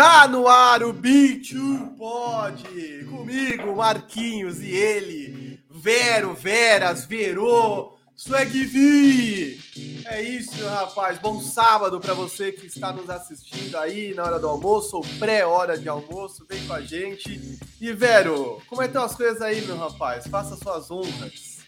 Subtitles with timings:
[0.00, 2.64] Tá no ar o B2 Pod!
[3.10, 9.60] Comigo, Marquinhos e ele, Vero, Veras, Verô, Swagvi!
[10.06, 11.18] É isso, rapaz.
[11.18, 15.76] Bom sábado para você que está nos assistindo aí na hora do almoço ou pré-hora
[15.76, 16.46] de almoço.
[16.48, 17.58] Vem com a gente.
[17.78, 20.26] E, Vero, como é que estão as coisas aí, meu rapaz?
[20.28, 21.60] Faça suas honras.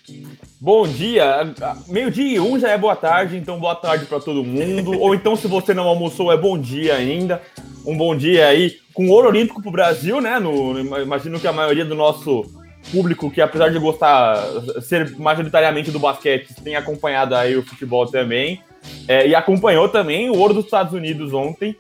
[0.58, 1.54] Bom dia,
[1.86, 4.98] meio-dia e um já é boa tarde, então boa tarde para todo mundo.
[4.98, 7.42] Ou então, se você não almoçou, é bom dia ainda.
[7.84, 10.38] Um bom dia aí com ouro olímpico para o Brasil, né?
[10.38, 12.45] No, imagino que a maioria do nosso
[12.90, 14.38] público, que apesar de gostar,
[14.80, 18.60] ser majoritariamente do basquete, tem acompanhado aí o futebol também.
[19.09, 21.76] É, e acompanhou também o ouro dos Estados Unidos ontem.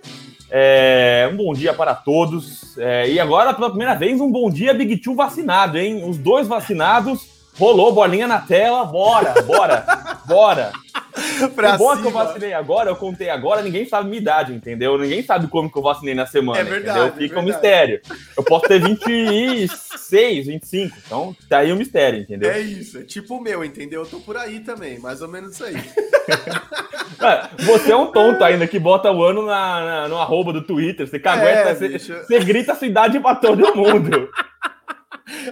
[0.50, 2.76] É, um bom dia para todos.
[2.78, 6.02] É, e agora, pela primeira vez, um bom dia Big Two vacinado, hein?
[6.04, 9.84] Os dois vacinados Rolou, bolinha na tela, bora, bora,
[10.24, 10.72] bora.
[11.54, 14.54] pra o bom é que eu vacinei agora, eu contei agora, ninguém sabe minha idade,
[14.54, 14.96] entendeu?
[14.96, 17.16] Ninguém sabe como que eu vacinei na semana, é verdade, entendeu?
[17.16, 18.00] Fica é um mistério.
[18.36, 22.50] Eu posso ter 26, 25, então tá aí o um mistério, entendeu?
[22.50, 24.02] É isso, é tipo o meu, entendeu?
[24.02, 25.76] Eu tô por aí também, mais ou menos isso aí.
[27.66, 31.06] você é um tonto ainda que bota o ano na, na no arroba do Twitter,
[31.06, 34.30] você cagueta, é, você, você grita a sua idade pra todo mundo.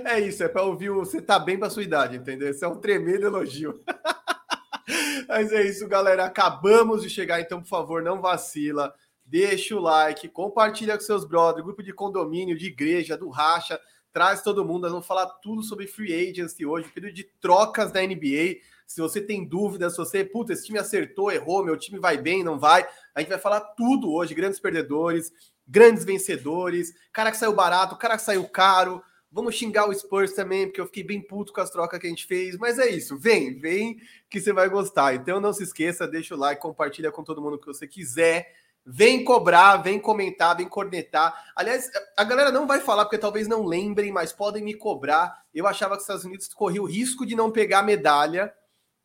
[0.05, 2.49] É isso, é para ouvir você tá bem para sua idade, entendeu?
[2.49, 3.81] Esse é um tremendo elogio.
[5.29, 6.25] Mas é isso, galera.
[6.25, 8.93] Acabamos de chegar, então, por favor, não vacila.
[9.25, 13.81] Deixa o like, compartilha com seus brothers, grupo de condomínio, de igreja, do racha.
[14.13, 14.83] Traz todo mundo.
[14.83, 18.57] Nós vamos falar tudo sobre free agency hoje, período de trocas da NBA.
[18.85, 22.43] Se você tem dúvidas, se você, puta, esse time acertou, errou, meu time vai bem,
[22.43, 22.85] não vai.
[23.15, 25.31] A gente vai falar tudo hoje: grandes perdedores,
[25.65, 29.01] grandes vencedores, cara que saiu barato, cara que saiu caro.
[29.33, 32.11] Vamos xingar o Spurs também, porque eu fiquei bem puto com as trocas que a
[32.11, 32.57] gente fez.
[32.57, 35.15] Mas é isso, vem, vem que você vai gostar.
[35.15, 38.53] Então não se esqueça, deixa o like, compartilha com todo mundo que você quiser.
[38.85, 41.53] Vem cobrar, vem comentar, vem cornetar.
[41.55, 45.43] Aliás, a galera não vai falar porque talvez não lembrem, mas podem me cobrar.
[45.55, 48.53] Eu achava que os Estados Unidos corriam o risco de não pegar medalha.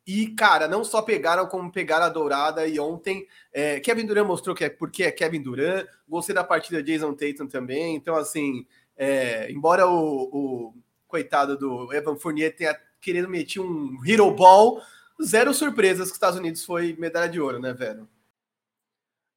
[0.06, 2.66] E, cara, não só pegaram, como pegaram a dourada.
[2.66, 5.86] E ontem, é, Kevin Durant mostrou que é porque é Kevin Durant.
[6.08, 7.96] Gostei da partida Jason Tatum também.
[7.96, 10.74] Então, assim, é, embora o, o,
[11.06, 14.80] coitado do Evan Fournier tenha querido meter um hero ball,
[15.22, 18.08] zero surpresas que os Estados Unidos foi medalha de ouro, né, velho?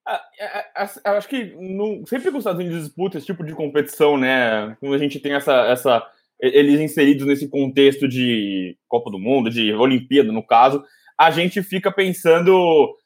[0.06, 3.44] Ah, é, é, eu acho que no, sempre que os Estados Unidos disputam esse tipo
[3.44, 6.08] de competição, né, quando a gente tem essa, essa
[6.40, 10.84] eles inseridos nesse contexto de Copa do Mundo, de Olimpíada, no caso,
[11.18, 12.98] a gente fica pensando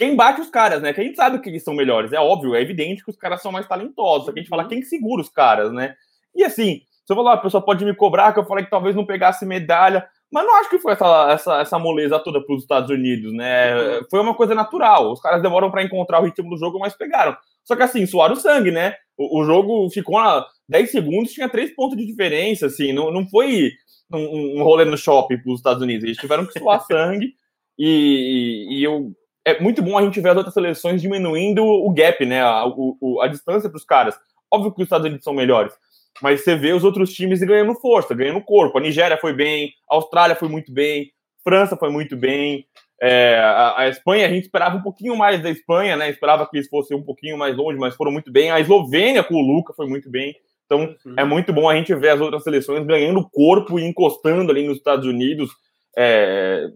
[0.00, 0.94] quem bate os caras, né?
[0.94, 3.42] Que a gente sabe que eles são melhores, é óbvio, é evidente que os caras
[3.42, 4.70] são mais talentosos, só que a gente fala uhum.
[4.70, 5.94] quem segura os caras, né?
[6.34, 8.96] E assim, se eu falar, a pessoa pode me cobrar que eu falei que talvez
[8.96, 12.62] não pegasse medalha, mas não acho que foi essa, essa, essa moleza toda para os
[12.62, 13.74] Estados Unidos, né?
[13.74, 14.06] Uhum.
[14.10, 15.12] Foi uma coisa natural.
[15.12, 17.36] Os caras demoram para encontrar o ritmo do jogo, mas pegaram.
[17.62, 18.94] Só que assim, suaram o sangue, né?
[19.18, 23.28] O, o jogo ficou a 10 segundos, tinha 3 pontos de diferença, assim, não, não
[23.28, 23.72] foi
[24.10, 26.04] um, um rolê no shopping para os Estados Unidos.
[26.04, 27.34] Eles tiveram que suar sangue.
[27.78, 29.12] E, e, eu
[29.44, 32.42] é muito bom a gente ver as outras seleções diminuindo o gap, né?
[32.42, 34.18] A, o, a distância para os caras.
[34.52, 35.72] Óbvio que os Estados Unidos são melhores,
[36.20, 38.78] mas você vê os outros times ganhando força, ganhando corpo.
[38.78, 41.12] A Nigéria foi bem, a Austrália foi muito bem,
[41.42, 42.66] França foi muito bem.
[43.02, 46.10] É, a, a, Espanha, a gente esperava um pouquinho mais da Espanha, né?
[46.10, 48.50] Esperava que eles fossem um pouquinho mais longe, mas foram muito bem.
[48.50, 50.34] A Eslovênia com o Luca foi muito bem.
[50.66, 51.14] Então uhum.
[51.16, 54.76] é muito bom a gente ver as outras seleções ganhando corpo e encostando ali nos
[54.76, 55.50] Estados Unidos.
[55.96, 56.68] É,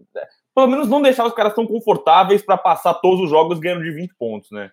[0.55, 3.91] pelo menos não deixar os caras tão confortáveis para passar todos os jogos ganhando de
[3.91, 4.71] 20 pontos, né?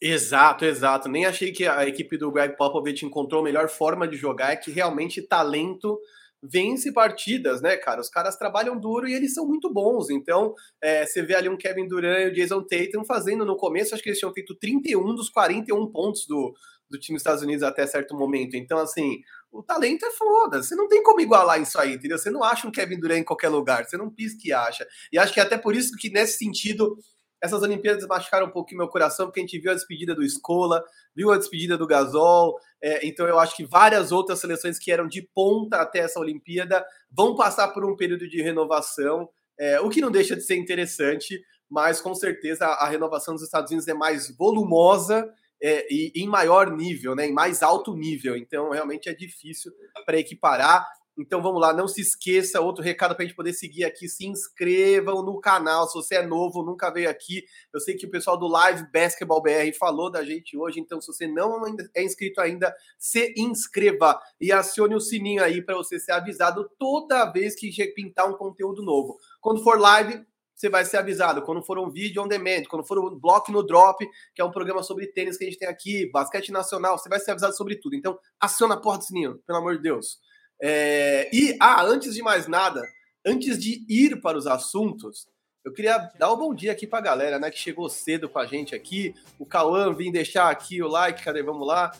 [0.00, 1.08] Exato, exato.
[1.08, 4.56] Nem achei que a equipe do Greg Popovich encontrou a melhor forma de jogar, é
[4.56, 5.96] que realmente talento
[6.42, 8.00] vence partidas, né, cara?
[8.00, 10.10] Os caras trabalham duro e eles são muito bons.
[10.10, 13.94] Então, é, você vê ali um Kevin Durant e o Jason Tatum fazendo no começo,
[13.94, 16.52] acho que eles tinham feito 31 dos 41 pontos do,
[16.90, 18.56] do time dos Estados Unidos até certo momento.
[18.56, 19.20] Então, assim,
[19.52, 20.62] o talento é foda.
[20.62, 22.18] Você não tem como igualar isso aí, entendeu?
[22.18, 24.86] Você não acha um Kevin Durant em qualquer lugar, você não pisca que acha.
[25.12, 26.96] E acho que é até por isso que, nesse sentido,
[27.42, 30.82] essas Olimpíadas machucaram um pouquinho meu coração, porque a gente viu a despedida do Escola,
[31.14, 32.56] viu a despedida do Gasol.
[32.80, 36.86] É, então, eu acho que várias outras seleções que eram de ponta até essa Olimpíada
[37.10, 39.28] vão passar por um período de renovação,
[39.58, 43.42] é, o que não deixa de ser interessante, mas com certeza a, a renovação dos
[43.42, 45.28] Estados Unidos é mais volumosa
[45.60, 48.36] é, e em maior nível, né, em mais alto nível.
[48.36, 49.72] Então, realmente é difícil
[50.06, 50.86] para equiparar.
[51.22, 54.26] Então vamos lá, não se esqueça, outro recado para a gente poder seguir aqui, se
[54.26, 58.36] inscrevam no canal, se você é novo, nunca veio aqui, eu sei que o pessoal
[58.36, 61.64] do Live Basketball BR falou da gente hoje, então se você não
[61.94, 67.30] é inscrito ainda, se inscreva e acione o sininho aí para você ser avisado toda
[67.30, 69.16] vez que pintar um conteúdo novo.
[69.40, 71.42] Quando for live, você vai ser avisado.
[71.42, 74.04] Quando for um vídeo on demand, quando for um bloco no drop,
[74.34, 77.18] que é um programa sobre tênis que a gente tem aqui, basquete nacional, você vai
[77.18, 77.96] ser avisado sobre tudo.
[77.96, 80.18] Então, aciona a porta do sininho, pelo amor de Deus.
[80.62, 81.28] É...
[81.32, 82.80] E, ah, antes de mais nada,
[83.26, 85.26] antes de ir para os assuntos,
[85.64, 88.38] eu queria dar um bom dia aqui para a galera, né, que chegou cedo com
[88.38, 89.14] a gente aqui.
[89.38, 91.42] O Cauã vim deixar aqui o like, cadê?
[91.42, 91.92] Vamos lá.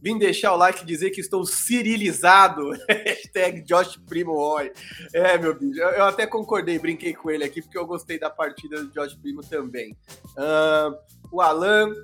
[0.00, 2.70] Vim deixar o like e dizer que estou cirilizado.
[2.88, 4.72] Hashtag Josh Primo Oi.
[5.12, 5.78] É, meu bicho.
[5.78, 9.42] Eu até concordei, brinquei com ele aqui, porque eu gostei da partida do Josh Primo
[9.42, 9.96] também.
[10.36, 10.98] Uh,
[11.30, 11.94] o Alan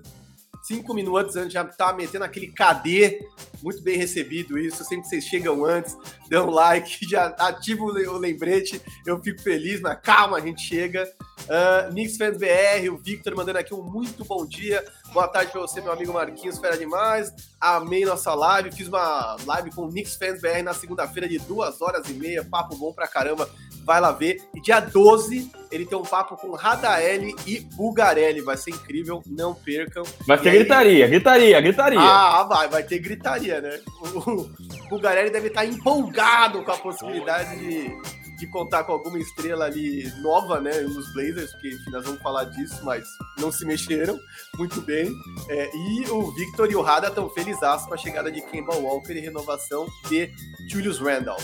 [0.69, 3.27] cinco minutos antes já tá metendo aquele KD,
[3.63, 4.85] muito bem recebido isso.
[4.85, 5.97] Sempre que vocês chegam antes,
[6.29, 11.11] dão like, já ativa o lembrete, eu fico feliz, mas calma, a gente chega.
[11.49, 14.85] Uh, Fans BR, o Victor mandando aqui um muito bom dia.
[15.15, 17.33] Boa tarde para você, meu amigo Marquinhos, fera demais.
[17.59, 21.81] Amei nossa live, fiz uma live com o Knicks Fans BR na segunda-feira de duas
[21.81, 23.49] horas e meia, papo bom pra caramba
[23.89, 24.37] vai lá ver.
[24.55, 28.43] E dia 12, ele tem um papo com Radaeli e Bugarelli.
[28.43, 30.03] Vai ser incrível, não percam.
[30.27, 30.59] Vai ter aí...
[30.59, 31.99] gritaria, gritaria, gritaria.
[31.99, 33.81] Ah, vai, vai ter gritaria, né?
[34.15, 34.51] O
[34.91, 37.91] Bugarelli deve estar empolgado com a possibilidade de,
[38.37, 42.45] de contar com alguma estrela ali nova, né, nos Blazers, porque enfim, nós vamos falar
[42.45, 43.09] disso, mas
[43.39, 44.19] não se mexeram
[44.59, 45.11] muito bem.
[45.49, 49.15] É, e o Victor e o Rada estão felizes com a chegada de Kemba Walker
[49.15, 50.31] e renovação de
[50.71, 51.39] Julius Randall.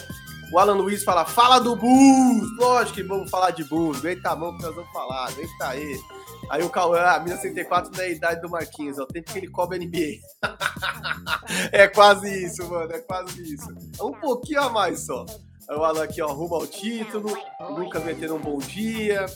[0.54, 2.48] O Alan Luiz fala, fala do Bulls!
[2.56, 3.98] Lógico que vamos falar de Bulls.
[3.98, 6.00] Aguenta a mão que nós vamos falar, aguenta aí.
[6.48, 9.48] Aí o Cauã, a minha 64 da idade do Marquinhos, é o tempo que ele
[9.48, 10.20] cobre NBA.
[11.72, 13.66] é quase isso, mano, é quase isso.
[13.98, 15.26] É um pouquinho a mais só.
[15.70, 17.36] O Alan aqui, ó, rumo ao título.
[17.58, 19.26] O Lucas metendo um bom dia.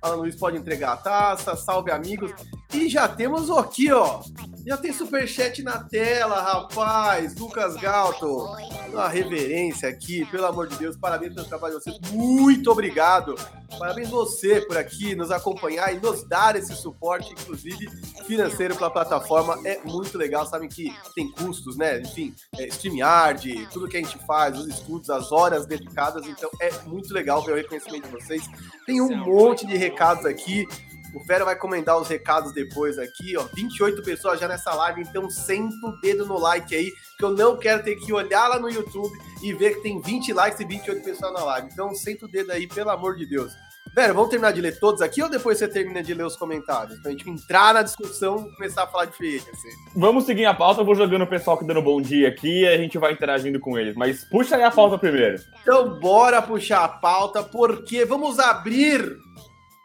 [0.00, 1.56] Alan Luiz pode entregar a taça.
[1.56, 2.32] Salve, amigos.
[2.72, 4.20] E já temos aqui, ó.
[4.66, 7.36] Já tem superchat na tela, rapaz.
[7.36, 8.46] Lucas Galto.
[8.90, 10.96] Uma reverência aqui, pelo amor de Deus.
[10.96, 11.98] Parabéns pelo trabalho de vocês.
[12.10, 13.34] Muito obrigado.
[13.78, 17.88] Parabéns você por aqui nos acompanhar e nos dar esse suporte, inclusive
[18.26, 19.60] financeiro para a plataforma.
[19.66, 20.46] É muito legal.
[20.46, 22.00] Sabem que tem custos, né?
[22.00, 26.26] Enfim, é, StreamYard, tudo que a gente faz, os estudos, as horas dedicadas.
[26.26, 28.48] Então é muito legal ver o reconhecimento de vocês.
[28.86, 30.66] Tem um monte de recados aqui.
[31.14, 33.44] O Fera vai comentar os recados depois aqui, ó.
[33.54, 37.56] 28 pessoas já nessa live, então senta o dedo no like aí, que eu não
[37.56, 41.04] quero ter que olhar lá no YouTube e ver que tem 20 likes e 28
[41.04, 41.68] pessoas na live.
[41.72, 43.52] Então senta o dedo aí, pelo amor de Deus.
[43.94, 46.98] Vera, vamos terminar de ler todos aqui ou depois você termina de ler os comentários?
[46.98, 49.68] Pra gente entrar na discussão e começar a falar de free assim.
[49.94, 52.66] Vamos seguir a pauta, eu vou jogando o pessoal que dando bom dia aqui e
[52.66, 53.94] a gente vai interagindo com eles.
[53.94, 55.40] Mas puxa aí a pauta primeiro.
[55.62, 59.16] Então bora puxar a pauta, porque vamos abrir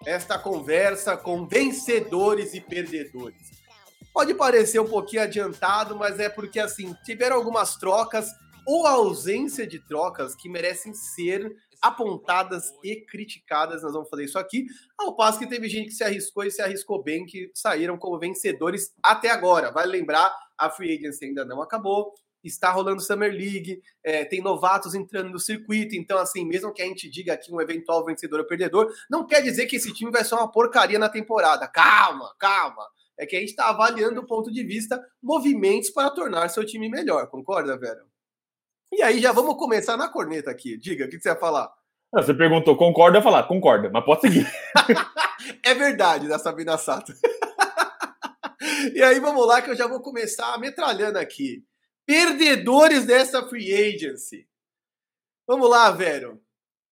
[0.10, 3.52] esta conversa com vencedores e perdedores.
[4.12, 8.28] Pode parecer um pouquinho adiantado, mas é porque assim, tiveram algumas trocas
[8.66, 13.84] ou ausência de trocas que merecem ser apontadas e criticadas.
[13.84, 14.66] Nós vamos fazer isso aqui.
[14.98, 18.18] Ao passo que teve gente que se arriscou e se arriscou bem, que saíram como
[18.18, 19.72] vencedores até agora.
[19.72, 22.16] Vale lembrar, a Free Agency ainda não acabou.
[22.44, 26.86] Está rolando Summer League, é, tem novatos entrando no circuito, então, assim, mesmo que a
[26.86, 30.24] gente diga aqui um eventual vencedor ou perdedor, não quer dizer que esse time vai
[30.24, 31.68] ser uma porcaria na temporada.
[31.68, 32.84] Calma, calma.
[33.18, 36.90] É que a gente está avaliando do ponto de vista movimentos para tornar seu time
[36.90, 38.04] melhor, concorda, Vera?
[38.92, 40.78] E aí já vamos começar na corneta aqui.
[40.78, 41.70] Diga, o que você vai falar?
[42.14, 43.20] Você perguntou, concorda?
[43.20, 44.48] Eu falar, concorda, mas pode seguir.
[45.64, 47.14] é verdade, da Sabina Sato.
[48.94, 51.64] e aí vamos lá que eu já vou começar metralhando aqui.
[52.10, 54.50] Perdedores dessa free agency.
[55.46, 56.42] Vamos lá, velho.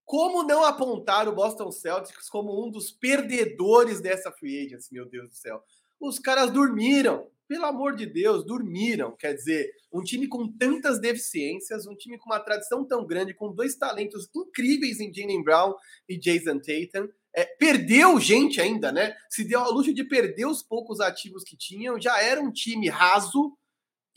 [0.05, 5.29] Como não apontar o Boston Celtics como um dos perdedores dessa free agency, meu Deus
[5.29, 5.63] do céu?
[5.99, 9.15] Os caras dormiram pelo amor de Deus, dormiram.
[9.15, 13.51] Quer dizer, um time com tantas deficiências, um time com uma tradição tão grande, com
[13.51, 15.73] dois talentos incríveis em Jalen Brown
[16.07, 19.15] e Jason Tatum, é, perdeu gente ainda, né?
[19.31, 22.87] Se deu a luxo de perder os poucos ativos que tinham, já era um time
[22.87, 23.57] raso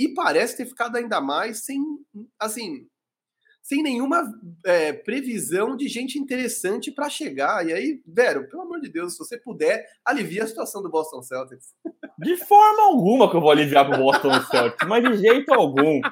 [0.01, 1.79] e parece ter ficado ainda mais sem,
[2.41, 2.87] assim,
[3.63, 4.23] sem nenhuma
[4.65, 7.67] é, previsão de gente interessante para chegar.
[7.69, 11.21] E aí, Vero, pelo amor de Deus, se você puder, alivia a situação do Boston
[11.23, 11.75] Celtics.
[12.19, 16.03] De forma alguma que eu vou aliviar para o Boston Celtics, mas de jeito algum.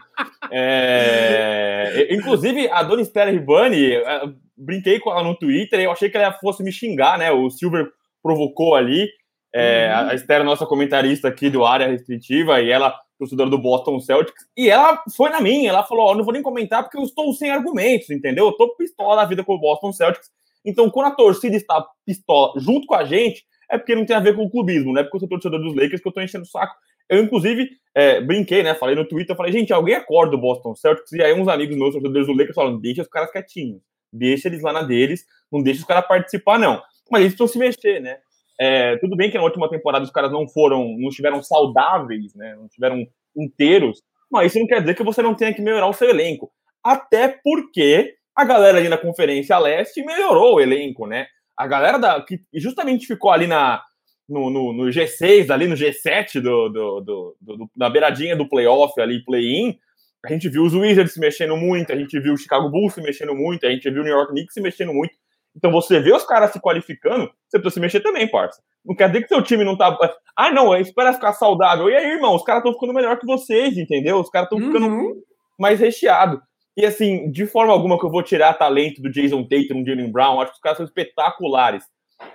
[0.51, 2.09] É...
[2.11, 4.23] Inclusive, a dona Esther Ribani, é,
[4.57, 7.31] brinquei com ela no Twitter, eu achei que ela fosse me xingar, né?
[7.31, 7.91] O Silver
[8.23, 9.07] provocou ali.
[9.55, 10.09] É, uhum.
[10.09, 14.69] A Esther, nossa comentarista aqui do Área Restritiva, e ela torcedora do Boston Celtics, e
[14.69, 17.33] ela foi na minha, ela falou, ó, oh, não vou nem comentar porque eu estou
[17.33, 18.47] sem argumentos, entendeu?
[18.47, 20.31] Eu tô pistola da vida com o Boston Celtics,
[20.65, 24.21] então quando a torcida está pistola junto com a gente, é porque não tem a
[24.21, 26.21] ver com o clubismo, não é porque eu sou torcedor dos Lakers que eu tô
[26.21, 26.75] enchendo o saco.
[27.09, 31.13] Eu, inclusive, é, brinquei, né, falei no Twitter, falei, gente, alguém acorda o Boston Celtics,
[31.13, 33.81] e aí uns amigos meus, torcedores do Lakers, falaram, deixa os caras quietinhos,
[34.13, 36.83] deixa eles lá na deles, não deixa os caras participar, não.
[37.11, 38.19] mas eles precisam se mexer, né?
[38.61, 42.55] É, tudo bem que na última temporada os caras não foram, não estiveram saudáveis, né?
[42.57, 45.93] Não estiveram inteiros, mas isso não quer dizer que você não tenha que melhorar o
[45.93, 46.51] seu elenco.
[46.85, 51.27] Até porque a galera ali na Conferência Leste melhorou o elenco, né?
[51.57, 53.83] A galera da, que justamente ficou ali na,
[54.29, 59.01] no, no, no G6, ali no G7 do, do, do, do, na beiradinha do playoff
[59.01, 59.77] ali, play-in,
[60.25, 63.01] a gente viu os Wizards se mexendo muito, a gente viu o Chicago Bulls se
[63.01, 65.15] mexendo muito, a gente viu o New York Knicks se mexendo muito.
[65.57, 68.63] Então você vê os caras se qualificando, você precisa se mexer também, parça.
[68.85, 69.97] Não quer dizer que seu time não tá.
[70.37, 71.91] Ah, não, espera ficar saudável.
[71.91, 74.19] E aí, irmão, os caras estão ficando melhor que vocês, entendeu?
[74.19, 75.21] Os caras estão ficando uhum.
[75.59, 76.41] mais recheado.
[76.77, 80.13] E assim, de forma alguma que eu vou tirar talento do Jason Tatum, do Jalen
[80.13, 81.83] Brown, acho que os caras são espetaculares.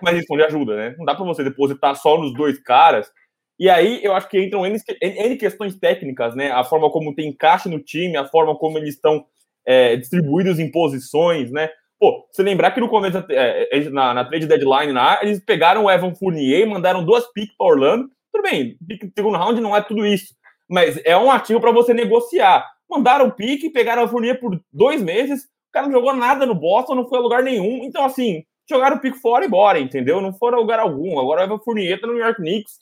[0.01, 0.96] Mas isso não lhe ajuda, né?
[0.98, 3.10] Não dá para você depositar só nos dois caras.
[3.58, 6.51] E aí eu acho que entram N, N questões técnicas, né?
[6.51, 9.25] A forma como tem encaixe no time, a forma como eles estão
[9.65, 11.70] é, distribuídos em posições, né?
[12.04, 15.90] Pô, você lembrar que no começo, é, é, na, na trade deadline, eles pegaram o
[15.90, 18.10] Evan Fournier mandaram duas picks para Orlando.
[18.30, 18.76] Tudo bem,
[19.16, 20.36] segundo round não é tudo isso,
[20.70, 22.70] mas é um ativo para você negociar.
[22.90, 26.96] Mandaram pique, pegaram o Fournier por dois meses, o cara não jogou nada no Boston,
[26.96, 27.86] não foi a lugar nenhum.
[27.86, 30.20] Então, assim, jogaram o pique fora e embora, entendeu?
[30.20, 31.18] Não foram a lugar algum.
[31.18, 32.80] Agora o Evan Fournier tá no New York Knicks.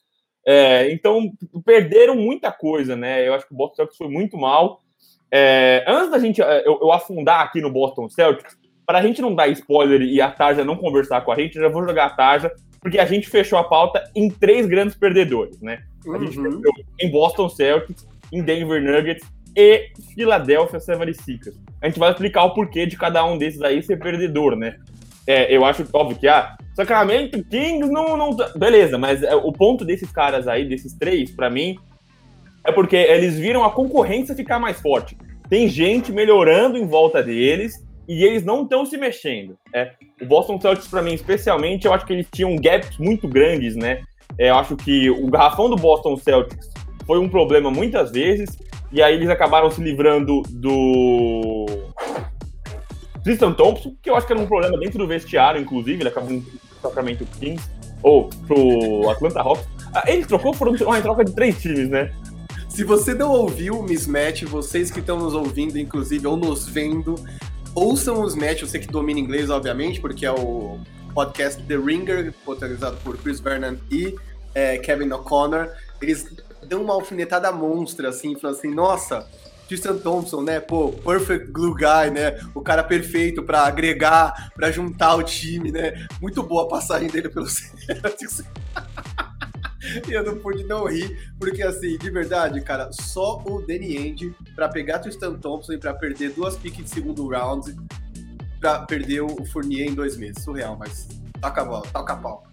[0.48, 1.32] É, então,
[1.63, 3.28] perderam muita coisa, né?
[3.28, 4.82] Eu acho que o Boston Celtics foi muito mal.
[5.32, 9.21] É, antes da gente é, eu, eu afundar aqui no Boston Celtics, para a gente
[9.21, 12.05] não dar spoiler e a Tarja não conversar com a gente, eu já vou jogar
[12.05, 15.83] a Tarja, porque a gente fechou a pauta em três grandes perdedores, né?
[16.13, 16.61] A gente uhum.
[16.61, 19.23] fechou em Boston Celtics, em Denver Nuggets
[19.55, 21.53] e Philadelphia 76ers.
[21.81, 24.77] A gente vai explicar o porquê de cada um desses aí ser perdedor, né?
[25.27, 28.35] É, eu acho óbvio que ah, Sacramento Kings não, não.
[28.35, 31.77] Tá, beleza, mas é, o ponto desses caras aí, desses três, para mim,
[32.63, 35.17] é porque eles viram a concorrência ficar mais forte.
[35.50, 39.58] Tem gente melhorando em volta deles e eles não estão se mexendo.
[39.74, 43.74] É, o Boston Celtics, para mim, especialmente, eu acho que eles tinham gaps muito grandes,
[43.74, 44.01] né?
[44.38, 46.70] É, eu acho que o garrafão do Boston Celtics
[47.06, 48.50] foi um problema muitas vezes,
[48.91, 51.65] e aí eles acabaram se livrando do
[53.24, 56.44] Tristan Thompson, que eu acho que era um problema dentro do vestiário, inclusive, ele acabou
[56.82, 57.65] Sacramento Kings,
[58.03, 59.65] ou pro Atlanta Hawks.
[59.96, 62.12] Ah, ele trocou, foram uma troca de três times, né?
[62.68, 67.15] Se você não ouviu o Mismatch, vocês que estão nos ouvindo, inclusive, ou nos vendo,
[67.74, 70.80] Ouçam os matches, você que domina inglês, obviamente, porque é o
[71.13, 74.16] podcast The Ringer, protagonizado por Chris Vernon e
[74.54, 75.70] é, Kevin O'Connor.
[76.01, 76.28] Eles
[76.68, 79.25] dão uma alfinetada monstra, assim, falando assim, nossa,
[79.72, 80.60] Tristan Thompson, né?
[80.60, 82.38] Pô, perfect glue guy, né?
[82.54, 86.08] O cara perfeito para agregar, para juntar o time, né?
[86.22, 88.44] Muito boa a passagem dele pelo Celtics.
[90.07, 94.36] e eu não pude não rir, porque assim, de verdade, cara, só o Danny End
[94.55, 97.75] pra pegar Tristan Thompson e pra perder duas piques de segundo round,
[98.60, 100.43] pra perder o Fournier em dois meses.
[100.43, 101.07] Surreal, mas
[101.41, 102.50] toca a bola, toca a pau.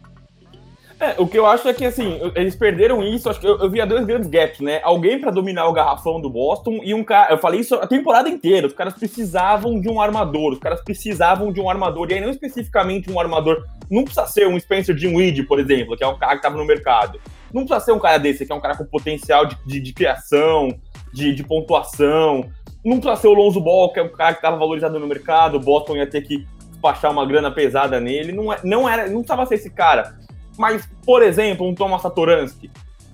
[1.01, 3.31] É, o que eu acho é que, assim, eles perderam isso.
[3.31, 4.81] Acho que eu, eu via dois grandes gaps, né?
[4.83, 7.33] Alguém para dominar o garrafão do Boston e um cara.
[7.33, 8.67] Eu falei isso a temporada inteira.
[8.67, 10.53] Os caras precisavam de um armador.
[10.53, 12.11] Os caras precisavam de um armador.
[12.11, 13.65] E aí, não especificamente um armador.
[13.89, 16.65] Não precisa ser um Spencer Dinwiddie, por exemplo, que é um cara que tava no
[16.65, 17.21] mercado.
[17.55, 19.93] Não precisa ser um cara desse, que é um cara com potencial de, de, de
[19.93, 20.69] criação,
[21.13, 22.45] de, de, pontuação.
[22.85, 25.57] Não precisa ser o Lonzo Ball, que é um cara que estava valorizado no mercado.
[25.57, 28.33] O Boston ia ter que despachar uma grana pesada nele.
[28.33, 30.19] Não, é, não era, não precisava ser esse cara.
[30.59, 32.71] Mas, por exemplo, um Thomas Satoransky.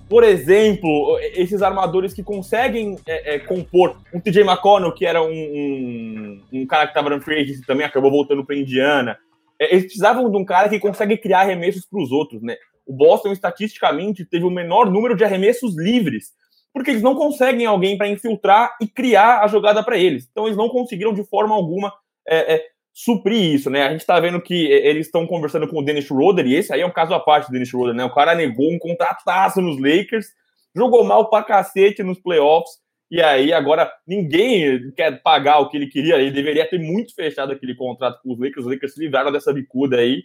[0.09, 3.97] Por exemplo, esses armadores que conseguem é, é, compor.
[4.13, 7.85] Um TJ McConnell, que era um, um, um cara que estava no free agency também,
[7.85, 9.17] acabou voltando para Indiana.
[9.59, 12.55] É, eles precisavam de um cara que consegue criar arremessos para os outros, né?
[12.85, 16.33] O Boston, estatisticamente, teve o menor número de arremessos livres,
[16.71, 20.27] porque eles não conseguem alguém para infiltrar e criar a jogada para eles.
[20.29, 21.91] Então, eles não conseguiram, de forma alguma,
[22.27, 22.65] é, é,
[22.97, 23.83] suprir isso, né?
[23.83, 26.79] A gente tá vendo que eles estão conversando com o Dennis Schroeder, e esse aí
[26.79, 28.05] é um caso à parte do Dennis Schroeder, né?
[28.05, 30.27] O cara negou um contrataço nos Lakers,
[30.73, 32.77] jogou mal pra cacete nos playoffs,
[33.11, 37.51] e aí agora ninguém quer pagar o que ele queria, ele deveria ter muito fechado
[37.51, 40.23] aquele contrato com os Lakers, os Lakers se livraram dessa bicuda aí,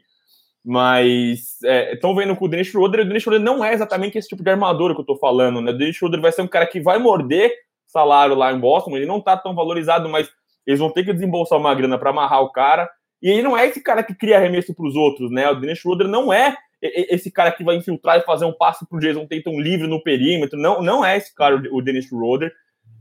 [0.64, 1.60] mas
[1.92, 4.44] estão é, vendo com o Dennis Schroeder, o Dennis Schroeder não é exatamente esse tipo
[4.44, 5.72] de armador que eu tô falando, né?
[5.72, 7.52] O Dennis Schroeder vai ser um cara que vai morder
[7.84, 10.30] salário lá em Boston, ele não tá tão valorizado, mas
[10.66, 12.88] eles vão ter que desembolsar uma grana para amarrar o cara.
[13.22, 15.48] E ele não é esse cara que cria arremesso para os outros, né?
[15.50, 18.96] O Dennis Schroeder não é esse cara que vai infiltrar e fazer um passe para
[18.96, 20.58] o Jason Tatum livre no perímetro.
[20.58, 22.50] Não, não é esse cara, o Dennis Schroeder.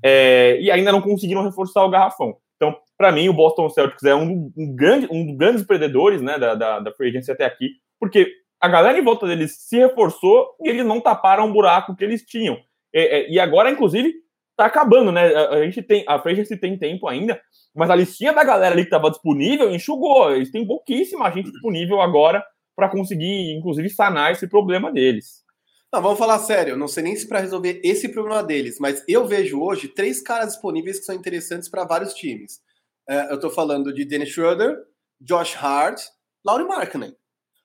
[0.04, 2.36] É, e ainda não conseguiram reforçar o garrafão.
[2.56, 6.38] Então, para mim, o Boston Celtics é um, um, grande, um dos grandes perdedores né,
[6.38, 10.56] da, da, da free agency até aqui, porque a galera em volta deles se reforçou
[10.62, 12.58] e eles não taparam o buraco que eles tinham.
[12.94, 14.13] É, é, e agora, inclusive,
[14.60, 15.34] tá acabando, né?
[15.34, 17.42] A, gente tem, a free agency tem tempo ainda,
[17.74, 20.36] mas a listinha da galera ali que estava disponível enxugou.
[20.36, 22.44] Eles têm pouquíssima gente disponível agora
[22.75, 25.46] para conseguir, inclusive, sanar esse problema deles.
[25.94, 26.75] Não, vamos falar sério.
[26.75, 30.50] Não sei nem se para resolver esse problema deles, mas eu vejo hoje três caras
[30.50, 32.60] disponíveis que são interessantes para vários times.
[33.08, 34.78] É, eu estou falando de Dennis Schroeder,
[35.22, 36.01] Josh Hart,
[36.46, 37.16] Laurie Markkinen.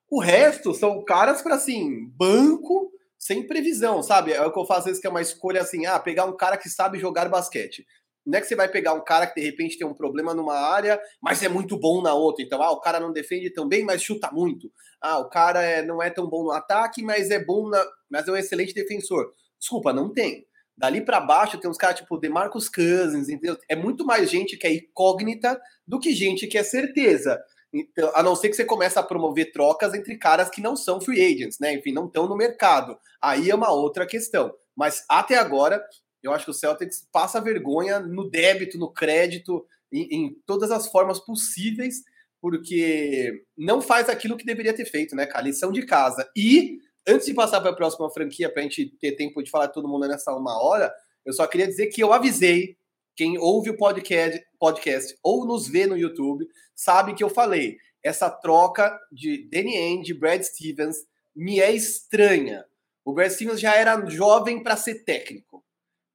[0.09, 2.94] O resto são caras para assim, banco
[3.25, 4.35] sem previsão, sabe?
[4.35, 6.37] É o que eu faço às vezes que é uma escolha assim, ah, pegar um
[6.37, 7.87] cara que sabe jogar basquete.
[8.27, 10.59] Não é que você vai pegar um cara que de repente tem um problema numa
[10.59, 12.45] área, mas é muito bom na outra.
[12.45, 14.71] Então, ah, o cara não defende tão bem, mas chuta muito.
[15.01, 18.29] Ah, o cara é, não é tão bom no ataque, mas é bom na, mas
[18.29, 19.33] é um excelente defensor.
[19.59, 20.45] Desculpa, não tem.
[20.77, 23.57] Dali para baixo tem uns caras tipo DeMarcus Cousins, entendeu?
[23.71, 27.43] É muito mais gente que é incógnita do que gente que é certeza.
[27.75, 31.01] Então, a não ser que você comece a promover trocas entre caras que não são
[31.01, 31.75] free agents, né?
[31.75, 32.97] Enfim, não estão no mercado.
[33.21, 34.55] Aí é uma outra questão.
[34.77, 35.85] Mas até agora,
[36.23, 40.87] eu acho que o Celtics passa vergonha no débito, no crédito, em, em todas as
[40.87, 41.97] formas possíveis,
[42.41, 45.45] porque não faz aquilo que deveria ter feito, né, cara?
[45.45, 46.31] Lição de casa.
[46.37, 46.79] E,
[47.09, 49.89] antes de passar para a próxima franquia, para a gente ter tempo de falar todo
[49.89, 50.95] mundo nessa uma hora,
[51.27, 52.77] eu só queria dizer que eu avisei
[53.17, 57.77] quem ouve o podcast, podcast ou nos vê no YouTube, sabe que eu falei.
[58.03, 60.97] Essa troca de Danny Ainge, Brad Stevens,
[61.35, 62.65] me é estranha.
[63.05, 65.65] O Brad Stevens já era jovem para ser técnico.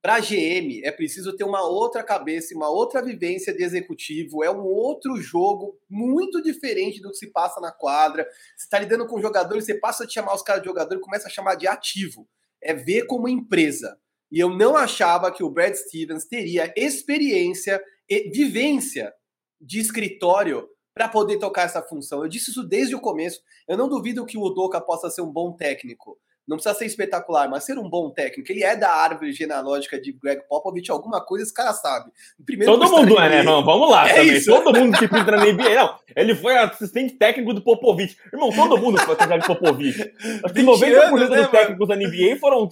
[0.01, 4.43] Para a GM é preciso ter uma outra cabeça, uma outra vivência de executivo.
[4.43, 8.23] É um outro jogo muito diferente do que se passa na quadra.
[8.55, 11.27] Você está lidando com jogadores, você passa a chamar os caras de jogador e começa
[11.27, 12.27] a chamar de ativo.
[12.61, 13.99] É ver como empresa.
[14.31, 19.13] E eu não achava que o Brad Stevens teria experiência e vivência
[19.59, 22.23] de escritório para poder tocar essa função.
[22.23, 23.41] Eu disse isso desde o começo.
[23.67, 26.19] Eu não duvido que o Udoka possa ser um bom técnico
[26.49, 28.51] não precisa ser espetacular, mas ser um bom técnico.
[28.51, 32.11] Ele é da árvore genealógica de Greg Popovich, alguma coisa esse cara sabe.
[32.43, 33.63] Primeiro Todo mundo é, né, irmão?
[33.63, 34.33] Vamos lá é também.
[34.33, 34.51] Isso.
[34.51, 35.75] Todo mundo que pinta na NBA.
[35.75, 38.17] Não, ele foi assistente técnico do Popovich.
[38.33, 39.99] Irmão, todo mundo foi assistente do Popovich.
[40.43, 42.67] Acho que 90% anos, né, dos técnicos da NBA foram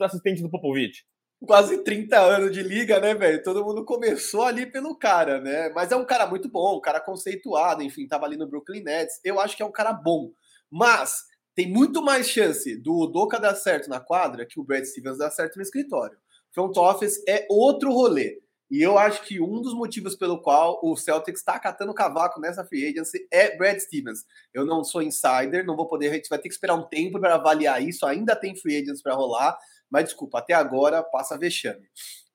[0.00, 1.04] assistentes do Popovich
[1.44, 3.42] quase 30 anos de liga, né, velho?
[3.42, 5.70] Todo mundo começou ali pelo cara, né?
[5.74, 9.20] Mas é um cara muito bom, um cara conceituado, enfim, tava ali no Brooklyn Nets.
[9.24, 10.30] Eu acho que é um cara bom.
[10.70, 15.18] Mas tem muito mais chance do Doca dar certo na quadra que o Brad Stevens
[15.18, 16.16] dar certo no escritório.
[16.50, 18.40] Front office é outro rolê.
[18.70, 22.64] E eu acho que um dos motivos pelo qual o Celtics está catando cavaco nessa
[22.64, 24.24] free agency é Brad Stevens.
[24.54, 27.20] Eu não sou insider, não vou poder, a gente vai ter que esperar um tempo
[27.20, 28.06] para avaliar isso.
[28.06, 29.58] Ainda tem free agents para rolar,
[29.90, 31.86] mas desculpa, até agora passa vexame.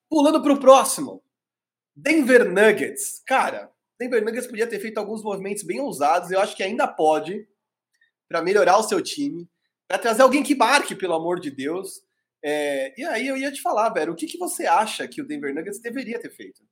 [0.08, 1.24] Pulando para o próximo,
[1.94, 3.20] Denver Nuggets.
[3.26, 7.48] Cara, Denver Nuggets podia ter feito alguns movimentos bem ousados, eu acho que ainda pode
[8.28, 9.48] para melhorar o seu time,
[9.88, 12.02] para trazer alguém que marque, pelo amor de Deus.
[12.44, 15.26] É, e aí eu ia te falar, velho, o que, que você acha que o
[15.26, 16.62] Denver Nuggets deveria ter feito?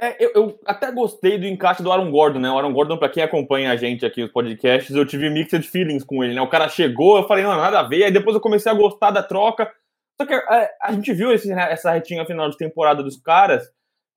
[0.00, 2.50] É, eu, eu, até gostei do encaixe do Aaron Gordon, né?
[2.50, 6.02] O Aaron Gordon, para quem acompanha a gente aqui nos podcasts, eu tive mixed feelings
[6.02, 6.42] com ele, né?
[6.42, 9.12] O cara chegou, eu falei, não, nada a ver, aí depois eu comecei a gostar
[9.12, 9.72] da troca.
[10.20, 13.64] Só que é, a gente viu esse, essa retinha final de temporada dos caras,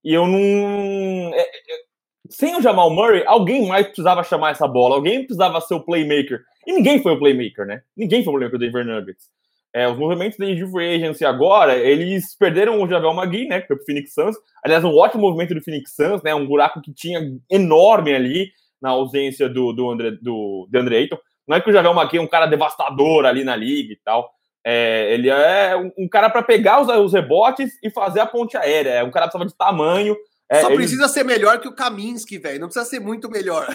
[0.04, 1.34] e eu não.
[1.34, 1.87] É, é
[2.30, 6.42] sem o Jamal Murray, alguém mais precisava chamar essa bola, alguém precisava ser o playmaker.
[6.66, 7.82] E ninguém foi o playmaker, né?
[7.96, 9.26] Ninguém foi o playmaker do Denver Nuggets.
[9.74, 13.62] É, os movimentos da Free Agency agora, eles perderam o Javel Magui, né?
[13.62, 14.36] Que foi pro Phoenix Suns.
[14.64, 16.34] Aliás, um ótimo movimento do Phoenix Suns, né?
[16.34, 18.50] Um buraco que tinha enorme ali
[18.82, 21.18] na ausência do, do, André, do DeAndre Ayton.
[21.48, 24.30] Não é que o Javel Magui é um cara devastador ali na liga e tal.
[24.66, 28.58] É, ele é um, um cara para pegar os, os, rebotes e fazer a ponte
[28.58, 28.90] aérea.
[28.90, 30.16] É um cara que precisava de tamanho,
[30.50, 32.60] é, Só precisa ser melhor que o Kaminsky, velho.
[32.62, 33.68] Não precisa ser muito melhor.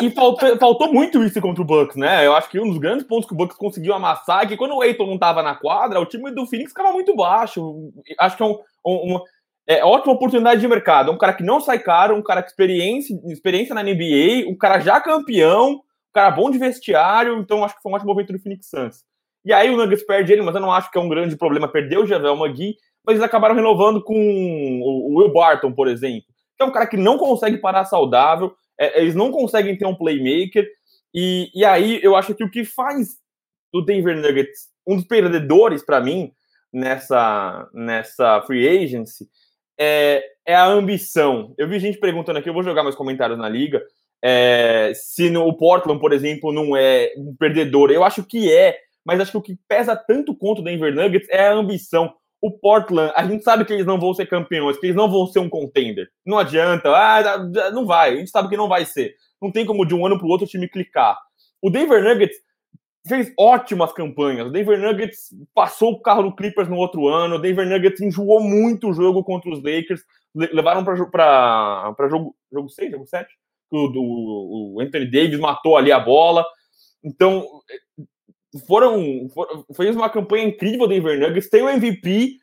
[0.00, 2.26] E, e faltou, faltou, muito isso contra o Bucks, né?
[2.26, 4.74] Eu acho que um dos grandes pontos que o Bucks conseguiu amassar é que quando
[4.74, 7.92] o Eiton não tava na quadra, o time do Phoenix ficava muito baixo.
[8.18, 9.22] Acho que é um, um, uma
[9.66, 11.10] é, ótima oportunidade de mercado.
[11.10, 14.56] É um cara que não sai caro, um cara com experiência, experiência na NBA, um
[14.56, 15.80] cara já campeão, um
[16.14, 17.38] cara bom de vestiário.
[17.38, 19.04] Então acho que foi um ótimo momento do Phoenix Suns.
[19.44, 21.68] E aí o Nuggets perde ele, mas eu não acho que é um grande problema
[21.68, 22.76] perder o Javel Magui
[23.08, 24.14] mas eles acabaram renovando com
[24.82, 29.00] o Will Barton, por exemplo, que é um cara que não consegue parar saudável, é,
[29.00, 30.68] eles não conseguem ter um playmaker,
[31.14, 33.16] e, e aí eu acho que o que faz
[33.72, 36.32] do Denver Nuggets um dos perdedores para mim
[36.70, 39.26] nessa, nessa free agency
[39.80, 41.54] é, é, a ambição.
[41.56, 43.82] Eu vi gente perguntando aqui, eu vou jogar meus comentários na liga,
[44.22, 47.90] é, se no, o Portland, por exemplo, não é um perdedor.
[47.90, 51.28] Eu acho que é, mas acho que o que pesa tanto contra o Denver Nuggets
[51.30, 54.86] é a ambição o Portland, a gente sabe que eles não vão ser campeões, que
[54.86, 56.08] eles não vão ser um contender.
[56.24, 59.14] Não adianta, ah, não vai, a gente sabe que não vai ser.
[59.40, 61.18] Não tem como de um ano para o outro o time clicar.
[61.60, 62.36] O Denver Nuggets
[63.06, 64.46] fez ótimas campanhas.
[64.46, 67.36] O Denver Nuggets passou o carro do Clippers no outro ano.
[67.36, 70.02] O Denver Nuggets enjoou muito o jogo contra os Lakers.
[70.34, 73.28] Levaram para jogo, jogo 6, jogo 7?
[73.70, 76.44] o, o Anthony Davis matou ali a bola.
[77.04, 77.46] Então,
[78.66, 82.36] foram, foram fez uma campanha incrível do Denver Nuggets, tem o MVP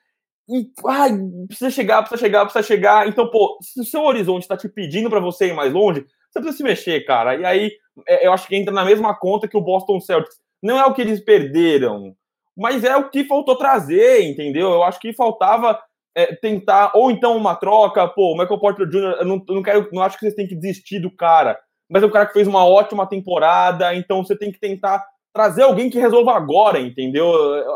[0.47, 1.11] e ai,
[1.47, 3.07] precisa chegar, precisa chegar, precisa chegar.
[3.07, 6.39] Então, pô, se o seu horizonte está te pedindo para você ir mais longe, você
[6.39, 7.35] precisa se mexer, cara.
[7.35, 7.71] E aí,
[8.07, 10.37] é, eu acho que entra na mesma conta que o Boston Celtics.
[10.61, 12.15] Não é o que eles perderam,
[12.55, 14.71] mas é o que faltou trazer, entendeu?
[14.71, 15.79] Eu acho que faltava
[16.15, 19.61] é, tentar, ou então uma troca, pô, o Michael Porter Jr., eu não, eu não
[19.61, 22.33] quero, não acho que vocês têm que desistir do cara, mas é um cara que
[22.33, 27.27] fez uma ótima temporada, então você tem que tentar trazer alguém que resolva agora, entendeu?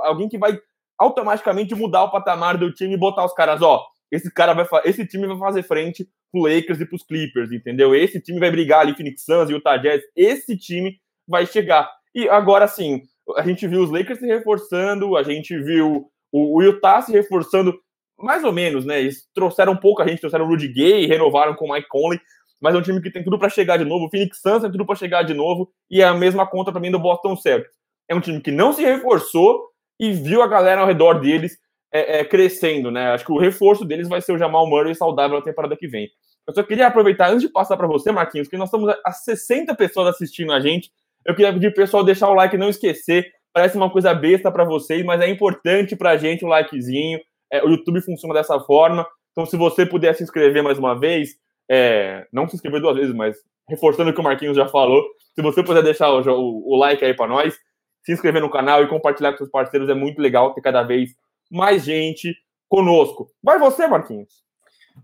[0.05, 0.57] Alguém que vai
[0.97, 5.05] automaticamente mudar o patamar do time e botar os caras, ó, esse cara vai esse
[5.05, 7.93] time vai fazer frente pro Lakers e pros Clippers, entendeu?
[7.93, 10.95] Esse time vai brigar ali Phoenix Suns e Utah Jazz, esse time
[11.27, 11.89] vai chegar.
[12.15, 13.01] E agora sim,
[13.35, 17.77] a gente viu os Lakers se reforçando, a gente viu o, Utah se reforçando
[18.17, 19.01] mais ou menos, né?
[19.01, 22.19] Eles trouxeram pouco a gente, trouxeram o Rudy Gay, renovaram com o Mike Conley,
[22.61, 24.05] mas é um time que tem tudo para chegar de novo.
[24.05, 26.91] O Phoenix Suns tem tudo para chegar de novo e é a mesma conta também
[26.91, 27.75] do Boston Celtics.
[28.09, 29.69] É um time que não se reforçou
[29.99, 31.57] e viu a galera ao redor deles
[31.91, 33.11] é, é, crescendo, né?
[33.11, 36.09] Acho que o reforço deles vai ser o Jamal Murray saudável na temporada que vem.
[36.47, 39.75] Eu só queria aproveitar, antes de passar para você, Marquinhos, que nós estamos a 60
[39.75, 40.91] pessoas assistindo a gente.
[41.25, 43.31] Eu queria pedir pro pessoal deixar o like não esquecer.
[43.53, 47.19] Parece uma coisa besta para vocês, mas é importante para a gente o likezinho.
[47.51, 49.05] É, o YouTube funciona dessa forma.
[49.31, 51.35] Então, se você puder se inscrever mais uma vez,
[51.69, 55.03] é, não se inscrever duas vezes, mas reforçando o que o Marquinhos já falou,
[55.35, 57.57] se você puder deixar o, o, o like aí para nós,
[58.03, 61.11] se inscrever no canal e compartilhar com seus parceiros, é muito legal ter cada vez
[61.51, 62.35] mais gente
[62.67, 63.31] conosco.
[63.43, 64.43] Vai você, Marquinhos.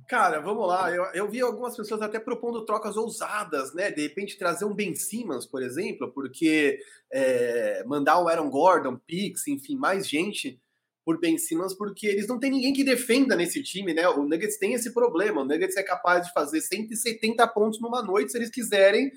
[0.07, 0.91] Cara, vamos lá.
[0.91, 3.91] Eu, eu, vi algumas pessoas até propondo trocas ousadas, né?
[3.91, 6.79] De repente trazer um Ben Simmons, por exemplo, porque
[7.11, 10.59] é, mandar um Aaron Gordon, Pix, enfim, mais gente
[11.05, 14.09] por Ben Simmons, porque eles não têm ninguém que defenda nesse time, né?
[14.09, 15.41] O Nuggets tem esse problema.
[15.41, 19.11] O Nuggets é capaz de fazer 170 pontos numa noite se eles quiserem,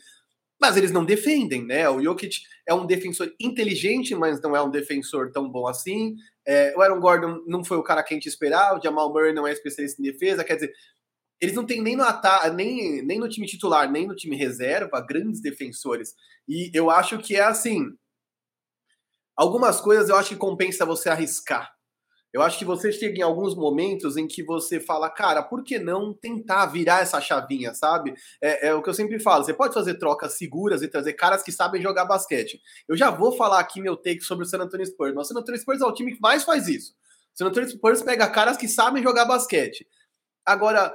[0.60, 1.88] mas eles não defendem, né?
[1.88, 6.16] O Jokic é um defensor inteligente, mas não é um defensor tão bom assim.
[6.46, 9.32] É, o Aaron Gordon não foi o cara que a gente esperava, o Jamal Murray
[9.32, 10.72] não é especialista em defesa, quer dizer,
[11.40, 12.04] eles não têm nem no,
[12.54, 16.14] nem, nem no time titular, nem no time reserva, grandes defensores.
[16.46, 17.96] E eu acho que é assim.
[19.36, 21.77] Algumas coisas eu acho que compensa você arriscar.
[22.32, 25.78] Eu acho que você chega em alguns momentos em que você fala, cara, por que
[25.78, 28.12] não tentar virar essa chavinha, sabe?
[28.42, 31.42] É, é, o que eu sempre falo, você pode fazer trocas seguras e trazer caras
[31.42, 32.60] que sabem jogar basquete.
[32.86, 35.40] Eu já vou falar aqui meu take sobre o San Antonio Spurs, mas o San
[35.40, 36.92] Antonio Spurs é o time que mais faz isso.
[37.34, 39.86] O San Antonio Spurs pega caras que sabem jogar basquete.
[40.44, 40.94] Agora,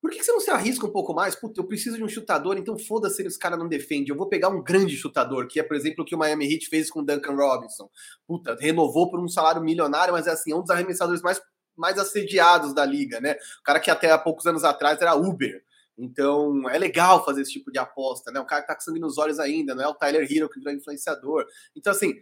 [0.00, 1.34] por que você não se arrisca um pouco mais?
[1.34, 4.08] Puta, eu preciso de um chutador, então foda-se se os caras não defendem.
[4.08, 6.68] Eu vou pegar um grande chutador, que é, por exemplo, o que o Miami Heat
[6.68, 7.90] fez com o Duncan Robinson.
[8.26, 11.40] Puta, renovou por um salário milionário, mas é assim, é um dos arremessadores mais,
[11.76, 13.36] mais assediados da liga, né?
[13.60, 15.62] O cara que até há poucos anos atrás era Uber.
[15.98, 18.40] Então, é legal fazer esse tipo de aposta, né?
[18.40, 20.58] O cara que tá com sangue nos olhos ainda, não é o Tyler Hero que
[20.58, 21.44] virou influenciador.
[21.76, 22.14] Então, assim,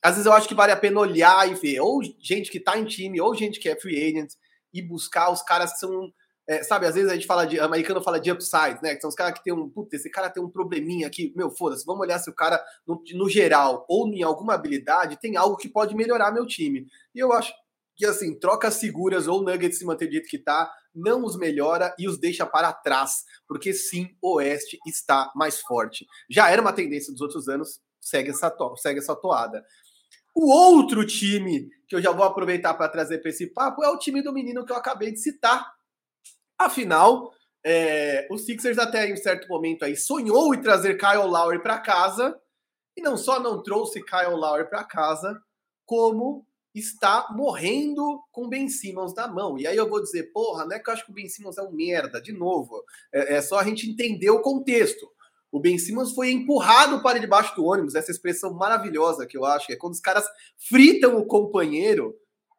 [0.00, 2.78] às vezes eu acho que vale a pena olhar e ver, ou gente que tá
[2.78, 4.34] em time, ou gente que é free agent,
[4.72, 6.12] e buscar os caras que são
[6.46, 7.58] é, sabe, às vezes a gente fala de.
[7.58, 8.94] americano fala de upside, né?
[8.94, 9.68] Que são os caras que tem um.
[9.68, 11.32] Puta, esse cara tem um probleminha aqui.
[11.34, 15.36] Meu, foda-se, vamos olhar se o cara, no, no, geral, ou em alguma habilidade, tem
[15.36, 16.86] algo que pode melhorar meu time.
[17.14, 17.52] E eu acho
[17.96, 21.94] que, assim, trocas seguras ou Nuggets se manter do jeito que tá, não os melhora
[21.98, 23.24] e os deixa para trás.
[23.48, 26.06] Porque sim, o Oeste está mais forte.
[26.28, 29.64] Já era uma tendência dos outros anos, segue essa, to segue essa toada.
[30.34, 33.98] O outro time que eu já vou aproveitar para trazer para esse papo é o
[33.98, 35.73] time do menino que eu acabei de citar,
[36.64, 37.32] Afinal,
[37.64, 42.38] é, o Sixers até em certo momento aí sonhou em trazer Kyle Lowry para casa
[42.96, 45.40] e não só não trouxe Kyle Lowry para casa,
[45.84, 49.58] como está morrendo com Ben Simmons na mão.
[49.58, 51.56] E aí eu vou dizer, porra, não é que eu acho que o Ben Simmons
[51.56, 52.82] é um merda, de novo.
[53.12, 55.08] É, é só a gente entender o contexto.
[55.52, 59.70] O Ben Simmons foi empurrado para debaixo do ônibus, essa expressão maravilhosa que eu acho,
[59.70, 60.26] é quando os caras
[60.68, 62.12] fritam o companheiro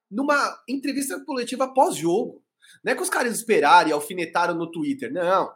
[0.10, 2.42] numa entrevista coletiva pós-jogo.
[2.84, 5.52] Não é que os caras esperaram e alfinetaram no Twitter, não.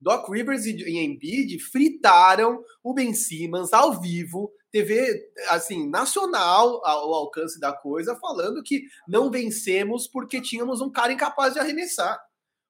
[0.00, 7.58] Doc Rivers e Embiid fritaram o Ben Simmons ao vivo, TV assim nacional ao alcance
[7.58, 12.20] da coisa, falando que não vencemos porque tínhamos um cara incapaz de arremessar.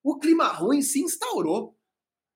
[0.02, 1.76] O clima ruim se instaurou.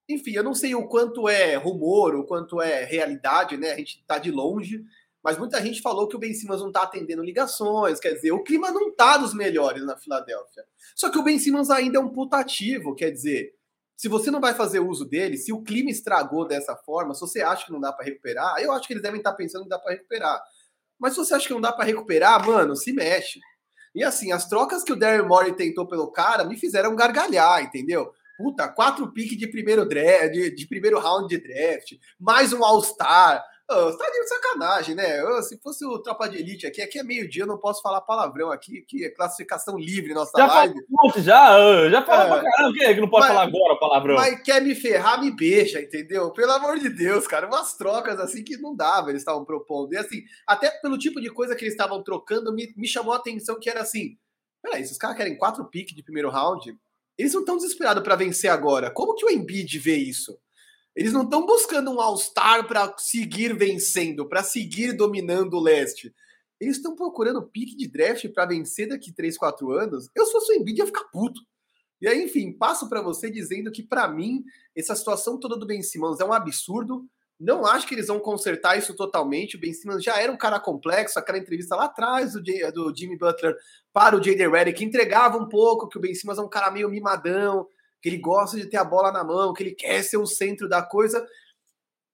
[0.09, 3.73] Enfim, eu não sei o quanto é rumor, o quanto é realidade, né?
[3.73, 4.83] A gente está de longe,
[5.23, 8.43] mas muita gente falou que o Ben Simmons não está atendendo ligações, quer dizer, o
[8.43, 10.65] clima não está dos melhores na Filadélfia.
[10.95, 13.55] Só que o Ben Simmons ainda é um putativo, quer dizer,
[13.97, 17.41] se você não vai fazer uso dele, se o clima estragou dessa forma, se você
[17.41, 19.69] acha que não dá para recuperar, eu acho que eles devem estar tá pensando que
[19.69, 20.43] dá para recuperar.
[20.99, 23.39] Mas se você acha que não dá para recuperar, mano, se mexe.
[23.95, 28.13] E assim, as trocas que o Daryl Morey tentou pelo cara me fizeram gargalhar, entendeu?
[28.37, 33.45] Puta, quatro piques de primeiro draft, de, de, primeiro round de draft, mais um All-Star.
[33.71, 35.25] Oh, tá de sacanagem, né?
[35.25, 38.01] Oh, se fosse o Tropa de Elite aqui, aqui é meio-dia, eu não posso falar
[38.03, 40.75] palavrão aqui, que é classificação livre nossa já live.
[40.95, 43.79] Fala, já, já falou é, pra caramba, que, é que não pode mas, falar agora
[43.79, 44.15] palavrão?
[44.17, 46.31] Mas quer me ferrar, me beija, entendeu?
[46.33, 49.95] Pelo amor de Deus, cara, umas trocas assim que não dava, eles estavam propondo.
[49.95, 53.17] E assim, até pelo tipo de coisa que eles estavam trocando, me, me chamou a
[53.17, 54.19] atenção que era assim,
[54.63, 56.77] peraí, esses caras querem quatro piques de primeiro round,
[57.17, 58.91] eles não estão desesperados para vencer agora.
[58.91, 60.39] Como que o Embiid vê isso?
[60.95, 66.15] Eles não estão buscando um All-Star para seguir vencendo, para seguir dominando o leste.
[66.61, 70.09] Eles estão procurando pique de draft para vencer daqui 3, 4 anos.
[70.15, 71.41] Eu, se fosse o Embiid, ia ficar puto.
[72.01, 74.45] E aí, enfim, passo para você dizendo que, para mim,
[74.77, 77.07] essa situação toda do Ben Simmons é um absurdo.
[77.39, 79.57] Não acho que eles vão consertar isso totalmente.
[79.57, 81.19] O Ben Simmons já era um cara complexo.
[81.19, 83.57] Aquela entrevista lá atrás do, do Jimmy Butler
[83.93, 84.49] para o J.D.
[84.49, 87.67] Redick entregava um pouco que o Ben Simmons é um cara meio mimadão,
[88.03, 90.69] que ele gosta de ter a bola na mão, que ele quer ser o centro
[90.69, 91.25] da coisa.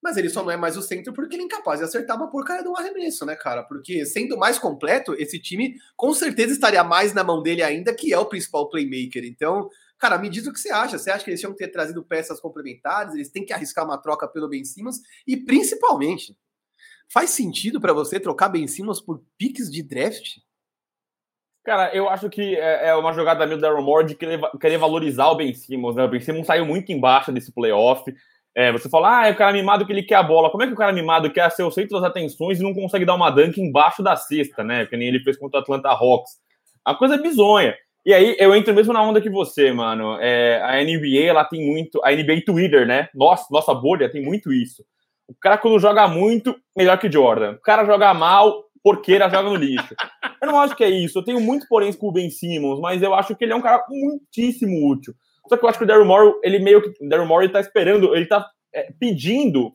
[0.01, 2.31] Mas ele só não é mais o centro porque ele é incapaz de acertar uma
[2.31, 3.65] porcaria de um arremesso, né, cara?
[3.65, 8.13] Porque sendo mais completo, esse time com certeza estaria mais na mão dele ainda, que
[8.13, 9.25] é o principal playmaker.
[9.25, 10.97] Então, Cara, me diz o que você acha.
[10.97, 13.15] Você acha que eles tinham que ter trazido peças complementares?
[13.15, 15.01] Eles têm que arriscar uma troca pelo Ben Simmons?
[15.27, 16.39] E principalmente,
[17.13, 20.39] faz sentido para você trocar Ben Simmons por piques de draft?
[21.69, 25.27] Cara, eu acho que é, é uma jogada meio da Moore de querer, querer, valorizar
[25.27, 25.95] o Ben Simmons.
[25.95, 26.03] Né?
[26.03, 28.11] O Ben Simmons saiu muito embaixo desse playoff.
[28.57, 30.49] É, você fala, ah, é o cara mimado que ele quer a bola.
[30.49, 33.05] Como é que o cara mimado quer ser o centro das atenções e não consegue
[33.05, 34.87] dar uma dunk embaixo da cesta, né?
[34.87, 36.39] Que nem ele fez contra o Atlanta Hawks.
[36.83, 37.75] A coisa é bizonha.
[38.07, 40.17] E aí eu entro mesmo na onda que você, mano.
[40.23, 42.03] É, a NBA, ela tem muito.
[42.03, 43.11] A NBA Twitter, né?
[43.15, 44.83] Nossa, nossa bolha tem muito isso.
[45.29, 47.57] O cara, quando joga muito, melhor que Jordan.
[47.57, 49.95] O cara joga mal, porqueira joga no lixo.
[50.41, 51.19] Eu não acho que é isso.
[51.19, 53.63] Eu tenho muito porém com o Ben Simmons, mas eu acho que ele é um
[53.63, 55.15] cara muitíssimo útil.
[55.49, 57.05] Só que eu acho que o Daryl Morey, ele meio que.
[57.05, 59.73] O Daryl Morey tá esperando, ele tá é, pedindo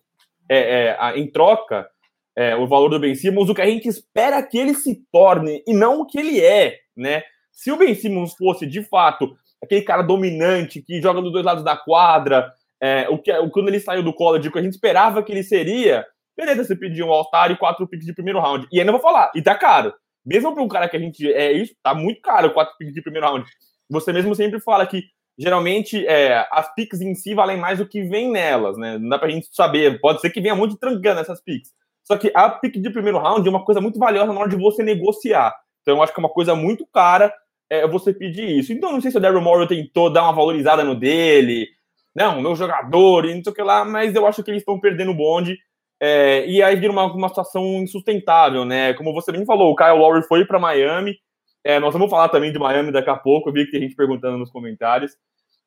[0.50, 1.88] é, é, a, em troca
[2.36, 5.64] é, o valor do Ben Simmons, o que a gente espera que ele se torne
[5.68, 7.24] e não o que ele é, né?
[7.52, 11.64] Se o Ben Simmons fosse, de fato, aquele cara dominante que joga dos dois lados
[11.64, 15.24] da quadra, é, o que quando ele saiu do college, o que a gente esperava
[15.24, 16.06] que ele seria,
[16.38, 18.68] beleza, você pediu um All-Star e quatro picks de primeiro round.
[18.72, 19.94] E ainda vou falar, e tá caro.
[20.26, 21.32] Mesmo para um cara que a gente.
[21.32, 23.46] É isso, tá muito caro, quatro picks de primeiro round.
[23.90, 25.04] Você mesmo sempre fala que
[25.38, 28.98] geralmente é, as picks em si valem mais do que vem nelas, né?
[28.98, 30.00] Não dá pra gente saber.
[30.00, 31.72] Pode ser que venha muito trancando essas picks.
[32.04, 34.56] Só que a pick de primeiro round é uma coisa muito valiosa na hora de
[34.56, 35.54] você negociar.
[35.82, 37.34] Então eu acho que é uma coisa muito cara
[37.70, 38.72] é, você pedir isso.
[38.72, 41.68] Então, não sei se o Daryl Morrow tentou dar uma valorizada no dele,
[42.16, 44.80] não, meu jogador, e não sei o que lá, mas eu acho que eles estão
[44.80, 45.58] perdendo o bonde.
[46.06, 48.94] É, e aí vira uma, uma situação insustentável, né?
[48.96, 51.16] Como você bem falou, o Kyle Lowry foi para Miami.
[51.64, 53.96] É, nós vamos falar também de Miami daqui a pouco, eu vi que tem gente
[53.96, 55.14] perguntando nos comentários.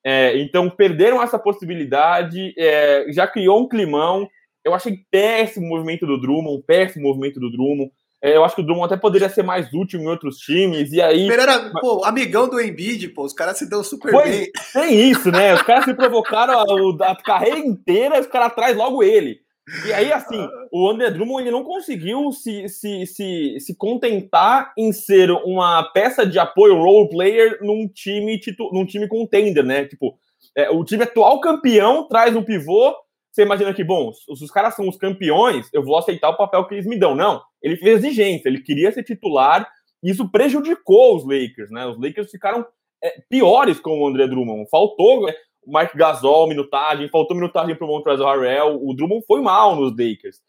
[0.05, 4.29] É, então, perderam essa possibilidade, é, já criou um climão.
[4.63, 7.91] Eu achei péssimo o movimento do Drummond, péssimo movimento do Drummond.
[8.21, 11.01] É, eu acho que o Drummond até poderia ser mais útil em outros times, e
[11.01, 11.31] aí...
[11.31, 14.51] Ele era, pô, amigão do Embiid, pô, os caras se dão super pois, bem.
[14.75, 15.55] Tem isso, né?
[15.55, 19.46] Os caras se provocaram a, a carreira inteira, os caras traz logo ele.
[19.87, 24.93] E aí, assim, o André Drummond ele não conseguiu se, se, se, se contentar em
[24.93, 29.85] ser uma peça de apoio role player num time, titu, num time contender, né?
[29.85, 30.17] Tipo,
[30.57, 32.95] é, o time atual campeão traz um pivô
[33.37, 36.67] você imagina que, bom, se os caras são os campeões, eu vou aceitar o papel
[36.67, 37.15] que eles me dão.
[37.15, 39.71] Não, ele fez exigência, ele queria ser titular,
[40.03, 41.85] e isso prejudicou os Lakers, né?
[41.85, 42.67] Os Lakers ficaram
[43.05, 44.67] é, piores com o André Drummond.
[44.71, 49.41] Faltou é, o Mark Gasol, minutagem, faltou minutagem para o Montrezl Harrell, o Drummond foi
[49.41, 50.41] mal nos Lakers.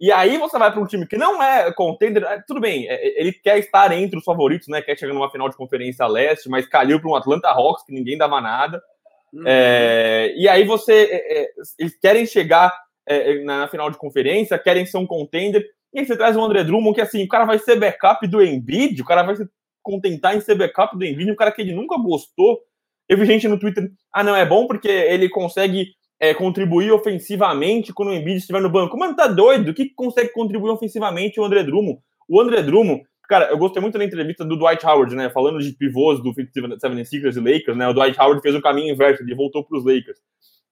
[0.00, 3.20] E aí você vai para um time que não é contender, é, tudo bem, é,
[3.20, 4.80] ele quer estar entre os favoritos, né?
[4.80, 8.16] Quer chegar numa final de conferência leste, mas caiu para um Atlanta Hawks que ninguém
[8.16, 8.82] dava nada.
[9.32, 9.44] Uhum.
[9.46, 10.92] É, e aí você.
[11.10, 12.72] É, é eles querem chegar
[13.06, 15.66] é, é, na final de conferência, querem ser um contender.
[15.92, 18.42] E aí você traz o André Drummond, que assim, o cara vai ser backup do
[18.42, 19.46] Embiid, o cara vai se
[19.82, 22.60] contentar em ser backup do Embiid, um cara que ele nunca gostou.
[23.10, 25.88] Eu vi gente no Twitter, ah, não, é bom porque ele consegue
[26.20, 28.96] é, contribuir ofensivamente quando o Embiid estiver no banco.
[28.96, 29.72] Mano, tá doido?
[29.72, 31.98] O que consegue contribuir ofensivamente o André Drummond?
[32.28, 35.30] O André Drummond, Cara, eu gostei muito da entrevista do Dwight Howard, né?
[35.30, 37.86] Falando de pivôs do 76ers e Lakers, né?
[37.86, 40.18] O Dwight Howard fez o caminho inverso, ele voltou para os Lakers.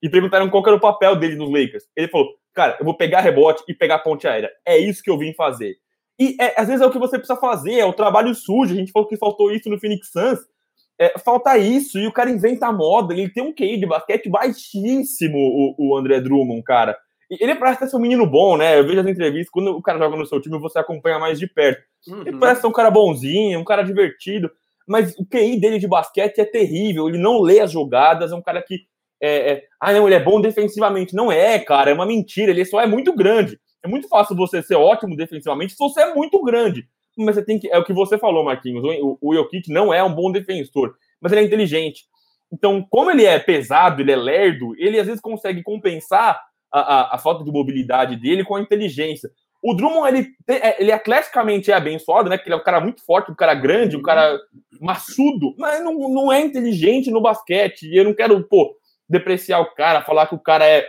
[0.02, 1.84] E perguntaram qual era o papel dele nos Lakers.
[1.94, 4.50] Ele falou: Cara, eu vou pegar rebote e pegar ponte aérea.
[4.66, 5.76] É isso que eu vim fazer.
[6.18, 8.74] E é, às vezes é o que você precisa fazer, é o trabalho sujo.
[8.74, 10.40] A gente falou que faltou isso no Phoenix Suns.
[11.00, 13.14] É, falta isso, e o cara inventa a moda.
[13.14, 16.96] Ele tem um QI de basquete baixíssimo, o, o André Drummond, cara.
[17.30, 18.78] Ele parece ser um menino bom, né?
[18.78, 21.46] Eu vejo as entrevistas, quando o cara joga no seu time, você acompanha mais de
[21.46, 21.82] perto.
[22.08, 22.22] Uhum.
[22.22, 24.50] Ele parece ser um cara bonzinho, um cara divertido,
[24.86, 27.08] mas o QI dele de basquete é terrível.
[27.08, 28.86] Ele não lê as jogadas, é um cara que
[29.20, 31.14] é, é, ah, não, ele é bom defensivamente.
[31.14, 32.50] Não é, cara, é uma mentira.
[32.50, 33.58] Ele só é muito grande.
[33.82, 36.88] É muito fácil você ser ótimo defensivamente se você é muito grande.
[37.18, 37.68] Mas você tem que.
[37.68, 38.82] É o que você falou, Marquinhos.
[39.02, 42.04] O, o Jokic não é um bom defensor, mas ele é inteligente.
[42.52, 46.40] Então, como ele é pesado, ele é lerdo, ele às vezes consegue compensar
[46.72, 49.30] a, a, a falta de mobilidade dele com a inteligência.
[49.62, 52.36] O Drummond, ele, é, ele atleticamente é abençoado, né?
[52.36, 54.38] Porque ele é um cara muito forte, um cara grande, um cara
[54.80, 57.82] maçudo, mas não, não é inteligente no basquete.
[57.86, 58.76] E eu não quero, pô,
[59.08, 60.86] depreciar o cara, falar que o cara é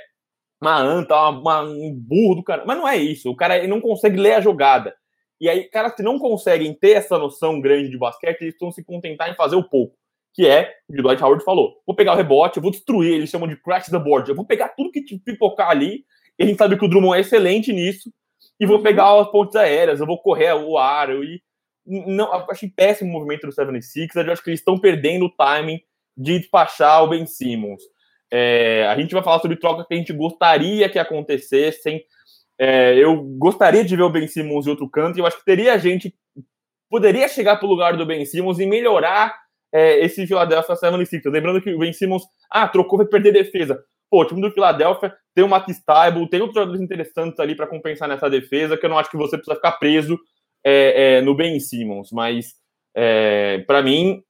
[0.62, 2.64] uma anta, uma, um burro do cara.
[2.66, 3.30] Mas não é isso.
[3.30, 4.94] O cara ele não consegue ler a jogada.
[5.40, 8.84] E aí, caras que não conseguem ter essa noção grande de basquete, eles estão se
[8.84, 9.96] contentar em fazer o pouco.
[10.34, 11.82] Que é o que o Dwight Howard falou.
[11.88, 14.30] Vou pegar o rebote, eu vou destruir, eles chamam de crash the board.
[14.30, 16.04] Eu vou pegar tudo que te pipocar ali.
[16.38, 18.12] E a gente sabe que o Drummond é excelente nisso.
[18.60, 21.10] E vou pegar as pontes aéreas, eu vou correr o ar.
[21.10, 21.42] E
[21.86, 25.80] não, achei péssimo o movimento do 76 Eu acho que eles estão perdendo o timing
[26.16, 27.82] de despachar o Ben Simmons.
[28.32, 32.04] É, a gente vai falar sobre trocas que a gente gostaria que acontecessem.
[32.60, 35.46] É, eu gostaria de ver o Ben Simmons em outro canto, e eu acho que
[35.46, 36.14] teria gente
[36.90, 39.34] poderia chegar para o lugar do Ben Simmons e melhorar
[39.72, 43.82] é, esse Philadelphia 76 Lembrando que o Ben Simmons, ah, trocou, vai perder defesa.
[44.10, 47.68] Pô, o time do Philadelphia tem o Matt Stiebel, tem outros jogadores interessantes ali para
[47.68, 50.20] compensar nessa defesa, que eu não acho que você precisa ficar preso
[50.66, 52.56] é, é, no Ben Simmons, mas
[52.96, 54.24] é, para mim,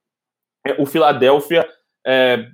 [0.66, 1.66] é, o Philadelphia
[2.06, 2.46] é,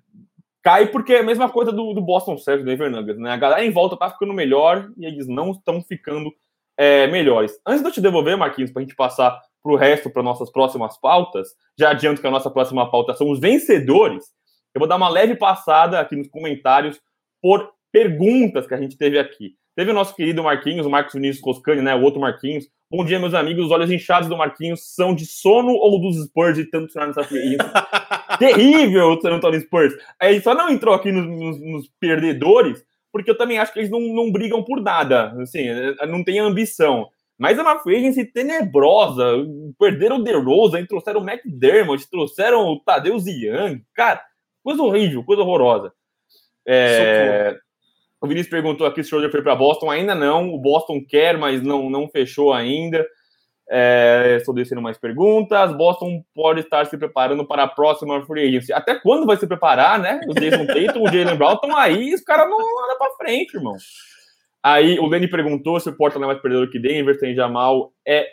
[0.67, 3.31] cai porque é a mesma coisa do, do Boston Celtics, do Denver Nuggets, né?
[3.31, 6.35] A galera em volta tá ficando melhor e eles não estão ficando
[6.77, 7.57] é, melhores.
[7.65, 10.51] Antes de eu te devolver, Marquinhos, para a gente passar para o resto, para nossas
[10.51, 14.25] próximas pautas, já adianto que a nossa próxima pauta são os vencedores.
[14.75, 17.01] Eu vou dar uma leve passada aqui nos comentários
[17.41, 19.55] por perguntas que a gente teve aqui.
[19.77, 21.95] Teve o nosso querido Marquinhos, o Marcos Vinícius Coscani, né?
[21.95, 22.67] O outro Marquinhos.
[22.91, 23.67] Bom dia, meus amigos.
[23.67, 27.23] Os olhos inchados do Marquinhos são de sono ou dos Spurs de tanto chorar nessa?
[28.39, 29.95] terrível o San Antonio Spurs.
[30.21, 33.91] Aí só não entrou aqui nos, nos, nos, perdedores, porque eu também acho que eles
[33.91, 35.33] não, não brigam por nada.
[35.41, 35.67] Assim,
[36.09, 37.09] não tem ambição.
[37.39, 39.25] Mas é uma free agency tenebrosa.
[39.79, 43.83] Perderam o DeRozan, trouxeram o McDermott, trouxeram o Tadeusz Young.
[43.95, 44.23] Cara,
[44.63, 45.93] coisa horrível, coisa horrorosa.
[46.67, 47.57] É...
[48.21, 49.91] O Vinícius perguntou aqui se o Schroeder foi para Boston.
[49.91, 50.53] Ainda não.
[50.53, 53.07] O Boston quer, mas não, não fechou ainda.
[53.69, 55.77] É, estou descendo mais perguntas.
[55.77, 58.73] Boston pode estar se preparando para a próxima free agency.
[58.73, 60.21] Até quando vai se preparar, né?
[60.29, 63.57] O Jason Tatum, o Jalen Brown estão aí e os caras não andam para frente,
[63.57, 63.75] irmão.
[64.63, 67.93] Aí o Lenny perguntou se o Portland é mais perdedor que Denver, tem Jamal.
[68.07, 68.27] É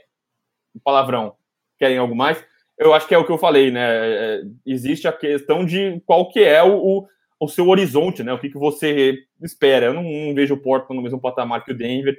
[0.84, 1.36] palavrão.
[1.78, 2.44] Querem algo mais?
[2.78, 3.82] Eu acho que é o que eu falei, né?
[3.82, 7.08] É, existe a questão de qual que é o, o,
[7.40, 8.34] o seu horizonte, né?
[8.34, 9.88] O que, que você espera.
[9.88, 12.18] Eu não, não vejo o Portland no mesmo patamar que o Denver.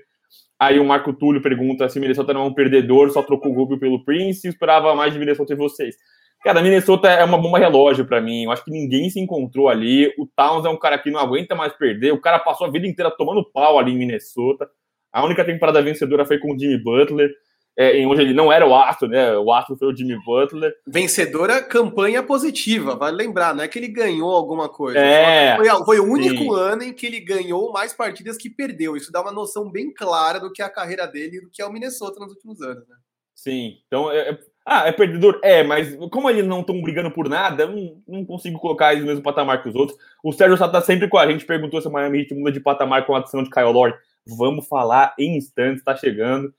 [0.64, 3.78] Aí o Marco Túlio pergunta se Minnesota não é um perdedor, só trocou o Rubio
[3.78, 5.94] pelo Prince e esperava mais de Minnesota e vocês.
[6.42, 8.44] Cara, Minnesota é uma bomba relógio para mim.
[8.44, 10.08] Eu acho que ninguém se encontrou ali.
[10.18, 12.12] O Towns é um cara que não aguenta mais perder.
[12.12, 14.66] O cara passou a vida inteira tomando pau ali em Minnesota.
[15.12, 17.30] A única temporada vencedora foi com o Jimmy Butler
[17.76, 19.36] é, em onde ele não era o Astro, né?
[19.36, 20.72] O Astro foi o Jimmy Butler.
[20.86, 24.98] Vencedora campanha positiva, vale lembrar, não é que ele ganhou alguma coisa.
[24.98, 26.60] É, foi, foi, o único sim.
[26.60, 28.96] ano em que ele ganhou mais partidas que perdeu.
[28.96, 31.60] Isso dá uma noção bem clara do que é a carreira dele e do que
[31.60, 32.96] é o Minnesota nos últimos anos, né?
[33.34, 35.38] Sim, então é, é ah, é perdedor?
[35.42, 39.04] É, mas como eles não estão brigando por nada, eu não, não, consigo colocar eles
[39.04, 39.98] no mesmo patamar que os outros.
[40.22, 42.60] O Sérgio Sá tá sempre com a gente, perguntou se o Miami Heat muda de
[42.60, 43.94] patamar com a adição de Kyle Lord.
[44.26, 46.54] Vamos falar em instantes, tá chegando.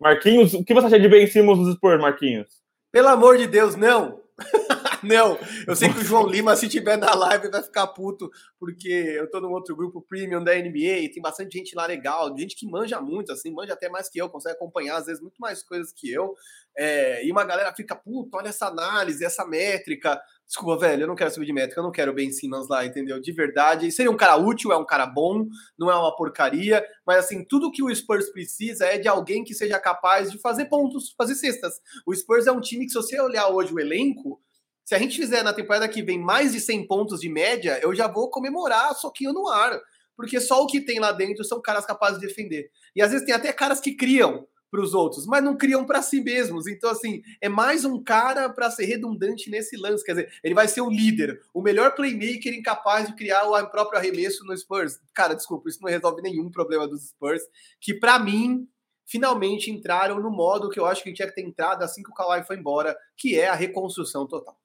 [0.00, 2.46] Marquinhos, o que você acha de Ben Simmons nos Spurs, Marquinhos?
[2.92, 4.22] Pelo amor de Deus, não!
[5.02, 8.88] não, eu sei que o João Lima, se tiver na live, vai ficar puto, porque
[8.88, 12.54] eu tô num outro grupo premium da NBA e tem bastante gente lá legal, gente
[12.54, 15.62] que manja muito, assim, manja até mais que eu, consegue acompanhar, às vezes, muito mais
[15.62, 16.34] coisas que eu.
[16.76, 20.20] É, e uma galera fica, puto, olha essa análise, essa métrica.
[20.48, 23.20] Desculpa, velho, eu não quero subir de métrica, eu não quero Ben Simmons lá, entendeu?
[23.20, 23.92] De verdade.
[23.92, 25.46] Seria um cara útil, é um cara bom,
[25.78, 29.52] não é uma porcaria, mas assim, tudo que o Spurs precisa é de alguém que
[29.52, 31.74] seja capaz de fazer pontos, fazer cestas.
[32.06, 34.40] O Spurs é um time que, se você olhar hoje o elenco,
[34.86, 37.94] se a gente fizer na temporada que vem mais de 100 pontos de média, eu
[37.94, 39.78] já vou comemorar soquinho no ar.
[40.16, 42.70] Porque só o que tem lá dentro são caras capazes de defender.
[42.96, 46.02] E às vezes tem até caras que criam para os outros, mas não criam para
[46.02, 46.66] si mesmos.
[46.66, 50.04] Então, assim, é mais um cara para ser redundante nesse lance.
[50.04, 53.98] Quer dizer, ele vai ser o líder, o melhor playmaker incapaz de criar o próprio
[53.98, 54.98] arremesso no Spurs.
[55.14, 57.42] Cara, desculpa, isso não resolve nenhum problema dos Spurs,
[57.80, 58.68] que para mim
[59.06, 62.14] finalmente entraram no modo que eu acho que tinha que ter entrado assim que o
[62.14, 64.56] Kawhi foi embora, que é a reconstrução total.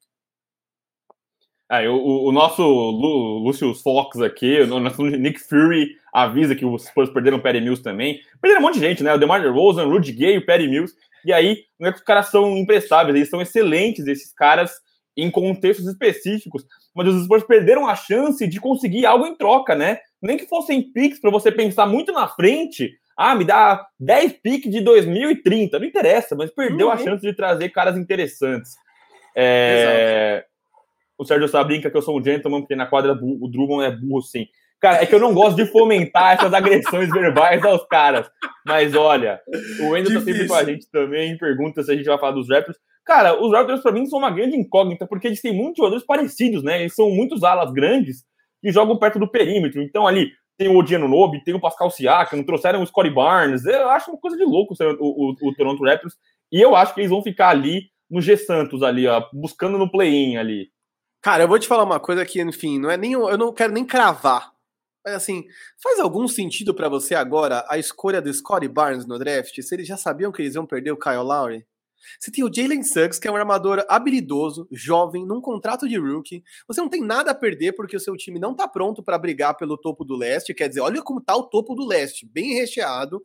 [1.72, 6.86] É, o, o, nosso Lu, Lucius Fox aqui, o nosso Nick Fury avisa que os
[6.86, 8.20] Spurs perderam o Perry Mills também.
[8.40, 9.14] Perderam um monte de gente, né?
[9.14, 10.94] O DeMar DeRozan, Rudy Gay, o Perry Mills.
[11.26, 14.72] E aí, não é que os caras são imprestáveis, eles são excelentes, esses caras.
[15.16, 20.00] em contextos específicos, mas os Spurs perderam a chance de conseguir algo em troca, né?
[20.22, 22.92] Nem que fossem picks para você pensar muito na frente.
[23.16, 26.94] Ah, me dá 10 picks de 2030, não interessa, mas perdeu uhum.
[26.94, 28.72] a chance de trazer caras interessantes.
[29.36, 30.46] É...
[31.16, 33.92] O Sérgio Sá brinca que eu sou um gentleman, porque na quadra o Drummond é
[33.92, 34.48] burro, sim.
[34.84, 38.30] Cara, é que eu não gosto de fomentar essas agressões verbais aos caras.
[38.68, 39.40] Mas olha,
[39.80, 42.50] o Wendel tá sempre com a gente também, pergunta se a gente vai falar dos
[42.50, 42.78] Raptors.
[43.06, 46.64] Cara, os Raptors para mim são uma grande incógnita, porque eles têm muitos jogadores parecidos,
[46.64, 46.82] né?
[46.82, 48.26] Eles são muitos alas grandes
[48.62, 49.82] que jogam perto do perímetro.
[49.82, 53.66] Então ali tem o Odiano Nobe, tem o Pascal Siakam, trouxeram o Scottie Barnes.
[53.66, 56.16] Eu acho uma coisa de louco o, o, o Toronto Raptors.
[56.52, 59.90] E eu acho que eles vão ficar ali no G Santos ali, ó, buscando no
[59.90, 60.68] play-in ali.
[61.22, 63.72] Cara, eu vou te falar uma coisa que, enfim, não é nem eu não quero
[63.72, 64.53] nem cravar,
[65.06, 65.44] mas assim,
[65.82, 69.62] faz algum sentido para você agora a escolha do Scottie Barnes no draft?
[69.62, 71.66] Se eles já sabiam que eles iam perder o Kyle Lowry?
[72.20, 76.44] Você tem o Jalen Suggs, que é um armador habilidoso, jovem, num contrato de rookie.
[76.68, 79.56] Você não tem nada a perder porque o seu time não tá pronto para brigar
[79.56, 80.54] pelo topo do leste.
[80.54, 83.24] Quer dizer, olha como tá o topo do leste, bem recheado.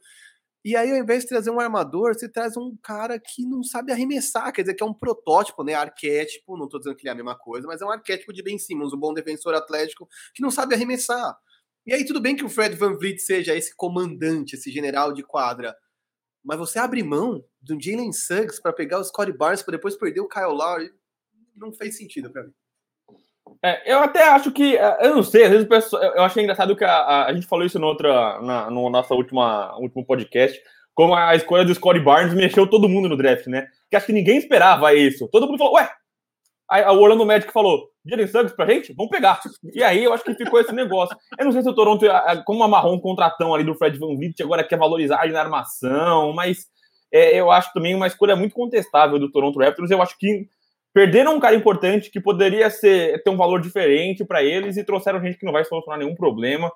[0.65, 3.93] E aí, ao invés de trazer um armador, você traz um cara que não sabe
[3.93, 5.75] arremessar, quer dizer, que é um protótipo, né?
[5.75, 8.43] Arquétipo, não tô dizendo que ele é a mesma coisa, mas é um arquétipo de
[8.43, 11.37] Ben Simmons, um bom defensor atlético que não sabe arremessar.
[11.89, 15.23] E aí, tudo bem que o Fred Van Vliet seja esse comandante, esse general de
[15.23, 15.75] quadra,
[16.45, 20.21] mas você abre mão do Jalen Suggs para pegar o Scottie Barnes para depois perder
[20.21, 20.91] o Kyle Lowry,
[21.57, 22.53] não fez sentido para mim.
[23.65, 25.67] É, eu até acho que, é, eu não sei, às vezes
[26.15, 29.75] eu achei engraçado que a, a, gente falou isso no, outra, na, no nosso última,
[29.79, 30.61] último podcast,
[30.93, 33.67] como a escolha do Scottie Barnes mexeu todo mundo no draft, né?
[33.89, 35.27] Que acho que ninguém esperava isso.
[35.29, 35.91] Todo mundo falou, ué,
[36.71, 38.93] Aí o Orlando Magic falou: Jalen Suggs pra gente?
[38.95, 39.41] Vamos pegar.
[39.75, 41.17] E aí eu acho que ficou esse negócio.
[41.39, 42.07] Eu não sei se o Toronto,
[42.45, 46.67] como amarrou um contratão ali do Fred Van Vliet, agora quer valorizar na armação, mas
[47.13, 49.91] é, eu acho também uma escolha muito contestável do Toronto Raptors.
[49.91, 50.47] Eu acho que
[50.93, 55.23] perderam um cara importante que poderia ser, ter um valor diferente para eles e trouxeram
[55.23, 56.71] gente que não vai solucionar nenhum problema.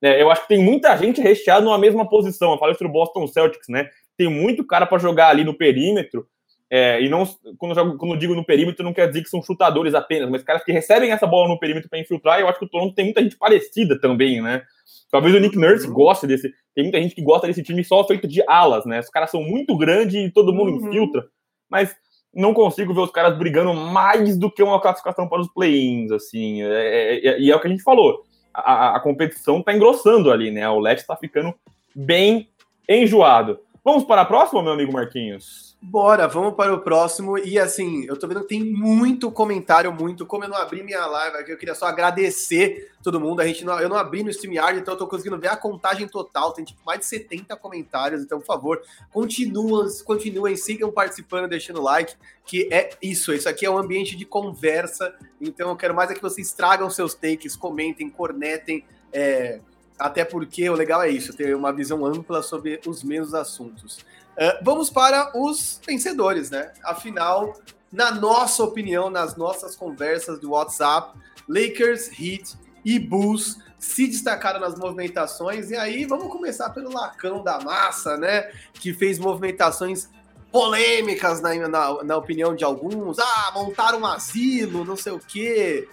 [0.00, 2.52] É, eu acho que tem muita gente recheada numa mesma posição.
[2.52, 3.88] Eu falei sobre o Boston Celtics, né?
[4.16, 6.26] Tem muito cara para jogar ali no perímetro
[6.74, 9.92] é, e não, quando eu, quando digo no perímetro, não quer dizer que são chutadores
[9.92, 12.40] apenas, mas caras que recebem essa bola no perímetro para infiltrar.
[12.40, 14.62] Eu acho que o Toronto tem muita gente parecida também, né?
[15.10, 15.92] Talvez o Nick Nurse uhum.
[15.92, 16.50] goste desse.
[16.74, 19.00] Tem muita gente que gosta desse time só feito de alas, né?
[19.00, 20.88] Os caras são muito grandes e todo mundo uhum.
[20.88, 21.26] infiltra.
[21.68, 21.94] Mas
[22.34, 26.62] não consigo ver os caras brigando mais do que uma classificação para os play-ins, assim.
[26.62, 28.22] É, é, é, e é o que a gente falou.
[28.54, 30.66] A, a competição está engrossando ali, né?
[30.70, 31.54] O Leste está ficando
[31.94, 32.48] bem
[32.88, 33.60] enjoado.
[33.84, 35.71] Vamos para a próxima, meu amigo Marquinhos?
[35.84, 37.36] Bora, vamos para o próximo.
[37.36, 40.24] E assim, eu tô vendo que tem muito comentário, muito.
[40.24, 43.40] Como eu não abri minha live aqui, eu queria só agradecer todo mundo.
[43.40, 46.06] A gente não, eu não abri no StreamYard, então eu tô conseguindo ver a contagem
[46.06, 46.52] total.
[46.52, 48.22] Tem tipo mais de 70 comentários.
[48.22, 48.80] Então, por favor,
[49.10, 52.14] continuem, continuem, sigam participando, deixando like.
[52.46, 53.32] Que é isso.
[53.32, 55.12] Isso aqui é um ambiente de conversa.
[55.40, 58.84] Então, eu quero mais é que vocês tragam seus takes, comentem, cornetem.
[59.12, 59.58] É,
[59.98, 63.98] até porque o legal é isso, ter uma visão ampla sobre os mesmos assuntos.
[64.32, 66.72] Uh, vamos para os vencedores, né?
[66.82, 67.54] Afinal,
[67.92, 71.18] na nossa opinião, nas nossas conversas do WhatsApp,
[71.48, 75.70] Lakers, Heat e Bulls se destacaram nas movimentações.
[75.70, 78.50] E aí, vamos começar pelo Lacão da Massa, né?
[78.74, 80.08] Que fez movimentações
[80.52, 83.18] polêmicas na, na, na opinião de alguns.
[83.18, 85.88] Ah, montaram um asilo, não sei o quê.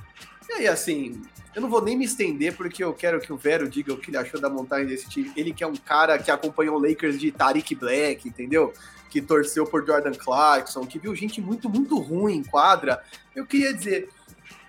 [0.50, 1.22] E aí, assim,
[1.56, 4.10] eu não vou nem me estender, porque eu quero que o Vero diga o que
[4.10, 5.32] ele achou da montagem desse time.
[5.36, 8.74] Ele que é um cara que acompanhou o Lakers de Tariq Black, entendeu?
[9.10, 13.02] Que torceu por Jordan Clarkson, que viu gente muito, muito ruim em quadra.
[13.36, 14.10] Eu queria dizer,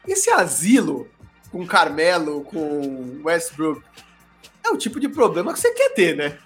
[0.07, 1.09] esse asilo
[1.51, 3.83] com Carmelo, com Westbrook,
[4.65, 6.39] é o tipo de problema que você quer ter, né?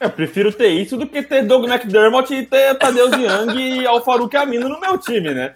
[0.00, 4.36] Eu prefiro ter isso do que ter Doug McDermott e ter Tadeu Young e Alfaruque
[4.36, 5.54] Amino no meu time, né?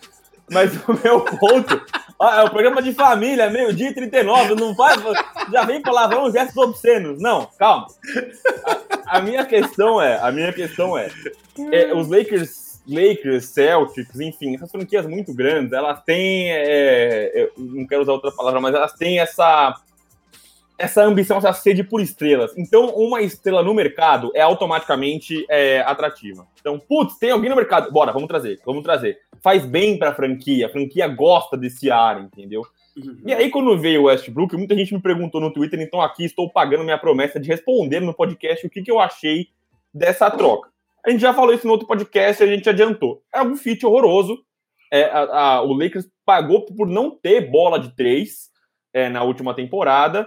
[0.50, 1.80] Mas o meu ponto.
[2.22, 4.54] É o programa de família, meio-dia e 39.
[4.54, 4.94] Não vai.
[5.50, 7.20] Já vem palavrão, gestos obscenos.
[7.20, 7.88] Não, calma.
[9.06, 10.20] A, a, minha questão é.
[10.20, 11.10] A minha questão é,
[11.72, 11.92] é.
[11.92, 16.52] os Lakers, Lakers, Celtics, enfim, essas franquias muito grandes, elas têm.
[16.52, 19.74] É, não quero usar outra palavra, mas elas têm essa
[20.82, 22.52] essa ambição, essa sede por estrelas.
[22.58, 26.44] Então, uma estrela no mercado é automaticamente é, atrativa.
[26.60, 27.92] Então, putz, tem alguém no mercado.
[27.92, 29.20] Bora, vamos trazer, vamos trazer.
[29.40, 32.62] Faz bem pra franquia, a franquia gosta desse ar, entendeu?
[32.96, 33.16] Uhum.
[33.24, 36.50] E aí, quando veio o Westbrook, muita gente me perguntou no Twitter, então aqui estou
[36.50, 39.46] pagando minha promessa de responder no podcast o que, que eu achei
[39.94, 40.68] dessa troca.
[41.06, 43.22] A gente já falou isso no outro podcast, a gente adiantou.
[43.32, 44.36] É um fit horroroso.
[44.92, 48.50] É, a, a, o Lakers pagou por não ter bola de três
[48.92, 50.26] é, na última temporada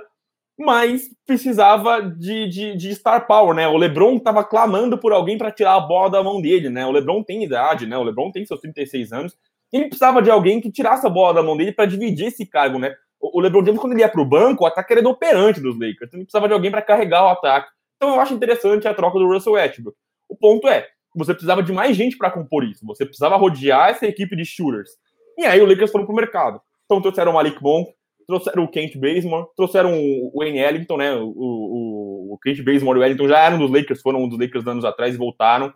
[0.58, 3.68] mas precisava de, de, de, star power, né?
[3.68, 6.86] O LeBron estava clamando por alguém para tirar a bola da mão dele, né?
[6.86, 7.98] O LeBron tem idade, né?
[7.98, 9.38] O LeBron tem seus 36 anos
[9.78, 12.80] ele precisava de alguém que tirasse a bola da mão dele para dividir esse cargo,
[12.80, 12.96] né?
[13.20, 16.08] O LeBron James, quando ele ia para o banco, o ataque era operante dos Lakers.
[16.08, 17.70] Então ele precisava de alguém para carregar o ataque.
[17.96, 19.98] Então eu acho interessante a troca do Russell Westbrook.
[20.30, 22.86] O ponto é, você precisava de mais gente para compor isso.
[22.86, 24.92] Você precisava rodear essa equipe de shooters.
[25.38, 26.62] E aí o Lakers foram pro mercado.
[26.86, 27.92] Então trouxeram o Malik Monk,
[28.28, 31.14] trouxeram o Kent Bazemore, trouxeram o Wayne Ellington, né?
[31.16, 34.40] O, o, o Kent Bazemore e o Ellington já eram dos Lakers, foram um dos
[34.40, 35.74] Lakers anos atrás voltaram.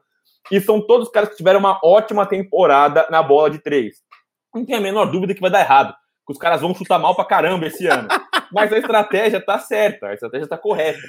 [0.51, 3.97] E são todos caras que tiveram uma ótima temporada na bola de três.
[4.53, 5.93] Não tem a menor dúvida que vai dar errado.
[6.25, 8.07] Que os caras vão chutar mal pra caramba esse ano.
[8.51, 10.99] Mas a estratégia tá certa, a estratégia tá correta.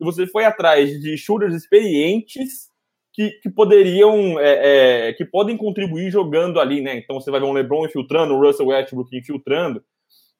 [0.00, 2.70] E você foi atrás de shooters experientes
[3.12, 6.96] que, que poderiam, é, é, que podem contribuir jogando ali, né?
[6.96, 9.82] Então você vai ver um LeBron infiltrando, o Russell Westbrook infiltrando.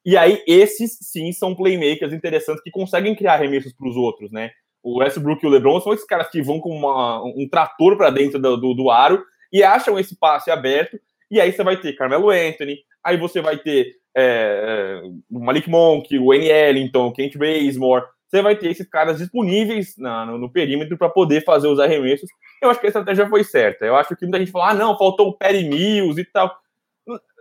[0.05, 4.51] E aí, esses sim são playmakers interessantes que conseguem criar arremessos para os outros, né?
[4.83, 8.09] O Westbrook e o LeBron são esses caras que vão com uma, um trator para
[8.09, 9.23] dentro do, do, do, aro
[9.53, 10.99] e acham esse passe aberto.
[11.31, 15.69] E aí você vai ter Carmelo Anthony, aí você vai ter é, é o Malik
[15.69, 16.49] Monk, o N.
[16.49, 18.05] Ellington, o Kent Bazemore.
[18.27, 22.31] Você vai ter esses caras disponíveis na, no, no, perímetro para poder fazer os arremessos.
[22.63, 23.85] Eu acho que a estratégia foi certa.
[23.85, 26.57] Eu acho que muita gente fala, ah, não, faltou o Perry Mills e tal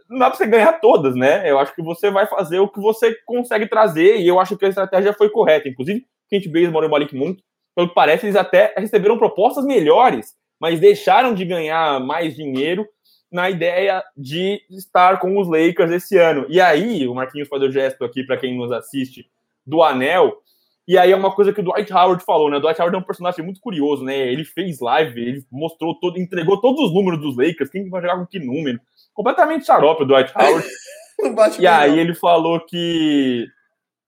[0.09, 1.49] não dá para você ganhar todas, né?
[1.49, 4.65] Eu acho que você vai fazer o que você consegue trazer, e eu acho que
[4.65, 5.69] a estratégia foi correta.
[5.69, 7.41] Inclusive, Kent Bazemore e o Malik Monk,
[7.75, 12.85] pelo que parece, eles até receberam propostas melhores, mas deixaram de ganhar mais dinheiro
[13.31, 16.45] na ideia de estar com os Lakers esse ano.
[16.49, 19.29] E aí, o Marquinhos faz o gesto aqui para quem nos assiste
[19.65, 20.41] do anel.
[20.89, 22.57] E aí é uma coisa que o Dwight Howard falou, né?
[22.57, 24.17] O Dwight Howard é um personagem muito curioso, né?
[24.17, 28.17] Ele fez live, ele mostrou todo, entregou todos os números dos Lakers, quem vai jogar
[28.17, 28.81] com que número.
[29.13, 30.67] Completamente xarope o Dwight Howard.
[31.61, 33.45] e aí ele falou que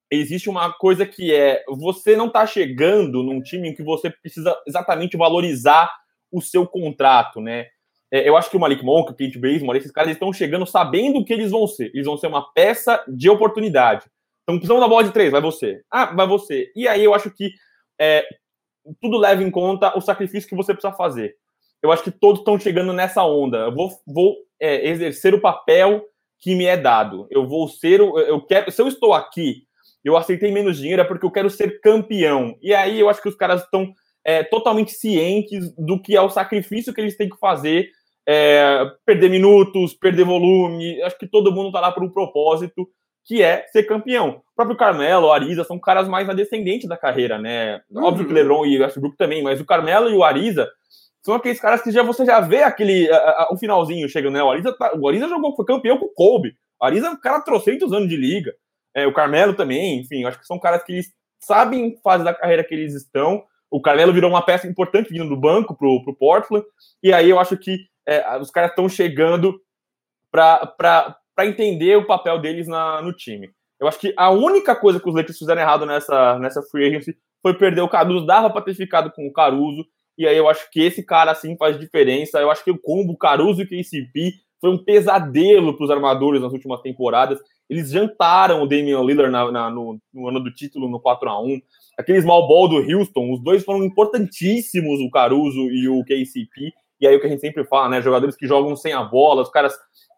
[0.10, 4.58] existe uma coisa que é você não tá chegando num time em que você precisa
[4.66, 5.88] exatamente valorizar
[6.32, 7.68] o seu contrato, né?
[8.12, 11.20] É, eu acho que o Malik Monk, o Kate Bazemore, esses caras estão chegando sabendo
[11.20, 11.92] o que eles vão ser.
[11.94, 14.10] Eles vão ser uma peça de oportunidade.
[14.44, 15.82] Então, precisamos da bola de três, vai você.
[15.90, 16.72] Ah, vai você.
[16.76, 17.52] E aí eu acho que
[18.00, 18.26] é,
[19.00, 21.36] tudo leva em conta o sacrifício que você precisa fazer.
[21.82, 23.58] Eu acho que todos estão chegando nessa onda.
[23.58, 26.04] Eu vou, vou é, exercer o papel
[26.40, 27.28] que me é dado.
[27.30, 29.68] Eu vou ser, eu quero, se eu estou aqui
[30.04, 32.58] eu aceitei menos dinheiro é porque eu quero ser campeão.
[32.62, 33.94] E aí eu acho que os caras estão
[34.26, 37.90] é, totalmente cientes do que é o sacrifício que eles têm que fazer,
[38.28, 41.02] é, perder minutos, perder volume.
[41.04, 42.88] Acho que todo mundo está lá por um propósito,
[43.26, 44.42] que é ser campeão.
[44.52, 47.82] O próprio Carmelo, o Ariza são caras mais na descendente da carreira, né?
[47.90, 48.04] Uhum.
[48.04, 50.70] Óbvio que o LeBron e o Westbrook também, mas o Carmelo e o Ariza
[51.24, 53.08] são aqueles caras que já você já vê aquele
[53.52, 54.44] o finalzinho chegando, né?
[54.44, 56.54] O Ariza, tá, o Ariza jogou, foi campeão com o Kobe.
[56.82, 58.54] O Ariza é um cara trocentos anos de liga
[58.94, 62.64] é, o Carmelo também, enfim, acho que são caras que eles sabem fase da carreira
[62.64, 63.44] que eles estão.
[63.70, 66.66] O Carmelo virou uma peça importante vindo do banco pro, pro Portland,
[67.02, 69.60] e aí eu acho que é, os caras estão chegando
[70.30, 73.50] para entender o papel deles na, no time.
[73.80, 77.18] Eu acho que a única coisa que os Lakers fizeram errado nessa, nessa free agency
[77.42, 78.26] foi perder o Caruso.
[78.26, 79.86] Dava para ter ficado com o Caruso,
[80.18, 82.40] e aí eu acho que esse cara assim faz diferença.
[82.40, 86.54] Eu acho que o combo Caruso e KCP foi um pesadelo para os armadores nas
[86.54, 87.40] últimas temporadas.
[87.68, 91.42] Eles jantaram o Damian Lillard na, na, no, no, ano do título, no 4 a
[91.42, 91.60] 1
[91.98, 96.72] Aquele small ball do Houston, os dois foram importantíssimos, o Caruso e o KCP.
[97.00, 98.02] E aí o que a gente sempre fala, né?
[98.02, 99.74] Jogadores que jogam sem a bola, os caras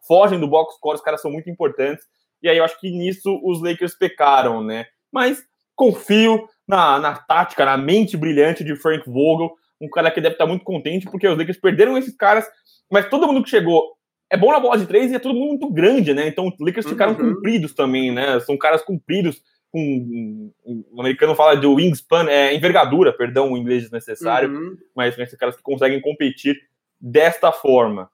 [0.08, 2.06] fogem do box score, os caras são muito importantes.
[2.41, 4.86] E aí eu acho que nisso os Lakers pecaram, né?
[5.12, 5.43] Mas
[5.76, 10.45] confio na, na tática, na mente brilhante de Frank Vogel, um cara que deve estar
[10.45, 12.45] muito contente, porque os Lakers perderam esses caras,
[12.91, 13.93] mas todo mundo que chegou
[14.30, 16.28] é bom na bola de três e é tudo muito grande, né?
[16.28, 17.36] Então os Lakers ficaram uhum.
[17.36, 18.39] compridos também, né?
[18.39, 19.41] São caras compridos,
[19.72, 20.51] com
[20.91, 24.78] o americano fala de wingspan, é envergadura, perdão, o inglês desnecessário, uhum.
[24.95, 26.56] mas são caras que conseguem competir
[26.99, 28.10] desta forma.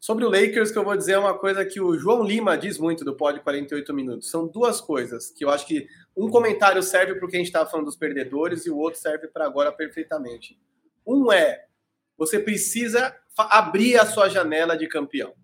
[0.00, 2.78] Sobre o Lakers, que eu vou dizer é uma coisa que o João Lima diz
[2.78, 4.30] muito do Pod 48 Minutos.
[4.30, 7.48] São duas coisas que eu acho que um comentário serve para o que a gente
[7.48, 10.56] estava falando dos perdedores e o outro serve para agora perfeitamente.
[11.04, 11.64] Um é
[12.16, 15.34] você precisa abrir a sua janela de campeão.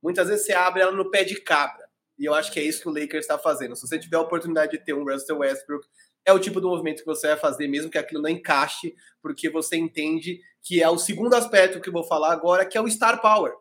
[0.00, 1.84] Muitas vezes você abre ela no pé de cabra.
[2.16, 3.74] E eu acho que é isso que o Lakers está fazendo.
[3.74, 5.86] Se você tiver a oportunidade de ter um Russell Westbrook,
[6.24, 9.50] é o tipo de movimento que você vai fazer, mesmo que aquilo não encaixe, porque
[9.50, 12.88] você entende que é o segundo aspecto que eu vou falar agora, que é o
[12.88, 13.52] star power.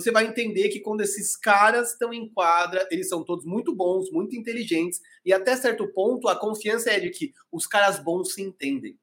[0.00, 4.10] Você vai entender que quando esses caras estão em quadra, eles são todos muito bons,
[4.10, 8.42] muito inteligentes, e até certo ponto a confiança é de que os caras bons se
[8.42, 8.98] entendem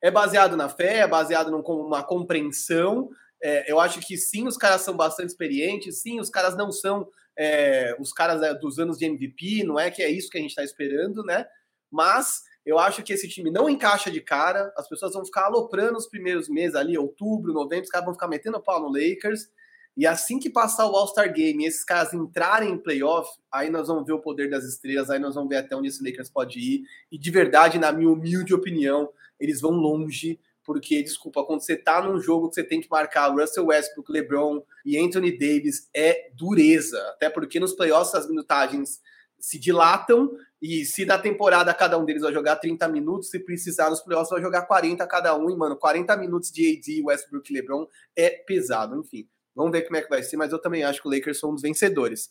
[0.00, 3.10] é baseado na fé, é baseado numa compreensão.
[3.42, 7.08] É, eu acho que sim, os caras são bastante experientes, sim, os caras não são
[7.36, 10.40] é, os caras é, dos anos de MVP, não é que é isso que a
[10.40, 11.46] gente está esperando, né?
[11.90, 15.96] Mas eu acho que esse time não encaixa de cara, as pessoas vão ficar aloprando
[15.96, 19.48] os primeiros meses ali, outubro, novembro, os caras vão ficar metendo pau no Lakers.
[19.96, 24.06] E assim que passar o All-Star Game esses caras entrarem em playoff, aí nós vamos
[24.06, 26.82] ver o poder das estrelas, aí nós vamos ver até onde esse Lakers pode ir.
[27.10, 29.10] E de verdade, na minha humilde opinião,
[29.40, 33.32] eles vão longe, porque, desculpa, quando você tá num jogo que você tem que marcar
[33.32, 37.00] Russell Westbrook, LeBron e Anthony Davis, é dureza.
[37.08, 39.00] Até porque nos playoffs as minutagens
[39.40, 40.30] se dilatam
[40.60, 44.30] e se na temporada cada um deles vai jogar 30 minutos, se precisar nos playoffs
[44.30, 47.86] vai jogar 40 cada um, e mano, 40 minutos de AD, Westbrook e LeBron
[48.16, 49.28] é pesado, enfim.
[49.58, 51.50] Vamos ver como é que vai ser, mas eu também acho que o Lakers são
[51.50, 52.30] um dos vencedores.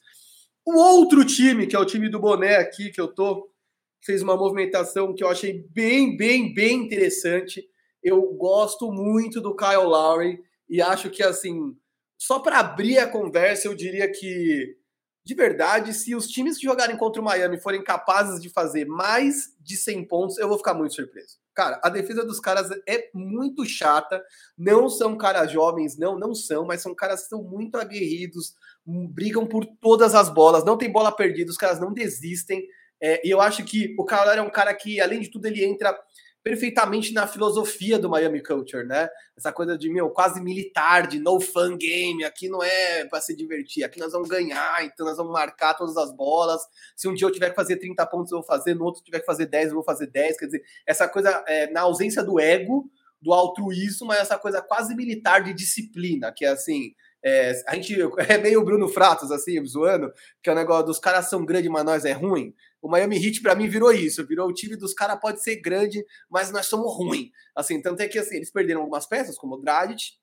[0.66, 3.52] O outro time, que é o time do boné aqui, que eu tô,
[4.02, 7.68] fez uma movimentação que eu achei bem, bem, bem interessante.
[8.02, 11.76] Eu gosto muito do Kyle Lowry e acho que, assim,
[12.18, 14.78] só para abrir a conversa, eu diria que
[15.28, 19.54] de verdade, se os times que jogarem contra o Miami forem capazes de fazer mais
[19.60, 21.38] de 100 pontos, eu vou ficar muito surpreso.
[21.58, 24.24] Cara, a defesa dos caras é muito chata.
[24.56, 28.54] Não são caras jovens, não, não são, mas são caras que são muito aguerridos,
[28.86, 32.64] brigam por todas as bolas, não tem bola perdida, os caras não desistem.
[33.02, 35.66] É, e eu acho que o cara é um cara que, além de tudo, ele
[35.66, 35.98] entra
[36.44, 39.10] perfeitamente na filosofia do Miami Culture, né?
[39.36, 43.36] Essa coisa de, meu, quase militar, de no fun game, aqui não é para se
[43.36, 46.62] divertir, aqui nós vamos ganhar, então nós vamos marcar todas as bolas.
[46.96, 49.20] Se um dia eu tiver que fazer 30 pontos, eu vou fazer, no outro tiver
[49.20, 50.38] que fazer 10, eu vou fazer 10.
[50.38, 52.90] Quer dizer, essa coisa é, na ausência do ego,
[53.22, 57.96] do altruísmo, mas essa coisa quase militar de disciplina, que é assim, é, a gente
[58.30, 60.12] é meio Bruno Fratos, assim, zoando,
[60.42, 62.54] que é o negócio dos caras são grandes, mas nós é ruim.
[62.88, 64.26] O Miami Heat, para mim, virou isso.
[64.26, 67.30] Virou o time dos caras pode ser grande, mas nós somos ruim.
[67.54, 70.14] Assim, tanto é que assim, eles perderam algumas peças, como o Dragic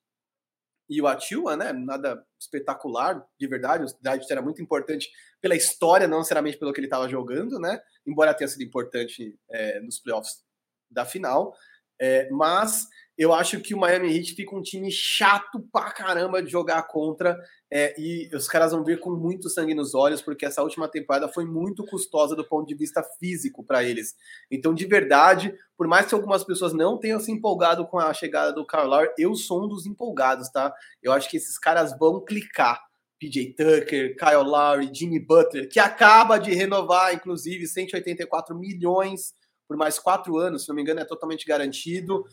[0.89, 1.75] e o Atua, né?
[1.75, 3.85] Nada espetacular, de verdade.
[3.85, 5.11] O Dragic era muito importante
[5.43, 7.79] pela história, não necessariamente pelo que ele estava jogando, né?
[8.07, 10.43] Embora tenha sido importante é, nos playoffs
[10.91, 11.55] da final.
[12.01, 12.89] É, mas
[13.19, 17.39] eu acho que o Miami Heat fica um time chato pra caramba de jogar contra
[17.77, 21.27] é, e os caras vão vir com muito sangue nos olhos porque essa última temporada
[21.27, 24.15] foi muito custosa do ponto de vista físico para eles.
[24.49, 28.53] Então, de verdade, por mais que algumas pessoas não tenham se empolgado com a chegada
[28.53, 30.73] do Carl eu sou um dos empolgados, tá?
[31.03, 32.81] Eu acho que esses caras vão clicar.
[33.19, 39.35] PJ Tucker, Kyle Lowry, Jimmy Butler, que acaba de renovar, inclusive, 184 milhões
[39.67, 42.25] por mais quatro anos, se não me engano, é totalmente garantido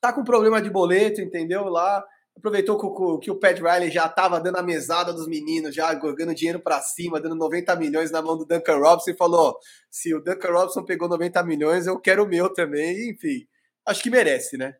[0.00, 1.64] tá com problema de boleto, entendeu?
[1.64, 2.04] Lá
[2.40, 6.34] aproveitou que, que o Pat Riley já tava dando a mesada dos meninos, já jogando
[6.34, 9.56] dinheiro para cima, dando 90 milhões na mão do Duncan Robinson e falou:
[9.90, 13.10] se o Duncan Robinson pegou 90 milhões, eu quero o meu também.
[13.10, 13.46] Enfim,
[13.86, 14.74] acho que merece, né?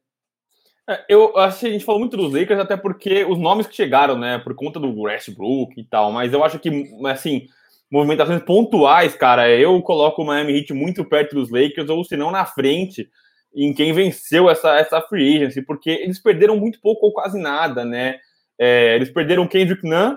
[0.88, 3.76] É, eu acho que a gente falou muito dos Lakers, até porque os nomes que
[3.76, 6.68] chegaram, né, por conta do Westbrook e tal, mas eu acho que,
[7.06, 7.46] assim,
[7.88, 12.32] movimentações pontuais, cara, eu coloco o Miami Heat muito perto dos Lakers, ou se não
[12.32, 13.08] na frente,
[13.54, 17.84] em quem venceu essa, essa free agency, porque eles perderam muito pouco ou quase nada,
[17.84, 18.18] né?
[18.58, 20.16] É, eles perderam Kendrick Nunn,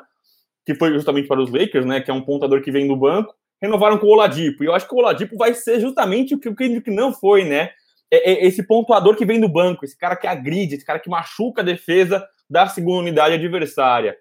[0.66, 2.02] que foi justamente para os Lakers, né?
[2.02, 4.88] Que é um pontador que vem do banco, renovaram com o Oladipo, e eu acho
[4.88, 7.72] que o Oladipo vai ser justamente o que o Kendrick Nunn foi, né?
[8.12, 11.10] É, é esse pontuador que vem do banco, esse cara que agride, esse cara que
[11.10, 14.16] machuca a defesa da segunda unidade adversária.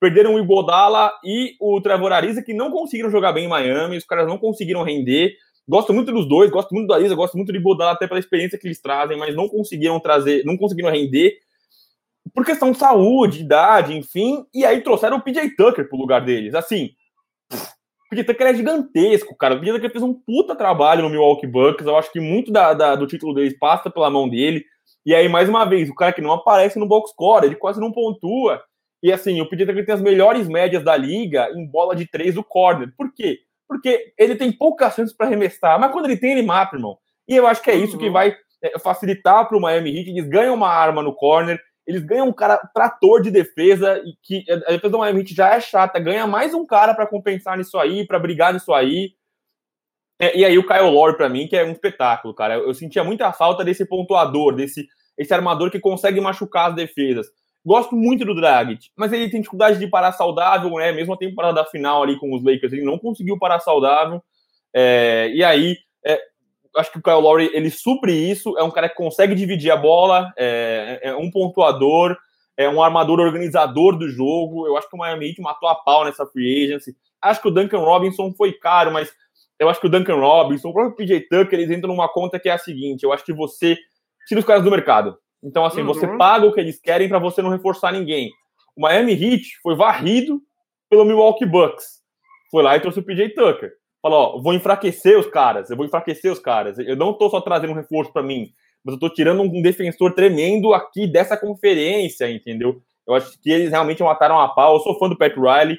[0.00, 4.04] Perderam o Igodala e o Trevor Ariza, que não conseguiram jogar bem em Miami, os
[4.04, 5.36] caras não conseguiram render.
[5.68, 8.58] Gosto muito dos dois, gosto muito do Ariza, gosto muito de Bodala até pela experiência
[8.58, 11.38] que eles trazem, mas não conseguiram trazer, não conseguiram render
[12.34, 16.54] por questão de saúde, idade, enfim, e aí trouxeram o PJ Tucker pro lugar deles.
[16.54, 16.90] Assim,
[17.52, 19.54] o PJ Tucker é gigantesco, cara.
[19.54, 21.86] O PJ Tucker fez um puta trabalho no Milwaukee Bucks.
[21.86, 24.64] Eu acho que muito da, da, do título deles passa pela mão dele.
[25.04, 27.80] E aí, mais uma vez, o cara que não aparece no box score, ele quase
[27.80, 28.62] não pontua.
[29.02, 32.34] E assim, o PJ Tucker tem as melhores médias da liga em bola de três
[32.34, 32.92] do corner.
[32.96, 33.40] Por quê?
[33.68, 36.98] Porque ele tem poucas chances para arremessar, mas quando ele tem, ele mata, irmão.
[37.28, 37.98] E eu acho que é isso uhum.
[37.98, 40.10] que vai é, facilitar para o Miami Heat.
[40.10, 44.44] Eles ganham uma arma no corner, eles ganham um cara trator de defesa, e que
[44.50, 47.78] a defesa do Miami Heat já é chata, ganha mais um cara para compensar nisso
[47.78, 49.12] aí, para brigar nisso aí.
[50.20, 52.54] É, e aí o Kyle Lowry, para mim, que é um espetáculo, cara.
[52.54, 54.86] Eu, eu sentia muita falta desse pontuador, desse
[55.16, 57.26] esse armador que consegue machucar as defesas.
[57.66, 60.92] Gosto muito do Dragic, mas ele tem dificuldade de parar saudável, né?
[60.92, 64.22] Mesmo a temporada final ali com os Lakers, ele não conseguiu parar saudável.
[64.72, 66.16] É, e aí, é,
[66.76, 69.76] acho que o Kyle Lowry, ele supre isso, é um cara que consegue dividir a
[69.76, 72.16] bola, é, é, um pontuador,
[72.56, 74.64] é um armador organizador do jogo.
[74.68, 76.96] Eu acho que o Miami Heat matou a pau nessa free agency.
[77.20, 79.12] Acho que o Duncan Robinson foi caro, mas
[79.58, 82.48] eu acho que o Duncan Robinson, o próprio PJ Tucker, eles entram numa conta que
[82.48, 83.76] é a seguinte: eu acho que você
[84.28, 85.18] tira os caras do mercado.
[85.46, 85.86] Então, assim, uhum.
[85.86, 88.32] você paga o que eles querem para você não reforçar ninguém.
[88.76, 90.42] O Miami Heat foi varrido
[90.90, 92.02] pelo Milwaukee Bucks.
[92.50, 93.72] Foi lá e trouxe o PJ Tucker.
[94.02, 96.78] Falou, ó, vou enfraquecer os caras, eu vou enfraquecer os caras.
[96.80, 98.48] Eu não tô só trazendo um reforço para mim,
[98.84, 102.82] mas eu tô tirando um defensor tremendo aqui dessa conferência, entendeu?
[103.06, 104.74] Eu acho que eles realmente mataram a pau.
[104.74, 105.78] Eu sou fã do Pat Riley.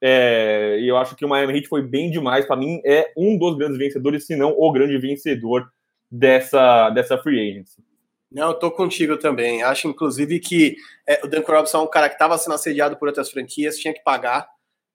[0.00, 2.46] É, e eu acho que o Miami Heat foi bem demais.
[2.46, 5.68] Para mim, é um dos grandes vencedores, se não o grande vencedor
[6.08, 7.87] dessa, dessa free agency.
[8.30, 9.62] Não, eu tô contigo também.
[9.62, 10.76] Acho, inclusive, que
[11.06, 13.94] é, o Dan Robson é um cara que estava sendo assediado por outras franquias, tinha
[13.94, 14.46] que pagar.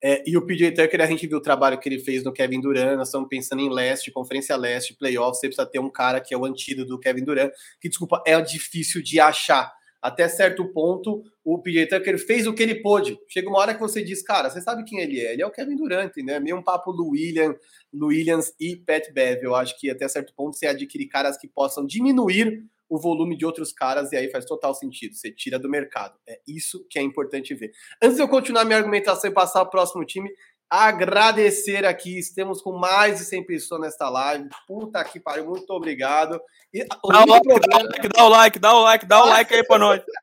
[0.05, 2.59] É, e o PJ Tucker, a gente viu o trabalho que ele fez no Kevin
[2.59, 6.33] Durant, nós estamos pensando em leste, conferência leste, playoffs, você precisa ter um cara que
[6.33, 9.71] é o antídoto do Kevin Durant, que, desculpa, é difícil de achar.
[10.01, 13.17] Até certo ponto, o PJ Tucker fez o que ele pôde.
[13.29, 15.31] Chega uma hora que você diz, cara, você sabe quem ele é?
[15.31, 16.41] Ele é o Kevin Durant, né?
[16.41, 17.55] Meio um papo do William,
[17.93, 19.41] Williams e Pat Bev.
[19.41, 23.43] Eu acho que até certo ponto você adquire caras que possam diminuir o volume de
[23.43, 25.15] outros caras e aí faz total sentido.
[25.15, 26.13] Você tira do mercado.
[26.29, 27.71] É isso que é importante ver.
[27.99, 30.29] Antes de eu continuar minha argumentação e passar ao próximo time,
[30.69, 32.19] agradecer aqui.
[32.19, 34.47] Estamos com mais de 100 pessoas nesta live.
[34.67, 36.39] Puta que pariu, muito obrigado.
[36.71, 37.89] E, dá, o like, problema...
[38.13, 40.01] dá, o like, dá o like, dá o like aí pra nós.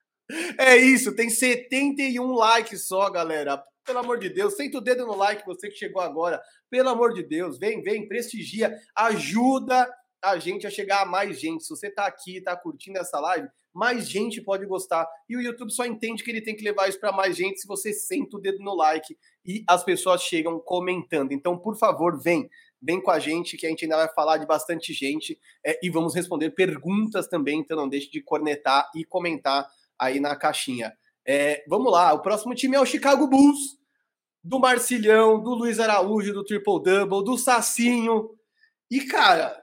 [0.61, 3.61] É isso, tem 71 likes só, galera.
[3.85, 6.41] Pelo amor de Deus, senta o dedo no like, você que chegou agora.
[6.71, 9.93] Pelo amor de Deus, vem, vem, prestigia, ajuda
[10.23, 11.64] a gente a chegar a mais gente.
[11.64, 15.09] Se você está aqui, está curtindo essa live, mais gente pode gostar.
[15.29, 17.66] E o YouTube só entende que ele tem que levar isso para mais gente se
[17.66, 21.33] você senta o dedo no like e as pessoas chegam comentando.
[21.33, 22.49] Então, por favor, vem.
[22.83, 25.91] Vem com a gente, que a gente ainda vai falar de bastante gente é, e
[25.91, 27.61] vamos responder perguntas também.
[27.61, 29.68] Então, não deixe de cornetar e comentar
[29.99, 30.97] aí na caixinha.
[31.27, 33.79] É, vamos lá, o próximo time é o Chicago Bulls,
[34.43, 38.31] do Marcilhão, do Luiz Araújo, do Triple Double, do Sacinho.
[38.91, 39.60] E, cara,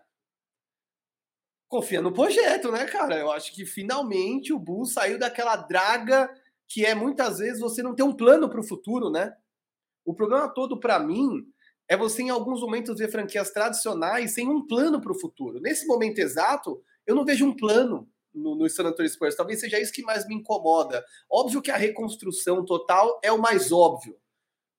[1.68, 3.18] confia no projeto, né, cara?
[3.18, 6.30] Eu acho que finalmente o Bulls saiu daquela draga
[6.68, 9.34] que é muitas vezes você não ter um plano para o futuro, né?
[10.06, 11.46] O problema todo para mim
[11.88, 15.62] é você em alguns momentos ver franquias tradicionais sem um plano para o futuro.
[15.62, 19.36] Nesse momento exato, eu não vejo um plano no, no San Antonio Spurs.
[19.36, 21.04] Talvez seja isso que mais me incomoda.
[21.30, 24.18] Óbvio que a reconstrução total é o mais óbvio.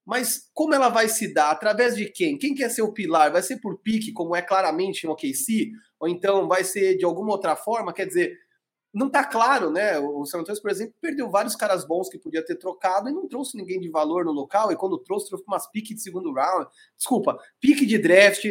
[0.08, 1.50] Mas como ela vai se dar?
[1.50, 2.38] Através de quem?
[2.38, 3.30] Quem quer ser o pilar?
[3.30, 5.70] Vai ser por pique, como é claramente no OKC?
[6.00, 7.92] Ou então vai ser de alguma outra forma?
[7.92, 8.34] Quer dizer,
[8.94, 9.98] não está claro, né?
[9.98, 13.28] O San Antonio, por exemplo, perdeu vários caras bons que podia ter trocado e não
[13.28, 14.72] trouxe ninguém de valor no local.
[14.72, 16.66] E quando trouxe, trouxe umas piques de segundo round.
[16.96, 18.46] Desculpa, pique de draft,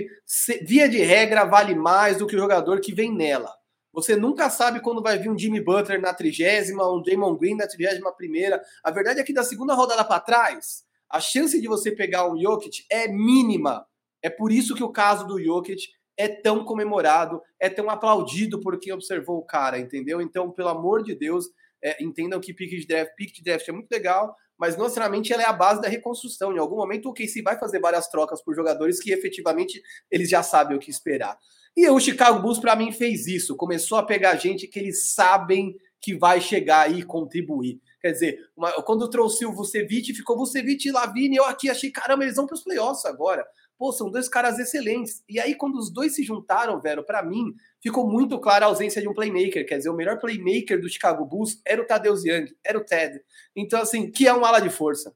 [0.62, 3.52] via de regra, vale mais do que o jogador que vem nela.
[3.92, 7.66] Você nunca sabe quando vai vir um Jimmy Butler na trigésima, um Damon Green na
[7.66, 8.62] trigésima primeira.
[8.84, 12.40] A verdade é que da segunda rodada para trás, a chance de você pegar um
[12.40, 13.86] Jokic é mínima.
[14.22, 18.80] É por isso que o caso do Jokic é tão comemorado, é tão aplaudido por
[18.80, 20.20] quem observou o cara, entendeu?
[20.20, 21.46] Então, pelo amor de Deus,
[21.84, 25.32] é, entendam que pick de draft, pick de draft é muito legal, mas não necessariamente
[25.32, 26.52] ela é a base da reconstrução.
[26.52, 30.42] Em algum momento o KC vai fazer várias trocas por jogadores que efetivamente eles já
[30.42, 31.38] sabem o que esperar.
[31.76, 33.56] E o Chicago Bulls, para mim, fez isso.
[33.56, 37.80] Começou a pegar gente que eles sabem que vai chegar e contribuir.
[38.08, 42.24] Quer dizer, uma, quando trouxe o Vucevic, ficou Vucevic e Lavine, eu aqui achei, caramba,
[42.24, 43.46] eles vão para os playoffs agora.
[43.78, 45.22] Pô, são dois caras excelentes.
[45.28, 47.54] E aí, quando os dois se juntaram, velho, para mim,
[47.84, 49.68] ficou muito clara a ausência de um playmaker.
[49.68, 53.20] Quer dizer, o melhor playmaker do Chicago Bulls era o Tadeusz Young, era o Ted.
[53.54, 55.14] Então, assim, que é um ala de força.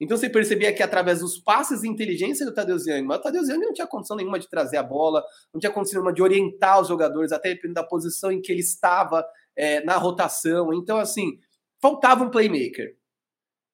[0.00, 3.48] Então você percebia que através dos passes e inteligência do Tadeusz Young, mas o Tadeusz
[3.48, 6.80] Young não tinha condição nenhuma de trazer a bola, não tinha condição nenhuma de orientar
[6.80, 9.26] os jogadores, até dependendo da posição em que ele estava
[9.56, 10.72] é, na rotação.
[10.72, 11.40] Então, assim,
[11.80, 12.96] faltava um playmaker.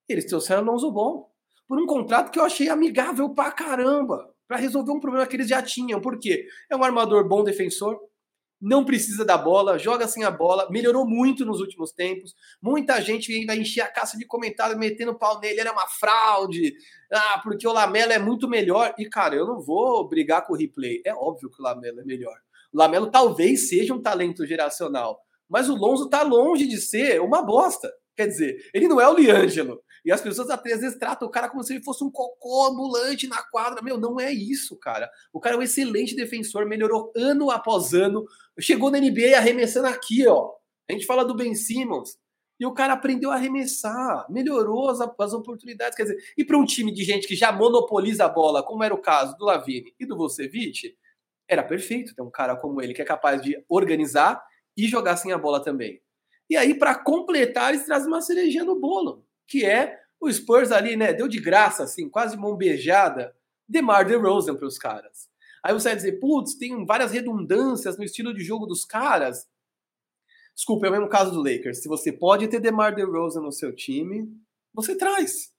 [0.09, 1.30] Eles trouxeram o Bom
[1.66, 5.48] por um contrato que eu achei amigável pra caramba, para resolver um problema que eles
[5.48, 6.00] já tinham.
[6.00, 6.46] Por quê?
[6.70, 7.98] É um armador bom defensor,
[8.61, 12.34] não precisa da bola, joga sem a bola, melhorou muito nos últimos tempos.
[12.62, 16.74] Muita gente ainda enchia a caça de comentários metendo pau nele, era uma fraude.
[17.12, 18.94] Ah, porque o Lamelo é muito melhor.
[18.98, 21.02] E cara, eu não vou brigar com o replay.
[21.05, 22.36] É óbvio que o Lamelo é melhor.
[22.72, 25.20] O Lamelo talvez seja um talento geracional,
[25.55, 27.88] mas o Lonzo tá longe de ser uma bosta.
[28.16, 29.80] Quer dizer, ele não é o Liangelo.
[30.05, 33.28] E as pessoas às vezes tratam o cara como se ele fosse um cocô ambulante
[33.28, 33.80] na quadra.
[33.80, 35.09] Meu, não é isso, cara.
[35.32, 38.24] O cara é um excelente defensor, melhorou ano após ano.
[38.59, 40.50] Chegou na NBA arremessando aqui, ó.
[40.90, 42.18] A gente fala do Ben Simmons.
[42.59, 45.96] E o cara aprendeu a arremessar, melhorou as, as oportunidades.
[45.96, 48.92] Quer dizer, e para um time de gente que já monopoliza a bola, como era
[48.92, 50.96] o caso do Lavine e do Vucevic,
[51.48, 54.42] era perfeito ter um cara como ele que é capaz de organizar
[54.77, 56.01] e jogar sem a bola também.
[56.49, 60.97] E aí, para completar, eles trazem uma cerejinha no bolo, que é o Spurs ali,
[60.97, 61.12] né?
[61.12, 63.35] Deu de graça, assim, quase mão beijada,
[63.68, 65.29] DeMar DeRozan para os caras.
[65.62, 69.49] Aí você vai dizer, putz, tem várias redundâncias no estilo de jogo dos caras.
[70.55, 71.83] Desculpa, é o mesmo caso do Lakers.
[71.83, 74.31] Se você pode ter DeMar DeRozan no seu time,
[74.72, 75.53] você traz.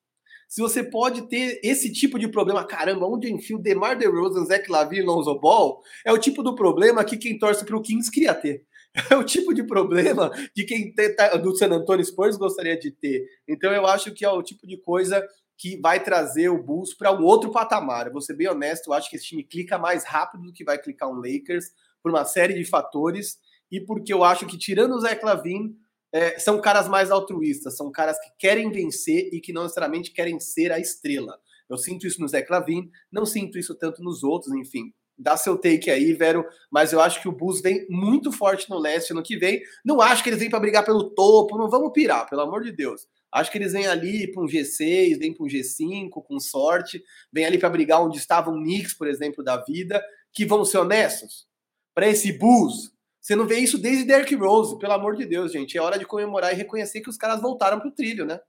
[0.48, 5.02] Se você pode ter esse tipo de problema, caramba, onde enfio DeMar DeRozan, Zach Lavine
[5.02, 8.64] Lonzo Ball, é o tipo do problema que quem torce para o Kings queria ter.
[9.12, 13.26] É o tipo de problema de quem tá, do San Antonio Spurs gostaria de ter.
[13.48, 15.26] Então eu acho que é o tipo de coisa
[15.58, 18.08] que vai trazer o Bulls para um outro patamar.
[18.08, 20.64] Eu vou ser bem honesto, eu acho que esse time clica mais rápido do que
[20.64, 21.66] vai clicar um Lakers
[22.02, 23.38] por uma série de fatores
[23.72, 25.76] e porque eu acho que tirando o Zé Clavin,
[26.14, 30.40] é, são caras mais altruístas, são caras que querem vencer e que não necessariamente querem
[30.40, 31.38] ser a estrela.
[31.70, 34.94] Eu sinto isso no Zé Clavin, não sinto isso tanto nos outros, enfim.
[35.18, 38.78] Dá seu take aí, Vero, mas eu acho que o Bulls vem muito forte no
[38.78, 39.62] leste no que vem.
[39.84, 42.72] Não acho que eles vêm para brigar pelo topo, não vamos pirar, pelo amor de
[42.72, 43.08] Deus.
[43.32, 47.46] Acho que eles vêm ali para um G6, vêm para um G5 com sorte, vêm
[47.46, 50.04] ali para brigar onde estavam Knicks, por exemplo, da vida,
[50.34, 51.48] que vão ser honestos.
[51.94, 52.92] Para esse Bulls,
[53.22, 55.78] você não vê isso desde Derrick Rose, pelo amor de Deus, gente.
[55.78, 58.40] É hora de comemorar e reconhecer que os caras voltaram pro trilho, né?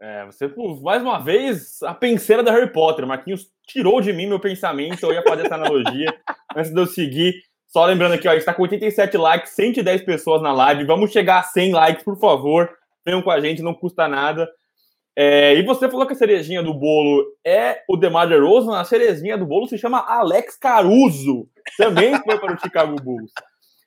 [0.00, 3.06] É, você, mais uma vez, a penseira da Harry Potter.
[3.06, 6.14] Marquinhos tirou de mim meu pensamento, eu ia fazer essa analogia
[6.56, 7.34] antes de eu seguir.
[7.66, 10.84] Só lembrando aqui, ó, a gente tá com 87 likes, 110 pessoas na live.
[10.84, 12.70] Vamos chegar a 100 likes, por favor.
[13.04, 14.48] Venham com a gente, não custa nada.
[15.16, 18.78] É, e você falou que a cerejinha do bolo é o DeMar DeRozan.
[18.78, 21.48] A cerejinha do bolo se chama Alex Caruso.
[21.76, 23.30] Também foi para o Chicago Bulls.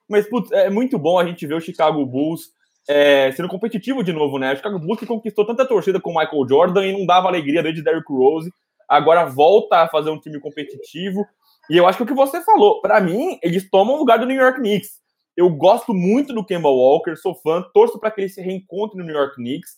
[0.10, 2.52] Mas, putz, é muito bom a gente ver o Chicago Bulls
[2.88, 4.54] é, sendo competitivo de novo, né?
[4.54, 7.62] O Chicago Bulls que conquistou tanta torcida com o Michael Jordan e não dava alegria
[7.62, 8.50] desde Derrick Rose.
[8.88, 11.26] Agora volta a fazer um time competitivo.
[11.70, 14.26] E eu acho que o que você falou, para mim, eles tomam o lugar do
[14.26, 15.02] New York Knicks.
[15.36, 19.04] Eu gosto muito do Kemba Walker, sou fã, torço para que ele se reencontre no
[19.04, 19.72] New York Knicks,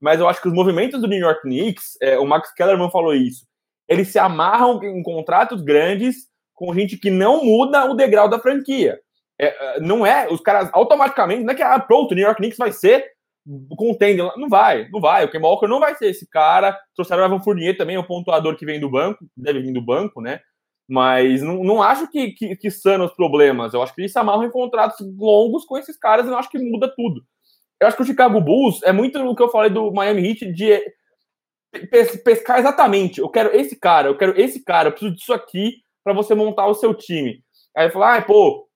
[0.00, 3.12] mas eu acho que os movimentos do New York Knicks, é, o Max Kellerman falou
[3.12, 3.44] isso,
[3.88, 9.00] eles se amarram em contratos grandes com gente que não muda o degrau da franquia.
[9.36, 12.38] É, é, não é, os caras automaticamente, não é que, ah, pronto, o New York
[12.38, 13.04] Knicks vai ser
[13.76, 14.30] contender.
[14.36, 15.24] Não vai, não vai.
[15.24, 16.78] O Kemba Walker não vai ser esse cara.
[16.94, 20.20] Trouxeram o Evan Fournier também, o pontuador que vem do banco, deve vir do banco,
[20.20, 20.40] né?
[20.88, 23.72] Mas não, não acho que, que, que sana os problemas.
[23.72, 26.50] Eu acho que eles se amarram em contratos longos com esses caras e não acho
[26.50, 27.22] que muda tudo.
[27.80, 30.52] Eu acho que o Chicago Bulls é muito o que eu falei do Miami Heat
[30.52, 30.82] de
[32.24, 33.20] pescar exatamente.
[33.20, 36.66] Eu quero esse cara, eu quero esse cara, eu preciso disso aqui para você montar
[36.66, 37.42] o seu time.
[37.76, 38.68] Aí falar, ah, pô,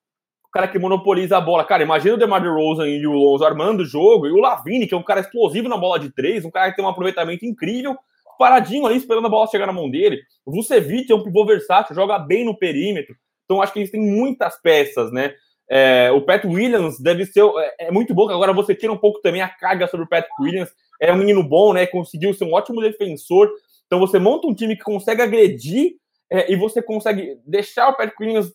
[0.55, 1.65] cara que monopoliza a bola.
[1.65, 4.93] Cara, imagina o DeMar DeRozan e o Lonzo armando o jogo, e o Lavine, que
[4.93, 7.97] é um cara explosivo na bola de três, um cara que tem um aproveitamento incrível,
[8.39, 10.21] paradinho ali, esperando a bola chegar na mão dele.
[10.45, 13.13] O Vucevic é um pivô versátil, joga bem no perímetro.
[13.43, 15.33] Então, acho que eles têm muitas peças, né?
[15.69, 17.43] É, o Pat Williams deve ser.
[17.43, 20.25] É, é, muito bom, agora você tira um pouco também a carga sobre o Pat
[20.39, 20.69] Williams.
[21.01, 21.85] É um menino bom, né?
[21.85, 23.51] Conseguiu ser um ótimo defensor.
[23.87, 25.95] Então, você monta um time que consegue agredir
[26.31, 28.53] é, e você consegue deixar o Pat Williams.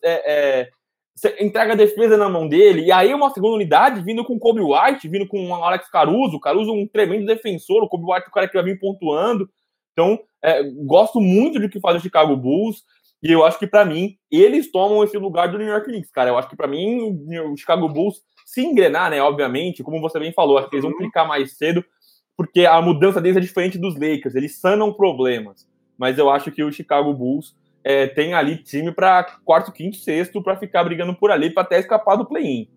[1.23, 4.35] É, é, entrega a defesa na mão dele, e aí uma segunda unidade vindo com
[4.35, 8.27] o Kobe White, vindo com o Alex Caruso, Caruso um tremendo defensor, o Kobe White
[8.27, 9.49] o cara que vai vir pontuando,
[9.93, 12.83] então, é, gosto muito do que faz o Chicago Bulls.
[13.21, 16.29] E eu acho que, para mim, eles tomam esse lugar do New York Knicks, cara.
[16.29, 19.21] Eu acho que, para mim, o Chicago Bulls se engrenar, né?
[19.21, 20.97] Obviamente, como você bem falou, acho que eles vão uhum.
[20.97, 21.85] clicar mais cedo,
[22.35, 24.35] porque a mudança deles é diferente dos Lakers.
[24.35, 25.67] Eles sanam problemas.
[25.97, 30.41] Mas eu acho que o Chicago Bulls é, tem ali time para quarto, quinto, sexto,
[30.41, 32.67] para ficar brigando por ali, para até escapar do play-in.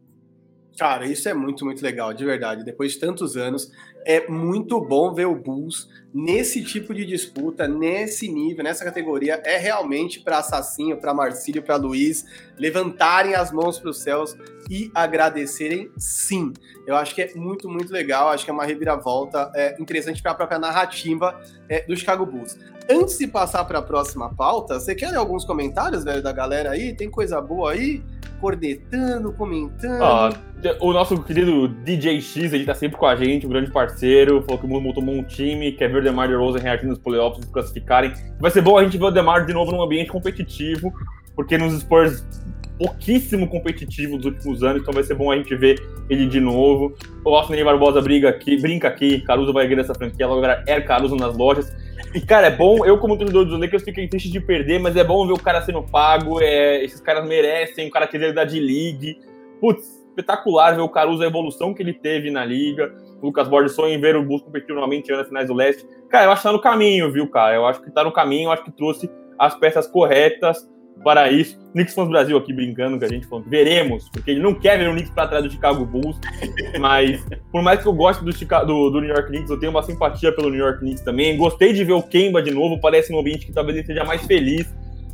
[0.78, 2.64] Cara, isso é muito, muito legal, de verdade.
[2.64, 3.70] Depois de tantos anos,
[4.04, 9.40] é muito bom ver o Bulls nesse tipo de disputa, nesse nível, nessa categoria.
[9.44, 12.24] É realmente para Assassinho, para Marcílio, para Luiz
[12.58, 14.36] levantarem as mãos para os céus
[14.68, 16.52] e agradecerem sim.
[16.86, 18.28] Eu acho que é muito, muito legal.
[18.28, 22.58] Acho que é uma reviravolta é, interessante para a própria narrativa é, do Chicago Bulls.
[22.88, 26.94] Antes de passar para a próxima pauta, você quer alguns comentários, velho, da galera aí?
[26.94, 28.02] Tem coisa boa aí?
[28.40, 30.02] Cornetando, comentando.
[30.02, 30.30] Ah,
[30.80, 34.42] o nosso querido DJ X, ele tá sempre com a gente, um grande parceiro.
[34.42, 37.42] Falou que o mundo tomou um time, quer ver o DeMar DeRozan reagindo nos playoffs
[37.42, 38.12] e classificarem.
[38.38, 40.92] Vai ser bom a gente ver o DeMar de novo num ambiente competitivo,
[41.34, 42.22] porque nos Spurs
[42.78, 46.94] pouquíssimo competitivo nos últimos anos, então vai ser bom a gente ver ele de novo.
[47.24, 51.16] O Austin Barbosa briga aqui, brinca aqui, Caruso vai ganhar essa franquia, agora é Caruso
[51.16, 51.72] nas lojas.
[52.14, 55.02] E, cara, é bom, eu como torcedor dos Lakers fiquei triste de perder, mas é
[55.02, 59.18] bom ver o cara sendo pago, é, esses caras merecem, o cara que da D-League.
[59.60, 62.94] Putz, espetacular ver o Caruso, a evolução que ele teve na liga.
[63.20, 65.84] O Lucas Borges sonha em ver o Bulls competir novamente nas finais do Leste.
[66.08, 67.56] Cara, eu acho que tá no caminho, viu, cara?
[67.56, 70.68] Eu acho que tá no caminho, eu acho que trouxe as peças corretas
[71.02, 71.58] para isso.
[71.72, 74.88] Knicks Fãs Brasil aqui brincando com a gente, falando veremos, porque ele não quer ver
[74.88, 76.18] o Knicks para trás do Chicago Bulls,
[76.78, 79.82] mas por mais que eu goste do, do, do, New York Knicks, eu tenho uma
[79.82, 81.36] simpatia pelo New York Knicks também.
[81.36, 84.24] Gostei de ver o Kemba de novo, parece um ambiente que talvez ele seja mais
[84.24, 84.72] feliz,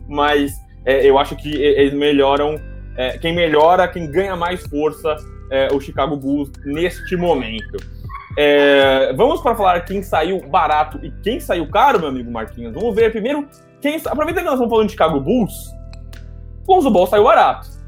[0.08, 0.52] mas
[0.84, 2.60] é, eu acho que eles melhoram.
[2.96, 5.16] É, quem melhora, quem ganha mais força
[5.50, 7.78] é o Chicago Bulls neste momento.
[8.36, 12.74] É, vamos para falar quem saiu barato e quem saiu caro, meu amigo Marquinhos.
[12.74, 13.48] Vamos ver primeiro
[13.80, 13.96] quem.
[13.96, 15.74] Aproveita que nós estamos falando de Chicago Bulls.
[16.68, 17.80] Lonzo Ball saiu barato.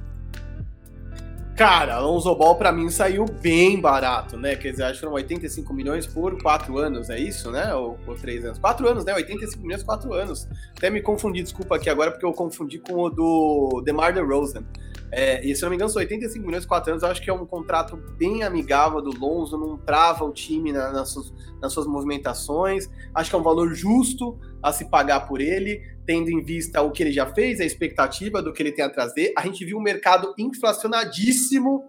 [1.57, 4.57] Cara, Alonso Ball para mim saiu bem barato, né?
[4.57, 7.75] Quer dizer, acho que foram 85 milhões por 4 anos, é isso, né?
[7.75, 8.59] Ou, ou 3 anos?
[8.59, 9.15] 4 anos, né?
[9.15, 10.49] 85 milhões por 4 anos.
[10.77, 14.65] Até me confundi, desculpa aqui agora, porque eu confundi com o do DeMar DeRozan.
[15.11, 17.03] É, e se não me engano, são 85 milhões por 4 anos.
[17.03, 20.91] Eu acho que é um contrato bem amigável do Lonzo, não trava o time na,
[20.91, 22.89] nas, suas, nas suas movimentações.
[23.15, 26.91] Acho que é um valor justo a se pagar por ele tendo em vista o
[26.91, 29.33] que ele já fez, a expectativa do que ele tem a trazer.
[29.37, 31.85] A gente viu um mercado inflacionadíssimo,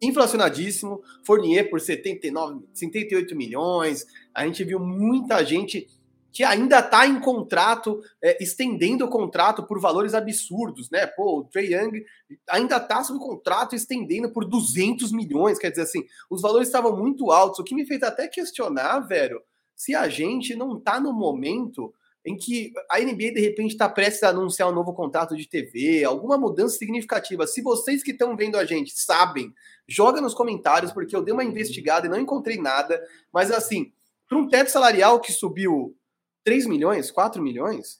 [0.00, 4.06] inflacionadíssimo, Fournier por 79, 78 milhões.
[4.34, 5.86] A gente viu muita gente
[6.30, 11.06] que ainda está em contrato, é, estendendo o contrato por valores absurdos, né?
[11.06, 12.04] Pô, o Trey Young
[12.48, 17.32] ainda está sob contrato, estendendo por 200 milhões, quer dizer assim, os valores estavam muito
[17.32, 19.40] altos, o que me fez até questionar, velho,
[19.74, 21.92] se a gente não está no momento
[22.28, 26.04] em que a NBA de repente está prestes a anunciar um novo contrato de TV,
[26.04, 27.46] alguma mudança significativa.
[27.46, 29.50] Se vocês que estão vendo a gente sabem,
[29.88, 33.02] joga nos comentários, porque eu dei uma investigada e não encontrei nada.
[33.32, 33.92] Mas assim,
[34.28, 35.96] para um teto salarial que subiu
[36.44, 37.98] 3 milhões, 4 milhões,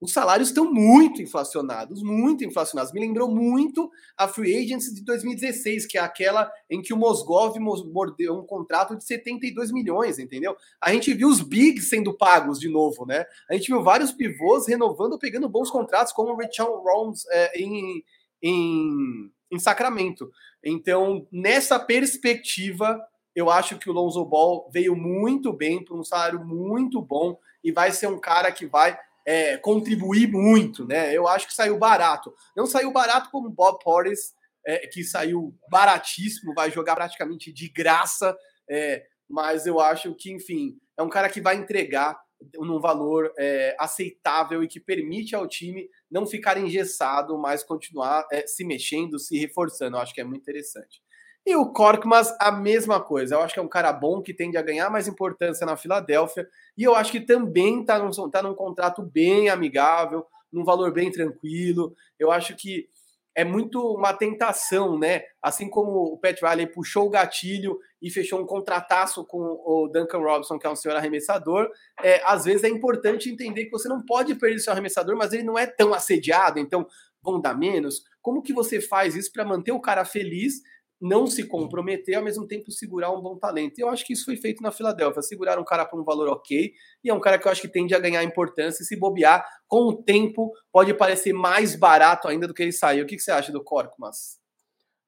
[0.00, 2.90] os salários estão muito inflacionados, muito inflacionados.
[2.92, 7.58] Me lembrou muito a Free Agency de 2016, que é aquela em que o Mosgov
[7.58, 10.56] mordeu um contrato de 72 milhões, entendeu?
[10.80, 13.26] A gente viu os bigs sendo pagos de novo, né?
[13.48, 18.02] A gente viu vários pivôs renovando, pegando bons contratos, como o Richard Rounds é, em,
[18.42, 20.30] em, em Sacramento.
[20.64, 22.98] Então, nessa perspectiva,
[23.34, 27.70] eu acho que o Lonzo Ball veio muito bem, por um salário muito bom, e
[27.70, 28.98] vai ser um cara que vai
[29.30, 31.16] é, contribuir muito, né?
[31.16, 32.34] Eu acho que saiu barato.
[32.56, 34.34] Não saiu barato como Bob Porres,
[34.66, 38.36] é, que saiu baratíssimo, vai jogar praticamente de graça,
[38.68, 42.20] é, mas eu acho que, enfim, é um cara que vai entregar
[42.56, 48.44] num valor é, aceitável e que permite ao time não ficar engessado, mas continuar é,
[48.48, 49.96] se mexendo, se reforçando.
[49.96, 51.00] Eu acho que é muito interessante.
[51.46, 53.34] E o Korkmaz, a mesma coisa.
[53.34, 56.48] Eu acho que é um cara bom que tende a ganhar mais importância na Filadélfia.
[56.76, 61.10] E eu acho que também está num, tá num contrato bem amigável, num valor bem
[61.10, 61.94] tranquilo.
[62.18, 62.88] Eu acho que
[63.34, 65.22] é muito uma tentação, né?
[65.40, 70.18] Assim como o Pat Riley puxou o gatilho e fechou um contrataço com o Duncan
[70.18, 71.70] Robinson, que é um senhor arremessador,
[72.02, 75.42] é, às vezes é importante entender que você não pode perder seu arremessador, mas ele
[75.42, 76.86] não é tão assediado, então
[77.22, 78.02] vão dar menos.
[78.20, 80.60] Como que você faz isso para manter o cara feliz
[81.00, 83.78] não se comprometer, ao mesmo tempo segurar um bom talento.
[83.78, 85.22] E eu acho que isso foi feito na Filadélfia.
[85.22, 86.72] Segurar um cara por um valor ok,
[87.02, 89.44] e é um cara que eu acho que tende a ganhar importância e se bobear,
[89.66, 93.04] com o tempo, pode parecer mais barato ainda do que ele saiu.
[93.04, 94.38] O que, você acha do Corkmas?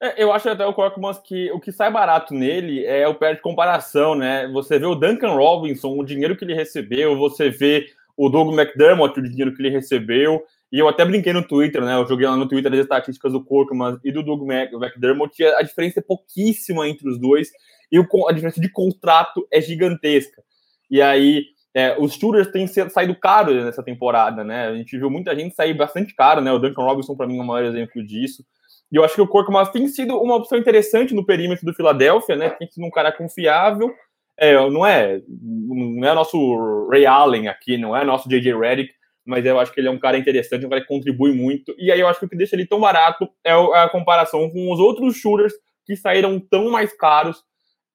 [0.01, 3.35] É, eu acho até o Corkmas que o que sai barato nele é o pé
[3.35, 4.49] de comparação, né?
[4.49, 7.87] Você vê o Duncan Robinson, o dinheiro que ele recebeu, você vê
[8.17, 10.43] o Doug McDermott, o dinheiro que ele recebeu,
[10.73, 11.95] e eu até brinquei no Twitter, né?
[11.97, 15.45] Eu joguei lá no Twitter as estatísticas do Corkman e do Doug McDermott.
[15.45, 17.51] A diferença é pouquíssima entre os dois
[17.91, 20.43] e a diferença de contrato é gigantesca.
[20.91, 21.45] E aí,
[21.75, 24.69] é, os shooters têm saído caro nessa temporada, né?
[24.69, 26.51] A gente viu muita gente sair bastante caro, né?
[26.51, 28.43] O Duncan Robinson, para mim, é o maior exemplo disso.
[28.91, 32.35] E eu acho que o Corkman tem sido uma opção interessante no perímetro do Philadelphia,
[32.35, 32.51] né?
[32.51, 33.93] Tem sido um cara confiável.
[34.39, 38.59] É, não é não é nosso Ray Allen aqui, não é nosso J.J.
[38.59, 38.95] Redick,
[39.25, 41.75] mas eu acho que ele é um cara interessante, um cara que contribui muito.
[41.79, 44.73] E aí eu acho que o que deixa ele tão barato é a comparação com
[44.73, 45.53] os outros shooters
[45.87, 47.43] que saíram tão mais caros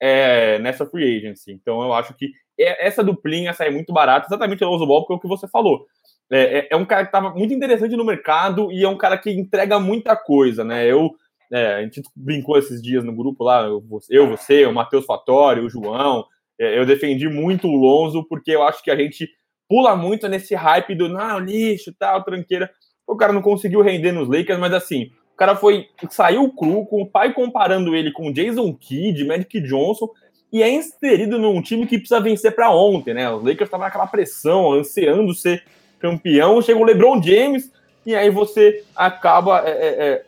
[0.01, 1.51] é, nessa free agency.
[1.51, 5.19] Então eu acho que essa duplinha sai muito barata, exatamente o Ball, porque é o
[5.19, 5.85] que você falou.
[6.31, 9.17] É, é, é um cara que estava muito interessante no mercado e é um cara
[9.17, 10.85] que entrega muita coisa, né?
[10.85, 11.11] Eu,
[11.51, 13.81] é, a gente brincou esses dias no grupo lá, eu,
[14.27, 16.25] você, o Matheus Fatori, o João,
[16.59, 19.29] é, eu defendi muito o Lonzo porque eu acho que a gente
[19.67, 22.69] pula muito nesse hype do não, lixo, tal, tranqueira.
[23.05, 27.01] O cara não conseguiu render nos Lakers, mas assim, o cara foi saiu cru com
[27.01, 30.09] o pai comparando ele com Jason Kidd, Magic Johnson
[30.51, 33.29] e é inserido num time que precisa vencer para ontem, né?
[33.29, 35.63] Os Lakers estavam naquela pressão, ansiando ser
[35.99, 37.71] campeão, chega o LeBron James
[38.05, 40.25] e aí você acaba é, é, é,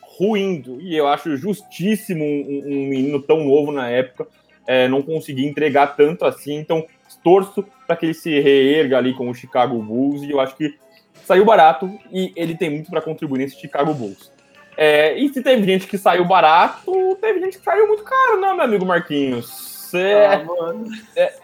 [0.00, 0.80] ruindo.
[0.80, 4.28] E eu acho justíssimo um, um menino tão novo na época
[4.68, 6.56] é, não conseguir entregar tanto assim.
[6.56, 10.56] Então torço para que ele se reerga ali com o Chicago Bulls e eu acho
[10.56, 10.76] que
[11.24, 14.32] saiu barato e ele tem muito para contribuir nesse Chicago Bulls.
[14.76, 18.54] É, e se teve gente que saiu barato, teve gente que saiu muito caro, não,
[18.54, 19.46] meu amigo Marquinhos?
[19.90, 20.86] Cê, ah, mano.
[21.16, 21.34] É,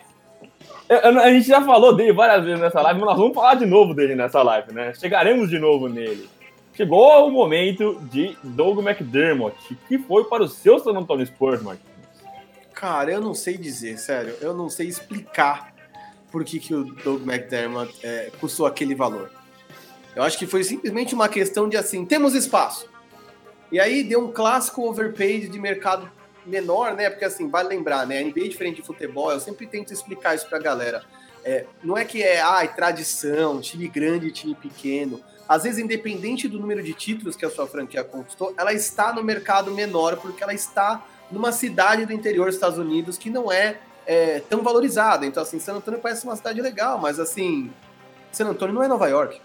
[0.88, 3.66] é a gente já falou dele várias vezes nessa live, mas nós vamos falar de
[3.66, 4.92] novo dele nessa live, né?
[4.94, 6.28] Chegaremos de novo nele.
[6.74, 9.56] Chegou o momento de Doug McDermott,
[9.88, 11.93] que foi para o seu San Antonio Spurs, Marquinhos.
[12.84, 14.36] Cara, eu não sei dizer, sério.
[14.42, 15.74] Eu não sei explicar
[16.30, 19.30] por que, que o Doug McDermott é, custou aquele valor.
[20.14, 22.86] Eu acho que foi simplesmente uma questão de assim, temos espaço.
[23.72, 26.12] E aí deu um clássico overpaid de mercado
[26.44, 27.08] menor, né?
[27.08, 28.22] Porque assim, vale lembrar, né?
[28.22, 31.02] NBA é diferente de futebol, eu sempre tento explicar isso pra galera.
[31.42, 35.22] É, não é que é ai, tradição, time grande time pequeno.
[35.48, 39.24] Às vezes, independente do número de títulos que a sua franquia conquistou, ela está no
[39.24, 43.78] mercado menor porque ela está numa cidade do interior dos Estados Unidos que não é,
[44.06, 45.26] é tão valorizada.
[45.26, 47.70] Então, assim, San Antonio parece uma cidade legal, mas assim,
[48.32, 49.40] San Antonio não é Nova York.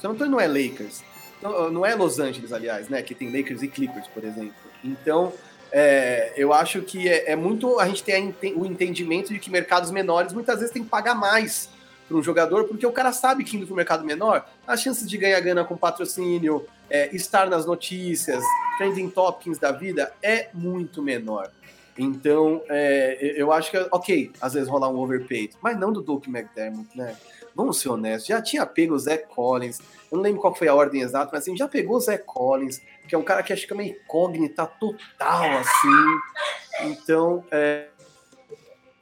[0.00, 1.02] San Antonio não é Lakers.
[1.42, 3.02] Não, não é Los Angeles, aliás, né?
[3.02, 4.54] Que tem Lakers e Clippers, por exemplo.
[4.82, 5.32] Então,
[5.70, 7.80] é, eu acho que é, é, muito.
[7.80, 11.68] A gente tem o entendimento de que mercados menores muitas vezes tem que pagar mais
[12.06, 15.08] para um jogador, porque o cara sabe que indo para o mercado menor, as chances
[15.08, 18.42] de ganhar grana com patrocínio, é, estar nas notícias,
[18.76, 21.50] trending topics da vida é muito menor.
[21.96, 26.26] Então, é, eu acho que, ok, às vezes rolar um overpaid, mas não do Doug
[26.26, 27.16] McDermott, né?
[27.54, 29.78] Vamos ser honestos, já tinha pego o Zé Collins,
[30.10, 32.80] eu não lembro qual foi a ordem exata, mas assim, já pegou o Zé Collins,
[33.08, 36.88] que é um cara que acho que é uma incógnita total, assim.
[36.90, 37.86] Então, é,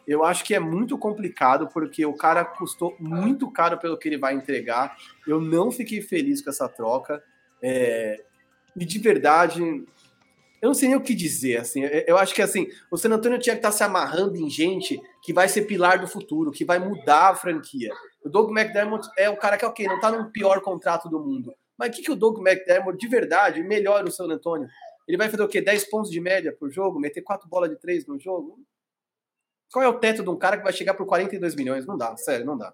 [0.06, 4.18] eu acho que é muito complicado, porque o cara custou muito caro pelo que ele
[4.18, 4.96] vai entregar.
[5.26, 7.22] Eu não fiquei feliz com essa troca.
[7.62, 8.24] É,
[8.76, 9.62] e de verdade,
[10.62, 11.58] eu não sei nem o que dizer.
[11.58, 15.00] Assim, eu acho que assim, o San Antonio tinha que estar se amarrando em gente
[15.22, 17.92] que vai ser pilar do futuro, que vai mudar a franquia.
[18.24, 21.54] O Doug McDermott é o cara que, ok, não está no pior contrato do mundo,
[21.76, 24.68] mas o que, que o Doug McDermott, de verdade, melhora o San Antonio?
[25.06, 25.60] Ele vai fazer o quê?
[25.60, 27.00] 10 pontos de média por jogo?
[27.00, 28.58] Meter 4 bolas de 3 no jogo?
[29.72, 31.86] Qual é o teto de um cara que vai chegar por 42 milhões?
[31.86, 32.72] Não dá, sério, não dá.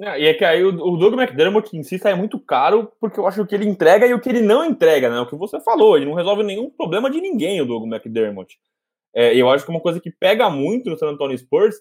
[0.00, 3.20] É, e é que aí o, o Doug McDermott em si sai muito caro, porque
[3.20, 5.20] eu acho que ele entrega e o que ele não entrega, né?
[5.20, 8.58] O que você falou, ele não resolve nenhum problema de ninguém, o Doug McDermott.
[9.14, 11.76] É, eu acho que uma coisa que pega muito no San Antonio Spurs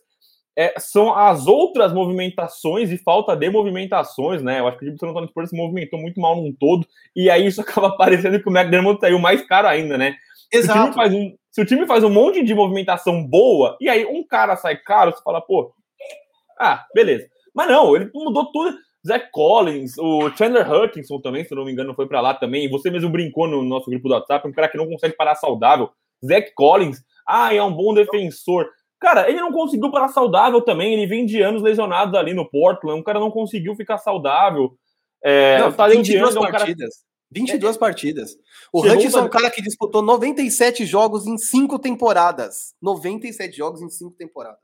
[0.57, 4.59] é, são as outras movimentações e falta de movimentações, né?
[4.59, 6.85] Eu acho que o San Antonio Spurs se movimentou muito mal num todo,
[7.15, 10.15] e aí isso acaba parecendo que o McDermott saiu mais caro ainda, né?
[10.51, 10.79] Exato.
[10.79, 13.87] Se o, time faz um, se o time faz um monte de movimentação boa, e
[13.87, 15.73] aí um cara sai caro, você fala, pô,
[16.59, 17.30] ah, beleza.
[17.53, 18.77] Mas não, ele mudou tudo.
[19.05, 22.69] Zach Collins, o Chandler Hutchinson também, se não me engano, foi para lá também.
[22.69, 25.89] Você mesmo brincou no nosso grupo do WhatsApp, um cara que não consegue parar saudável.
[26.23, 28.69] Zach Collins, ah, é um bom defensor.
[28.99, 30.93] Cara, ele não conseguiu parar saudável também.
[30.93, 32.99] Ele vem de anos lesionados ali no Portland.
[32.99, 34.77] Um cara não conseguiu ficar saudável.
[35.23, 36.43] É, não, o 22 Young partidas.
[36.43, 37.11] É um cara...
[37.33, 38.37] 22 é, partidas.
[38.71, 42.75] O Hutchinson é um cara que disputou 97 jogos em 5 temporadas.
[42.81, 44.59] 97 jogos em 5 temporadas.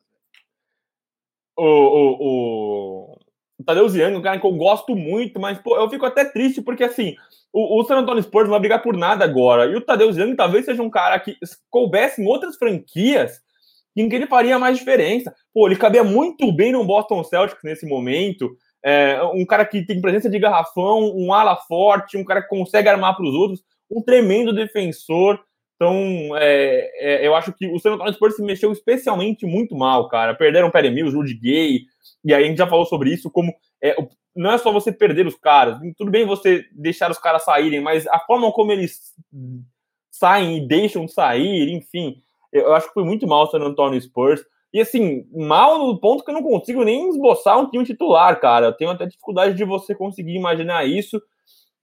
[1.57, 3.17] O, o, o,
[3.59, 6.61] o Tadeu Ziang, um cara que eu gosto muito, mas pô, eu fico até triste
[6.61, 7.15] porque assim,
[7.51, 9.65] o, o San Antonio Spurs não vai brigar por nada agora.
[9.65, 11.35] E o Tadeu Ziang talvez seja um cara que
[11.69, 13.41] coubesse em outras franquias
[13.95, 15.33] em que ele faria mais diferença.
[15.51, 18.55] Pô, ele cabia muito bem no Boston Celtics nesse momento.
[18.85, 22.87] É, um cara que tem presença de garrafão, um ala forte, um cara que consegue
[22.87, 25.39] armar para os outros, um tremendo defensor.
[25.77, 30.09] Então, é, é, eu acho que o San Antonio Spurs se mexeu especialmente muito mal,
[30.09, 30.33] cara.
[30.33, 31.81] Perderam o Perry Mills, Rudy Gay,
[32.25, 33.95] e aí a gente já falou sobre isso, como é,
[34.35, 38.07] não é só você perder os caras, tudo bem você deixar os caras saírem, mas
[38.07, 39.13] a forma como eles
[40.11, 42.15] saem e deixam sair, enfim,
[42.51, 44.43] eu acho que foi muito mal o San Antonio Spurs.
[44.73, 48.67] E assim, mal no ponto que eu não consigo nem esboçar um time titular, cara.
[48.67, 51.21] Eu tenho até dificuldade de você conseguir imaginar isso.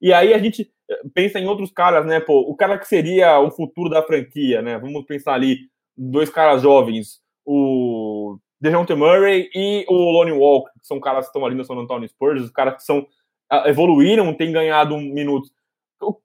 [0.00, 0.70] E aí a gente
[1.14, 2.20] pensa em outros caras, né?
[2.20, 4.78] Pô, o cara que seria o futuro da franquia, né?
[4.78, 5.58] Vamos pensar ali,
[5.96, 11.44] dois caras jovens, o DeJounte Murray e o Lonnie Walker, que são caras que estão
[11.44, 13.06] ali no San Antonio Spurs, os caras que são
[13.66, 15.50] evoluíram, têm ganhado minutos.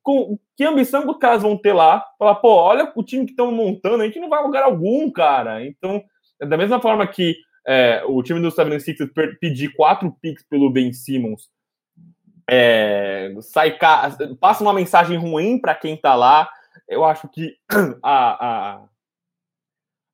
[0.03, 2.03] Com, que ambição que os caras vão ter lá?
[2.17, 5.09] Falar, pô, olha o time que estão montando, a gente não vai a lugar algum,
[5.11, 5.65] cara.
[5.65, 6.03] Então,
[6.39, 7.35] da mesma forma que
[7.67, 9.09] é, o time do 76ers
[9.39, 11.49] pedir quatro picks pelo Ben Simmons,
[12.51, 13.77] é, sai,
[14.39, 16.49] passa uma mensagem ruim para quem tá lá.
[16.87, 17.55] Eu acho que
[18.03, 18.89] a, a,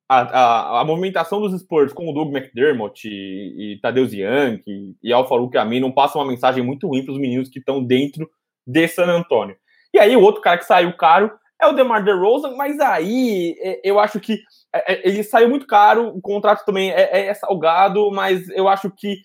[0.08, 5.12] a, a, movimentação dos Spurs com o Doug McDermott e, e Tadeu Young e, e
[5.12, 8.28] Al Farouk não passa uma mensagem muito ruim para os meninos que estão dentro
[8.66, 9.56] de San Antônio.
[9.94, 13.80] E aí o outro cara que saiu caro é o DeMar DeRozan, mas aí é,
[13.82, 14.40] eu acho que
[14.74, 18.90] é, é, ele saiu muito caro, o contrato também é, é salgado, mas eu acho
[18.90, 19.16] que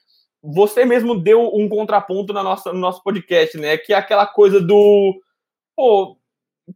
[0.43, 3.77] você mesmo deu um contraponto na nossa, no nosso podcast, né?
[3.77, 5.21] Que é aquela coisa do.
[5.75, 6.17] Pô,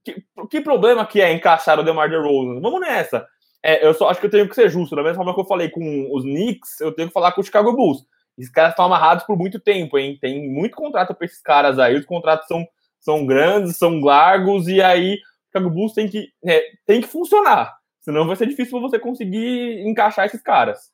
[0.03, 2.61] que, que problema que é encaixar o DeMar DeRozan?
[2.61, 3.27] Vamos nessa.
[3.63, 4.95] É, eu só acho que eu tenho que ser justo.
[4.95, 7.43] Da mesma forma que eu falei com os Knicks, eu tenho que falar com o
[7.43, 8.05] Chicago Bulls.
[8.37, 10.17] Esses caras estão amarrados por muito tempo, hein?
[10.21, 11.95] Tem muito contrato para esses caras aí.
[11.95, 12.67] Os contratos são,
[12.99, 17.75] são grandes, são largos, e aí o Chicago Bulls tem que, é, tem que funcionar.
[18.01, 20.91] Senão vai ser difícil você conseguir encaixar esses caras.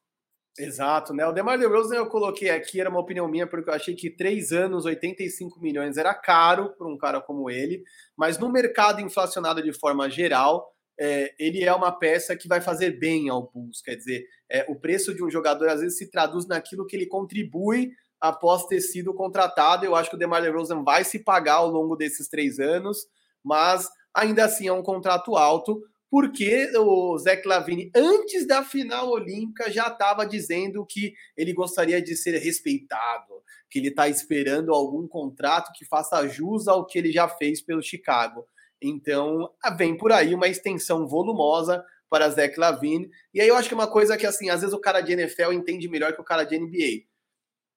[0.60, 1.26] Exato, né?
[1.26, 4.52] O DeMar DeRozan eu coloquei aqui, era uma opinião minha, porque eu achei que três
[4.52, 7.84] anos, 85 milhões era caro para um cara como ele,
[8.18, 10.70] mas no mercado inflacionado de forma geral,
[11.00, 13.82] é, ele é uma peça que vai fazer bem ao Bulls.
[13.82, 17.08] Quer dizer, é, o preço de um jogador às vezes se traduz naquilo que ele
[17.08, 19.86] contribui após ter sido contratado.
[19.86, 23.08] Eu acho que o DeMar DeRozan vai se pagar ao longo desses três anos,
[23.44, 25.82] mas ainda assim é um contrato alto
[26.12, 32.18] porque o Zé Lavine, antes da final olímpica, já estava dizendo que ele gostaria de
[32.18, 37.30] ser respeitado, que ele está esperando algum contrato que faça jus ao que ele já
[37.30, 38.46] fez pelo Chicago.
[38.82, 43.10] Então, vem por aí uma extensão volumosa para Zé Lavine.
[43.34, 45.14] E aí eu acho que é uma coisa que, assim, às vezes o cara de
[45.14, 47.06] NFL entende melhor que o cara de NBA.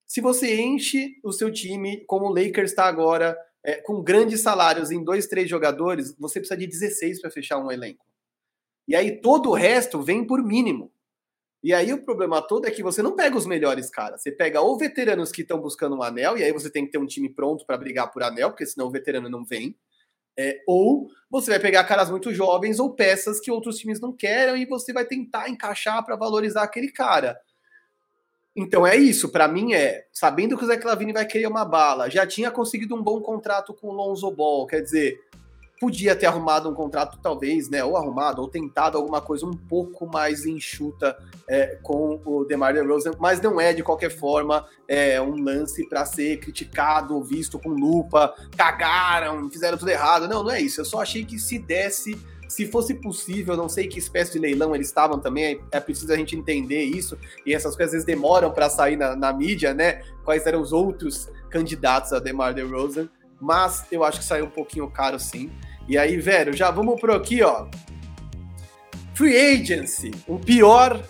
[0.09, 4.91] Se você enche o seu time, como o Lakers está agora, é, com grandes salários
[4.91, 8.05] em dois, três jogadores, você precisa de 16 para fechar um elenco.
[8.87, 10.93] E aí todo o resto vem por mínimo.
[11.63, 14.21] E aí o problema todo é que você não pega os melhores caras.
[14.23, 16.99] Você pega ou veteranos que estão buscando um anel, e aí você tem que ter
[16.99, 19.75] um time pronto para brigar por anel, porque senão o veterano não vem.
[20.37, 24.63] É, ou você vai pegar caras muito jovens ou peças que outros times não querem
[24.63, 27.41] e você vai tentar encaixar para valorizar aquele cara.
[28.57, 32.09] Então é isso, para mim é, sabendo que o Zé Clavini vai querer uma bala,
[32.09, 35.19] já tinha conseguido um bom contrato com o Lonzo Ball, quer dizer,
[35.85, 37.85] podia ter arrumado um contrato, talvez, né?
[37.85, 41.15] Ou arrumado, ou tentado alguma coisa um pouco mais enxuta
[41.47, 46.07] é, com o DeMar DeRozan, mas não é, de qualquer forma, é um lance para
[46.07, 50.27] ser criticado, visto com lupa, cagaram, fizeram tudo errado.
[50.27, 50.81] Não, não é isso.
[50.81, 54.75] Eu só achei que se desse se fosse possível, não sei que espécie de leilão
[54.75, 58.53] eles estavam também, é preciso a gente entender isso, e essas coisas às vezes demoram
[58.53, 60.03] para sair na, na, mídia, né?
[60.25, 63.09] Quais eram os outros candidatos a DeMar DeRozan,
[63.41, 65.51] mas eu acho que saiu um pouquinho caro sim.
[65.89, 67.67] E aí, velho, já vamos pro aqui, ó.
[69.15, 71.05] Free Agency, o pior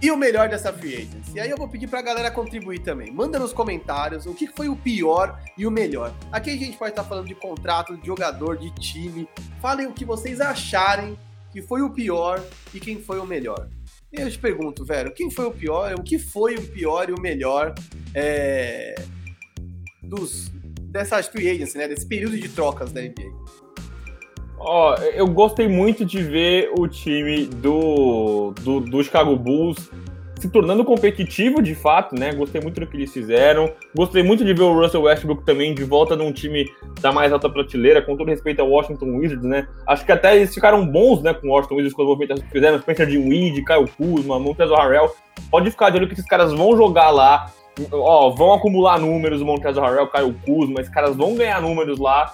[0.00, 1.32] e o melhor dessa Free Agency.
[1.34, 3.10] E aí eu vou pedir pra galera contribuir também.
[3.10, 6.14] Manda nos comentários o que foi o pior e o melhor.
[6.30, 9.28] Aqui a gente pode estar falando de contrato, de jogador, de time.
[9.60, 11.18] Falem o que vocês acharem
[11.50, 12.42] que foi o pior
[12.72, 13.68] e quem foi o melhor.
[14.12, 15.94] E eu te pergunto, velho, quem foi o pior?
[15.94, 17.74] O que foi o pior e o melhor
[18.14, 18.94] é,
[20.02, 20.48] dos,
[20.84, 21.88] dessas free agency, né?
[21.88, 23.30] Desse período de trocas da NBA?
[24.60, 29.88] Ó, oh, eu gostei muito de ver o time do, do, do Chicago Bulls
[30.38, 32.32] se tornando competitivo de fato, né?
[32.32, 33.72] Gostei muito do que eles fizeram.
[33.94, 36.66] Gostei muito de ver o Russell Westbrook também de volta num time
[37.00, 39.66] da mais alta prateleira, com todo respeito ao Washington Wizards, né?
[39.86, 42.52] Acho que até eles ficaram bons, né, com o Washington Wizards com as movimentações que
[42.52, 42.78] fizeram.
[42.78, 45.10] Spencer Dinwiddie, Kyle Kuzma, Montez Harrell.
[45.50, 47.50] Pode ficar de olho que esses caras vão jogar lá.
[47.92, 50.80] Ó, vão acumular números, o Montez Harrell, Kyle Kuzma.
[50.80, 52.32] Esses caras vão ganhar números lá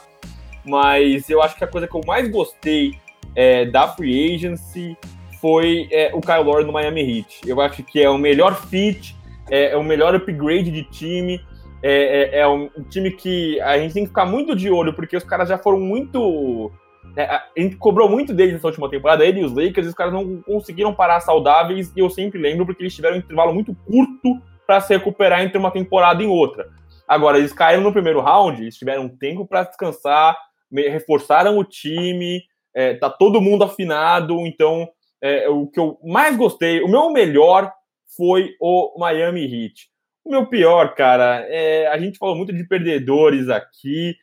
[0.65, 2.95] mas eu acho que a coisa que eu mais gostei
[3.35, 4.97] é, da Free Agency
[5.41, 7.43] foi é, o Kyle Lowry no Miami Heat.
[7.47, 9.15] Eu acho que é o melhor fit,
[9.51, 11.41] é, é o melhor upgrade de time,
[11.83, 15.19] é, é, é, um time que a gente tem que ficar muito de olho, porque
[15.19, 16.73] os caras já foram muito.
[17.15, 19.95] É, a gente cobrou muito deles nessa última temporada, ele e os Lakers, e os
[19.95, 23.75] caras não conseguiram parar saudáveis, e eu sempre lembro porque eles tiveram um intervalo muito
[23.87, 26.71] curto para se recuperar entre uma temporada e outra.
[27.07, 30.35] Agora, eles caíram no primeiro round, eles tiveram tempo para descansar,
[30.73, 32.43] reforçaram o time,
[32.75, 34.89] é, tá todo mundo afinado, então
[35.23, 37.73] é, o que eu mais gostei, o meu melhor
[38.17, 39.89] foi o Miami Heat.
[40.25, 44.15] O meu pior, cara, é, a gente falou muito de perdedores aqui,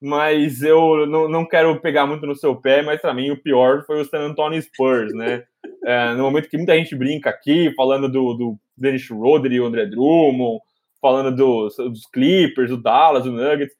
[0.00, 3.84] mas eu não, não quero pegar muito no seu pé, mas para mim o pior
[3.84, 5.44] foi o San Antonio Spurs, né?
[5.82, 9.64] É, no momento que muita gente brinca aqui, falando do, do Dennis Schroeder e o
[9.64, 10.60] André Drummond,
[11.00, 13.74] falando dos, dos Clippers, do Dallas, do Nuggets,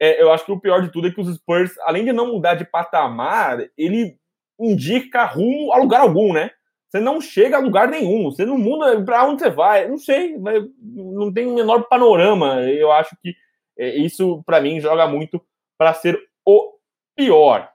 [0.00, 2.32] é, eu acho que o pior de tudo é que os Spurs, além de não
[2.32, 4.16] mudar de patamar, ele
[4.58, 6.50] indica rumo a lugar algum, né?
[6.88, 10.36] Você não chega a lugar nenhum, você não muda para onde você vai, não sei,
[10.38, 12.62] não tem o menor panorama.
[12.62, 13.34] Eu acho que
[13.78, 15.40] é, isso, para mim, joga muito
[15.76, 16.74] para ser o
[17.14, 17.70] pior.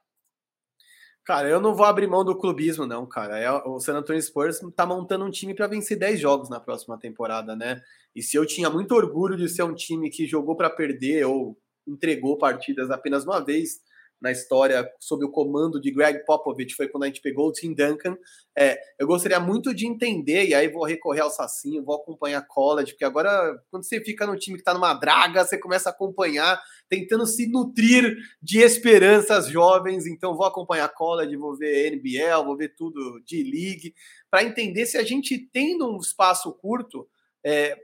[1.23, 3.38] Cara, eu não vou abrir mão do clubismo, não, cara.
[3.38, 6.98] É, o San Antonio Spurs tá montando um time para vencer 10 jogos na próxima
[6.98, 7.80] temporada, né?
[8.15, 11.57] E se eu tinha muito orgulho de ser um time que jogou para perder ou
[11.87, 13.81] entregou partidas apenas uma vez
[14.21, 17.73] na história sob o comando de Greg Popovich, foi quando a gente pegou o Tim
[17.73, 18.15] Duncan.
[18.55, 22.91] É, eu gostaria muito de entender, e aí vou recorrer ao Sacinho, vou acompanhar college,
[22.91, 26.61] porque agora, quando você fica no time que está numa draga, você começa a acompanhar,
[26.87, 30.05] tentando se nutrir de esperanças jovens.
[30.05, 33.95] Então, vou acompanhar college, vou ver NBL, vou ver tudo de league,
[34.29, 37.07] para entender se a gente tem num espaço curto.
[37.43, 37.75] É,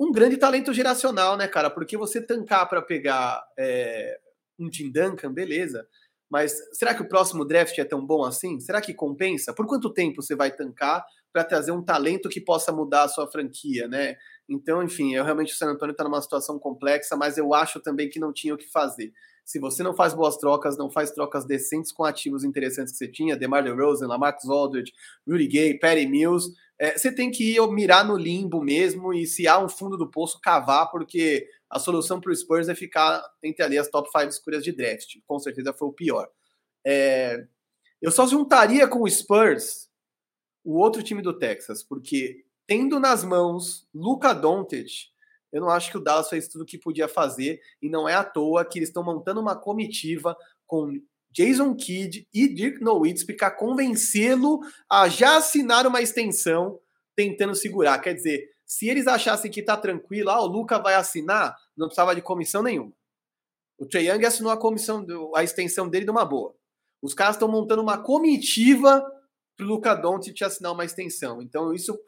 [0.00, 1.68] um grande talento geracional, né, cara?
[1.68, 4.18] Porque você tancar para pegar é,
[4.58, 5.86] um Tim Duncan, beleza.
[6.30, 8.58] Mas será que o próximo draft é tão bom assim?
[8.60, 9.52] Será que compensa?
[9.52, 13.30] Por quanto tempo você vai tancar para trazer um talento que possa mudar a sua
[13.30, 14.16] franquia, né?
[14.48, 18.08] Então, enfim, eu realmente o San Antonio está numa situação complexa, mas eu acho também
[18.08, 19.12] que não tinha o que fazer.
[19.44, 23.08] Se você não faz boas trocas, não faz trocas decentes com ativos interessantes que você
[23.08, 24.92] tinha, DeMar DeRozan, Lamarcus Aldridge,
[25.28, 29.46] Rudy Gay, Patty Mills, é, você tem que ir mirar no limbo mesmo e se
[29.46, 33.62] há um fundo do poço, cavar, porque a solução para o Spurs é ficar entre
[33.62, 35.18] ali as top 5 escuras de draft.
[35.26, 36.30] Com certeza foi o pior.
[36.82, 37.46] É,
[38.00, 39.90] eu só juntaria com o Spurs
[40.64, 45.10] o outro time do Texas, porque tendo nas mãos Luca Doncic,
[45.52, 48.14] eu não acho que o Dallas fez tudo o que podia fazer e não é
[48.14, 50.34] à toa que eles estão montando uma comitiva
[50.66, 50.98] com
[51.32, 56.80] Jason Kidd e Dirk Nowitzki para convencê-lo a já assinar uma extensão
[57.14, 57.98] tentando segurar.
[57.98, 62.14] Quer dizer, se eles achassem que tá tranquilo, ah, o Luca vai assinar, não precisava
[62.14, 62.92] de comissão nenhuma.
[63.78, 66.54] O Trey Young assinou a comissão, a extensão dele de uma boa.
[67.02, 69.02] Os caras estão montando uma comitiva
[69.56, 71.40] para o Luca Doncic assinar uma extensão.
[71.40, 71.98] Então isso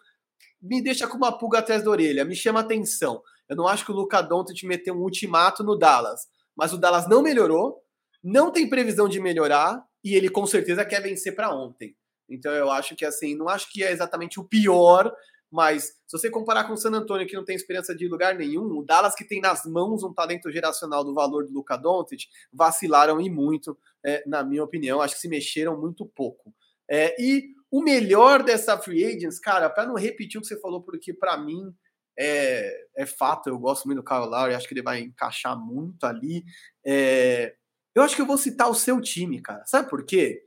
[0.61, 3.23] me deixa com uma pulga atrás da orelha, me chama atenção.
[3.49, 7.09] Eu não acho que o Luca Doncic meteu um ultimato no Dallas, mas o Dallas
[7.09, 7.83] não melhorou,
[8.23, 11.97] não tem previsão de melhorar e ele com certeza quer vencer para ontem.
[12.29, 15.15] Então eu acho que assim, não acho que é exatamente o pior,
[15.51, 18.65] mas se você comparar com o San Antonio, que não tem esperança de lugar nenhum,
[18.79, 23.21] o Dallas, que tem nas mãos um talento geracional do valor do Luca Doncic, vacilaram
[23.21, 25.03] e muito, é, na minha opinião.
[25.03, 26.55] Acho que se mexeram muito pouco.
[26.91, 30.83] É, e o melhor dessa free agents, cara, para não repetir o que você falou,
[30.83, 31.75] porque para mim
[32.19, 36.05] é, é, fato, eu gosto muito do Kyle Lowry, acho que ele vai encaixar muito
[36.05, 36.45] ali.
[36.85, 37.55] É,
[37.95, 39.65] eu acho que eu vou citar o seu time, cara.
[39.67, 40.43] Sabe por quê?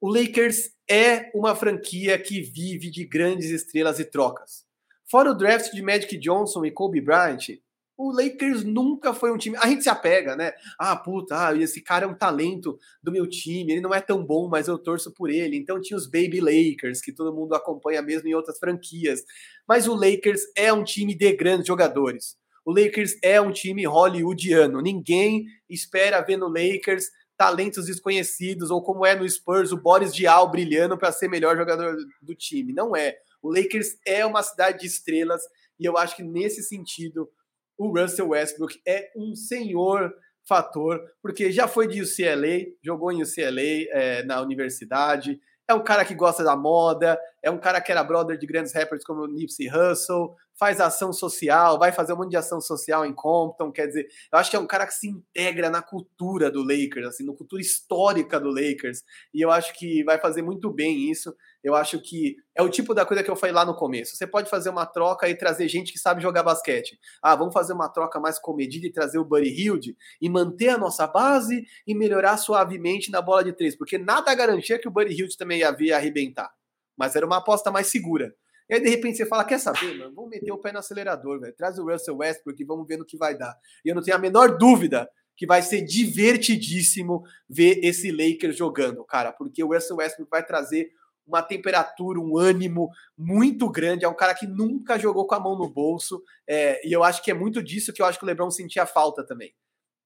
[0.00, 4.64] O Lakers é uma franquia que vive de grandes estrelas e trocas.
[5.10, 7.58] Fora o draft de Magic Johnson e Kobe Bryant,
[7.98, 9.56] o Lakers nunca foi um time.
[9.56, 10.52] A gente se apega, né?
[10.78, 14.24] Ah, puta, ah, esse cara é um talento do meu time, ele não é tão
[14.24, 15.56] bom, mas eu torço por ele.
[15.56, 19.24] Então tinha os Baby Lakers, que todo mundo acompanha mesmo em outras franquias.
[19.66, 22.36] Mas o Lakers é um time de grandes jogadores.
[22.68, 24.82] O Lakers é um time hollywoodiano.
[24.82, 30.50] Ninguém espera ver no Lakers talentos desconhecidos, ou como é no Spurs, o Boris Diaw
[30.50, 32.74] brilhando para ser melhor jogador do time.
[32.74, 33.16] Não é.
[33.40, 35.40] O Lakers é uma cidade de estrelas,
[35.80, 37.30] e eu acho que nesse sentido
[37.78, 40.12] o Russell Westbrook é um senhor
[40.46, 46.04] fator, porque já foi de UCLA, jogou em UCLA é, na universidade, é um cara
[46.04, 49.68] que gosta da moda, é um cara que era brother de grandes rappers como Nipsey
[49.68, 54.08] Hussle, faz ação social, vai fazer um monte de ação social em Compton, quer dizer,
[54.32, 57.32] eu acho que é um cara que se integra na cultura do Lakers, assim, na
[57.32, 61.32] cultura histórica do Lakers, e eu acho que vai fazer muito bem isso.
[61.62, 64.16] Eu acho que é o tipo da coisa que eu falei lá no começo.
[64.16, 66.98] Você pode fazer uma troca e trazer gente que sabe jogar basquete.
[67.22, 70.78] Ah, vamos fazer uma troca mais comedida e trazer o Buddy Hilde e manter a
[70.78, 75.14] nossa base e melhorar suavemente na bola de três, porque nada garantia que o Buddy
[75.14, 76.50] Hilde também ia vir arrebentar.
[76.98, 78.34] Mas era uma aposta mais segura.
[78.68, 80.14] E aí, de repente, você fala: quer saber, mano?
[80.14, 81.54] Vamos meter o pé no acelerador, velho.
[81.56, 83.56] Traz o Russell Westbrook e vamos ver no que vai dar.
[83.84, 89.04] E eu não tenho a menor dúvida que vai ser divertidíssimo ver esse Lakers jogando,
[89.04, 90.90] cara, porque o Russell Westbrook vai trazer
[91.24, 94.04] uma temperatura, um ânimo muito grande.
[94.04, 96.22] É um cara que nunca jogou com a mão no bolso.
[96.48, 98.86] É, e eu acho que é muito disso que eu acho que o Lebron sentia
[98.86, 99.54] falta também.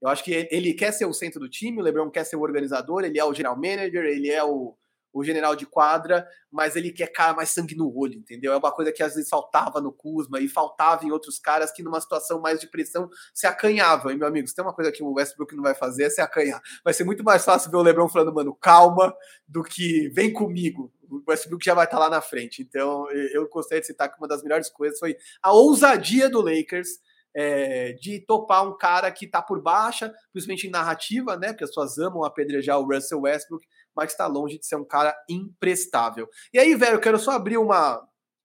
[0.03, 2.41] Eu acho que ele quer ser o centro do time, o Lebron quer ser o
[2.41, 4.77] organizador, ele é o general manager, ele é o,
[5.13, 8.53] o general de quadra, mas ele quer cara mais sangue no olho, entendeu?
[8.53, 11.83] É uma coisa que às vezes faltava no Kuzma e faltava em outros caras que
[11.83, 14.11] numa situação mais de pressão se acanhavam.
[14.11, 16.21] E, meu amigo, se tem uma coisa que o Westbrook não vai fazer é se
[16.21, 16.61] acanhar.
[16.85, 19.15] Vai ser muito mais fácil ver o LeBron falando, mano, calma,
[19.47, 20.93] do que vem comigo.
[21.11, 22.63] O Westbrook já vai estar lá na frente.
[22.63, 26.89] Então, eu gostaria de citar que uma das melhores coisas foi a ousadia do Lakers
[27.35, 31.49] é, de topar um cara que está por baixa, principalmente em narrativa, né?
[31.49, 35.15] Porque as pessoas amam apedrejar o Russell Westbrook, mas está longe de ser um cara
[35.29, 36.29] imprestável.
[36.53, 38.03] E aí, velho, eu quero só abrir uma,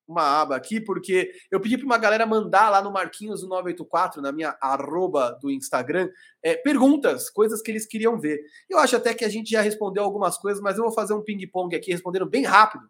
[0.07, 4.21] uma aba aqui, porque eu pedi para uma galera mandar lá no Marquinhos do 984,
[4.21, 6.09] na minha arroba do Instagram,
[6.43, 8.39] é, perguntas, coisas que eles queriam ver.
[8.69, 11.23] Eu acho até que a gente já respondeu algumas coisas, mas eu vou fazer um
[11.23, 12.85] ping-pong aqui, respondendo bem rápido.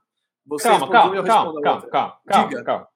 [0.45, 2.87] Você calma, calma, calma, calma, calma, calma, calma.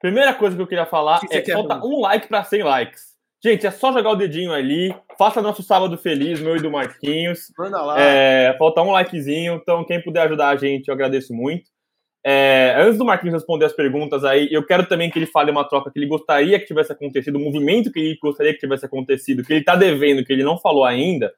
[0.00, 3.15] Primeira coisa que eu queria falar que é que falta um like para 100 likes.
[3.46, 4.92] Gente, é só jogar o dedinho ali.
[5.16, 7.52] Faça nosso sábado feliz, meu e do Marquinhos.
[7.56, 7.96] Manda lá.
[7.96, 9.54] É, falta um likezinho.
[9.62, 11.70] Então, quem puder ajudar a gente, eu agradeço muito.
[12.26, 15.62] É, antes do Marquinhos responder as perguntas aí, eu quero também que ele fale uma
[15.62, 19.44] troca que ele gostaria que tivesse acontecido, um movimento que ele gostaria que tivesse acontecido,
[19.44, 21.32] que ele está devendo, que ele não falou ainda.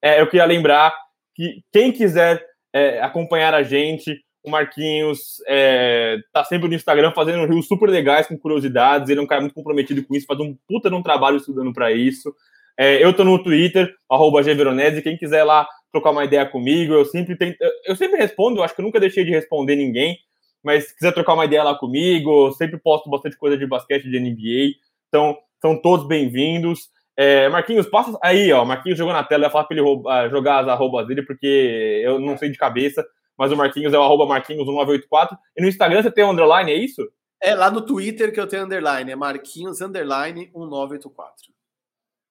[0.00, 0.94] É, eu queria lembrar
[1.34, 2.40] que quem quiser
[2.72, 8.26] é, acompanhar a gente, o Marquinhos é, tá sempre no Instagram fazendo rios super legais
[8.26, 9.08] com curiosidades.
[9.08, 11.72] Ele é um cara muito comprometido com isso, faz um puta de um trabalho estudando
[11.72, 12.34] para isso.
[12.78, 15.02] É, eu tô no Twitter, arroba Gveronese.
[15.02, 17.56] Quem quiser lá trocar uma ideia comigo, eu sempre tento,
[17.86, 20.16] eu sempre respondo, eu acho que eu nunca deixei de responder ninguém.
[20.62, 24.20] mas se quiser trocar uma ideia lá comigo, sempre posto bastante coisa de basquete de
[24.20, 24.76] NBA.
[25.08, 26.90] Então, são todos bem-vindos.
[27.16, 28.64] É, Marquinhos, passa aí, ó.
[28.64, 31.22] Marquinhos jogou na tela, eu ia falar pra ele roubar, ah, jogar as arrobas dele,
[31.22, 33.04] porque eu não sei de cabeça,
[33.38, 35.38] mas o Marquinhos é o arroba Marquinhos1984.
[35.56, 37.02] E no Instagram você tem o um underline, é isso?
[37.40, 41.34] É lá no Twitter que eu tenho underline, é Marquinhos underline 1984.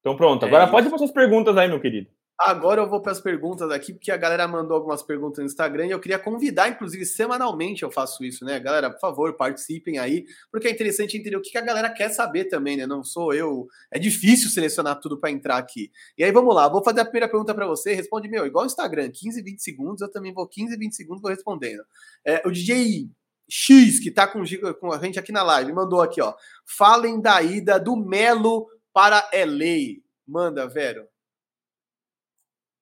[0.02, 2.10] Então pronto, agora é pode ir para suas perguntas aí, meu querido.
[2.40, 5.88] Agora eu vou para as perguntas aqui, porque a galera mandou algumas perguntas no Instagram
[5.88, 8.60] e eu queria convidar, inclusive, semanalmente eu faço isso, né?
[8.60, 12.46] Galera, por favor, participem aí, porque é interessante entender o que a galera quer saber
[12.46, 12.86] também, né?
[12.86, 13.68] Não sou eu.
[13.92, 15.92] É difícil selecionar tudo para entrar aqui.
[16.16, 17.96] E aí vamos lá, vou fazer a primeira pergunta para você.
[17.96, 21.32] Responde, meu, igual o Instagram, 15, 20 segundos, eu também vou 15, 20 segundos vou
[21.32, 21.84] respondendo.
[22.24, 23.10] É, o DJ
[23.50, 24.44] X, que tá com,
[24.80, 26.36] com a gente aqui na live, mandou aqui, ó.
[26.68, 30.02] Falem da ida do Melo para LA.
[30.28, 31.08] Manda, Vero.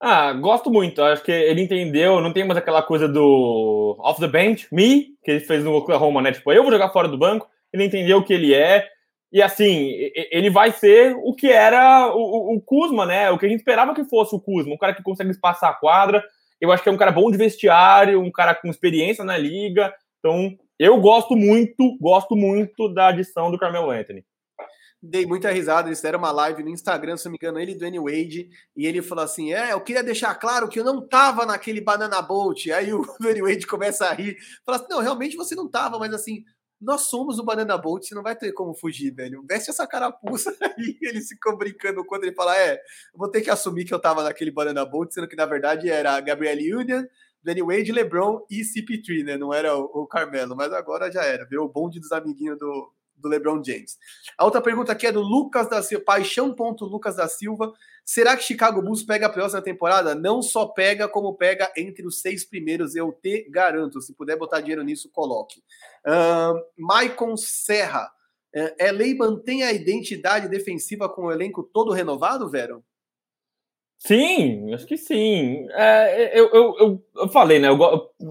[0.08, 1.02] Ah, gosto muito.
[1.02, 2.22] Acho que ele entendeu.
[2.22, 6.22] Não tem mais aquela coisa do off the bench, me, que ele fez no Oklahoma,
[6.22, 6.32] né?
[6.32, 7.48] Tipo, eu vou jogar fora do banco.
[7.74, 8.88] Ele entendeu o que ele é.
[9.34, 9.90] E assim,
[10.32, 13.32] ele vai ser o que era o, o Kuzma, né?
[13.32, 14.76] O que a gente esperava que fosse o Kuzma.
[14.76, 16.24] Um cara que consegue espaçar a quadra.
[16.62, 19.92] Eu acho que é um cara bom de vestiário, um cara com experiência na liga.
[20.20, 24.24] Então, eu gosto muito, gosto muito da adição do Carmelo Anthony
[25.02, 25.88] dei muita risada.
[25.88, 28.86] Eles fizeram uma live no Instagram, se não me engano, ele do Anywade, Wade, e
[28.86, 32.72] ele falou assim: É, eu queria deixar claro que eu não tava naquele Banana Boat.
[32.72, 36.14] Aí o Anywade Wade começa a rir, fala assim: Não, realmente você não tava, mas
[36.14, 36.44] assim,
[36.82, 39.44] nós somos o Banana Boat, você não vai ter como fugir, velho.
[39.48, 40.98] Veste essa carapuça aí.
[41.02, 42.80] Ele ficou brincando quando ele fala: É,
[43.14, 46.20] vou ter que assumir que eu tava naquele Banana Boat, sendo que na verdade era
[46.20, 47.04] Gabriel Union.
[47.44, 49.38] Danny Wade, LeBron e CP3, né?
[49.38, 51.46] Não era o, o Carmelo, mas agora já era.
[51.46, 53.98] Virou o bonde dos amiguinhos do, do LeBron James.
[54.38, 57.74] A outra pergunta aqui é do Lucas da Silva, paixão.lucas da Silva.
[58.04, 60.14] Será que Chicago Bulls pega a próxima temporada?
[60.14, 64.02] Não só pega, como pega entre os seis primeiros, eu te garanto.
[64.02, 65.62] Se puder botar dinheiro nisso, coloque.
[66.06, 68.12] Uh, Maicon Serra.
[68.56, 72.84] Uh, é, LA mantém a identidade defensiva com o elenco todo renovado, Vero?
[73.98, 75.68] Sim, acho que sim.
[75.72, 77.70] É, eu, eu, eu, eu, falei, né?
[77.70, 77.80] Eu,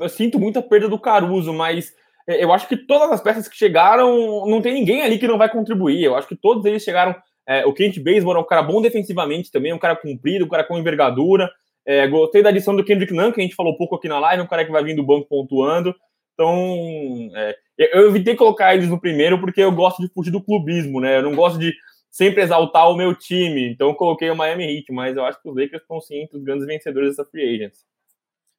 [0.00, 3.56] eu, sinto muita perda do Caruso, mas é, eu acho que todas as peças que
[3.56, 6.02] chegaram, não tem ninguém ali que não vai contribuir.
[6.02, 7.14] Eu acho que todos eles chegaram.
[7.46, 10.64] É, o Kent Bazemore é um cara bom defensivamente também, um cara comprido, um cara
[10.64, 11.50] com envergadura.
[11.86, 14.42] É, gostei da adição do Kendrick Nunn, que a gente falou pouco aqui na live,
[14.42, 15.94] um cara que vai vir do banco pontuando.
[16.32, 21.00] Então, é, eu evitei colocar eles no primeiro porque eu gosto de fugir do clubismo,
[21.00, 21.18] né?
[21.18, 21.74] Eu não gosto de
[22.10, 23.68] sempre exaltar o meu time.
[23.70, 26.44] Então, coloquei o Miami Heat, mas eu acho que os Lakers estão sim entre os
[26.44, 27.80] grandes vencedores dessa free agents.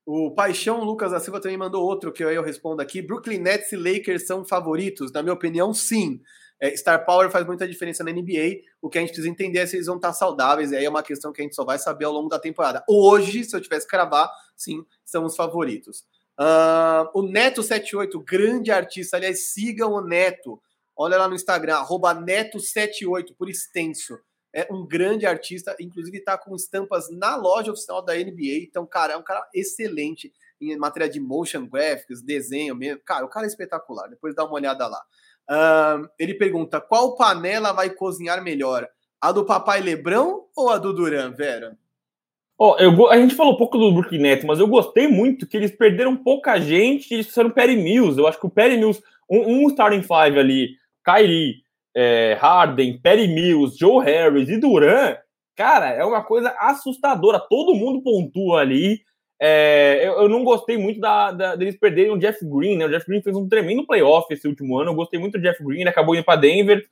[0.06, 3.02] O Paixão Lucas da Silva também mandou outro que eu respondo aqui.
[3.02, 5.12] Brooklyn Nets e Lakers são favoritos?
[5.12, 6.22] Na minha opinião, sim.
[6.60, 8.62] É, Star Power faz muita diferença na NBA.
[8.80, 10.72] O que a gente precisa entender é se eles vão estar saudáveis.
[10.72, 12.84] E aí é uma questão que a gente só vai saber ao longo da temporada.
[12.88, 16.06] Hoje, se eu tivesse que cravar, sim, são os favoritos.
[16.40, 19.18] Uh, o Neto78, grande artista.
[19.18, 20.62] Aliás, sigam o Neto.
[20.96, 21.78] Olha lá no Instagram,
[22.14, 24.20] Neto78, por extenso
[24.56, 28.64] é um grande artista, inclusive está com estampas na loja oficial da NBA.
[28.64, 33.02] Então, cara, é um cara excelente em matéria de motion graphics, desenho mesmo.
[33.06, 34.08] Cara, o cara é espetacular.
[34.08, 35.02] Depois dá uma olhada lá.
[35.50, 38.88] Uh, ele pergunta: qual panela vai cozinhar melhor?
[39.20, 41.78] A do Papai Lebrão ou a do Duran, Vera?
[42.58, 45.76] Oh, eu, a gente falou pouco do Brooklyn Nets, mas eu gostei muito que eles
[45.76, 48.18] perderam pouca gente e eles fizeram Perry Mills.
[48.18, 50.70] Eu acho que o Perry Mills, um, um starting five ali,
[51.04, 51.65] Kyrie,
[51.96, 55.16] é, Harden, Perry Mills, Joe Harris e Duran,
[55.56, 57.40] cara, é uma coisa assustadora.
[57.40, 59.00] Todo mundo pontua ali.
[59.42, 62.86] É, eu, eu, não gostei muito da, da, deles perderem o Jeff Green, né?
[62.86, 64.92] O Jeff Green fez um tremendo playoff esse último ano.
[64.92, 66.86] Eu gostei muito do Jeff Green, ele acabou indo para Denver.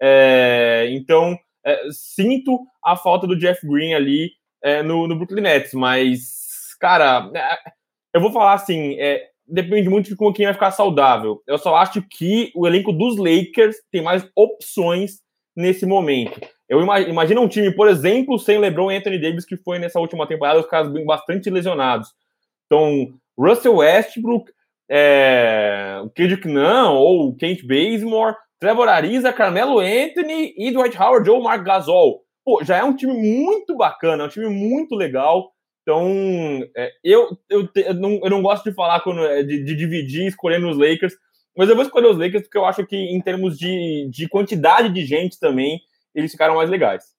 [0.00, 4.32] É, então, é, sinto a falta do Jeff Green ali
[4.62, 7.70] é, no, no Brooklyn Nets, mas, cara, é,
[8.12, 11.42] eu vou falar assim: é, depende muito de como quem vai ficar saudável.
[11.46, 15.20] Eu só acho que o elenco dos Lakers tem mais opções
[15.56, 16.40] nesse momento.
[16.68, 20.26] Eu imagino um time, por exemplo, sem LeBron e Anthony Davis, que foi nessa última
[20.26, 22.08] temporada, os caras bastante lesionados.
[22.66, 23.08] Então,
[23.38, 24.50] Russell Westbrook,
[24.90, 31.28] é, o Kendrick Nunn ou o Kent Bazemore, Trevor Ariza, Carmelo Anthony e Dwight Howard
[31.28, 32.22] ou Mark Gasol.
[32.44, 35.53] Pô, já é um time muito bacana, é um time muito legal.
[35.84, 39.76] Então, é, eu, eu, eu, não, eu não gosto de falar quando, é, de, de
[39.76, 41.14] dividir escolhendo os Lakers,
[41.54, 44.88] mas eu vou escolher os Lakers porque eu acho que, em termos de, de quantidade
[44.88, 45.78] de gente também,
[46.14, 47.14] eles ficaram mais legais.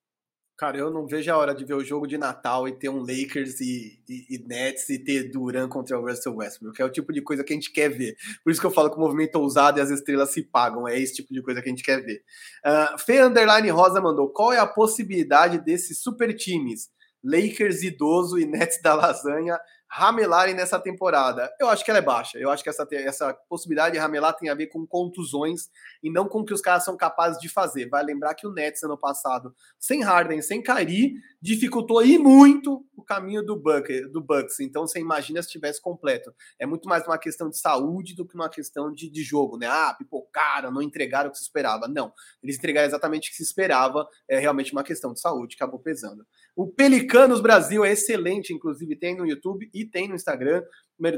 [0.57, 3.01] Cara, eu não vejo a hora de ver o jogo de Natal e ter um
[3.01, 7.11] Lakers e, e, e Nets e ter Duran contra o Russell Westbrook, é o tipo
[7.13, 8.15] de coisa que a gente quer ver.
[8.43, 10.97] Por isso que eu falo que o movimento ousado e as estrelas se pagam, é
[10.97, 12.23] esse tipo de coisa que a gente quer ver.
[12.65, 16.89] Uh, Fê Underline Rosa mandou: qual é a possibilidade desses super times
[17.25, 21.51] Lakers idoso e Nets da lasanha ramelarem nessa temporada?
[21.59, 22.37] Eu acho que ela é baixa.
[22.37, 25.69] Eu acho que essa, essa possibilidade de ramelar tem a ver com contusões
[26.03, 27.87] e não com o que os caras são capazes de fazer.
[27.87, 33.03] Vai lembrar que o Nets ano passado, sem Harden, sem Kyrie, dificultou e muito o
[33.03, 34.59] caminho do, Buck, do Bucks.
[34.59, 36.33] Então você imagina se tivesse completo.
[36.59, 39.67] É muito mais uma questão de saúde do que uma questão de, de jogo, né?
[39.67, 41.87] Ah, pipocaram, não entregaram o que se esperava.
[41.87, 42.11] Não,
[42.43, 44.07] eles entregaram exatamente o que se esperava.
[44.29, 46.25] É realmente uma questão de saúde, acabou pesando.
[46.55, 50.63] O Pelicanos Brasil é excelente, inclusive tem no YouTube e tem no Instagram.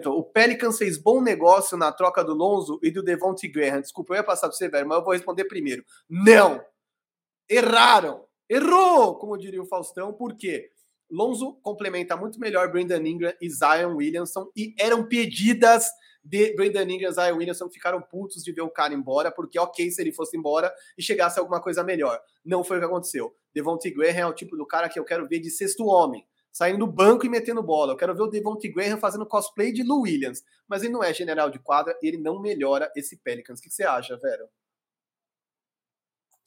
[0.07, 3.81] O Pelicans fez bom negócio na troca do Lonzo e do Devontae Graham.
[3.81, 5.85] Desculpa, eu ia passar para você, velho, mas eu vou responder primeiro.
[6.09, 6.59] Não!
[7.47, 8.25] Erraram!
[8.49, 9.15] Errou!
[9.19, 10.71] Como diria o Faustão, por quê?
[11.09, 15.87] Lonzo complementa muito melhor Brandon Ingram e Zion Williamson e eram pedidas
[16.27, 19.89] de Brandon Ingram e Zion Williamson ficaram putos de ver o cara embora, porque ok
[19.89, 22.19] se ele fosse embora e chegasse alguma coisa melhor.
[22.43, 23.33] Não foi o que aconteceu.
[23.53, 26.79] Devontae Graham é o tipo do cara que eu quero ver de sexto homem saindo
[26.79, 27.93] do banco e metendo bola.
[27.93, 30.43] Eu quero ver o Devontae Graham fazendo cosplay de Lou Williams.
[30.67, 33.59] Mas ele não é general de quadra, ele não melhora esse Pelicans.
[33.59, 34.49] O que você acha, Vero?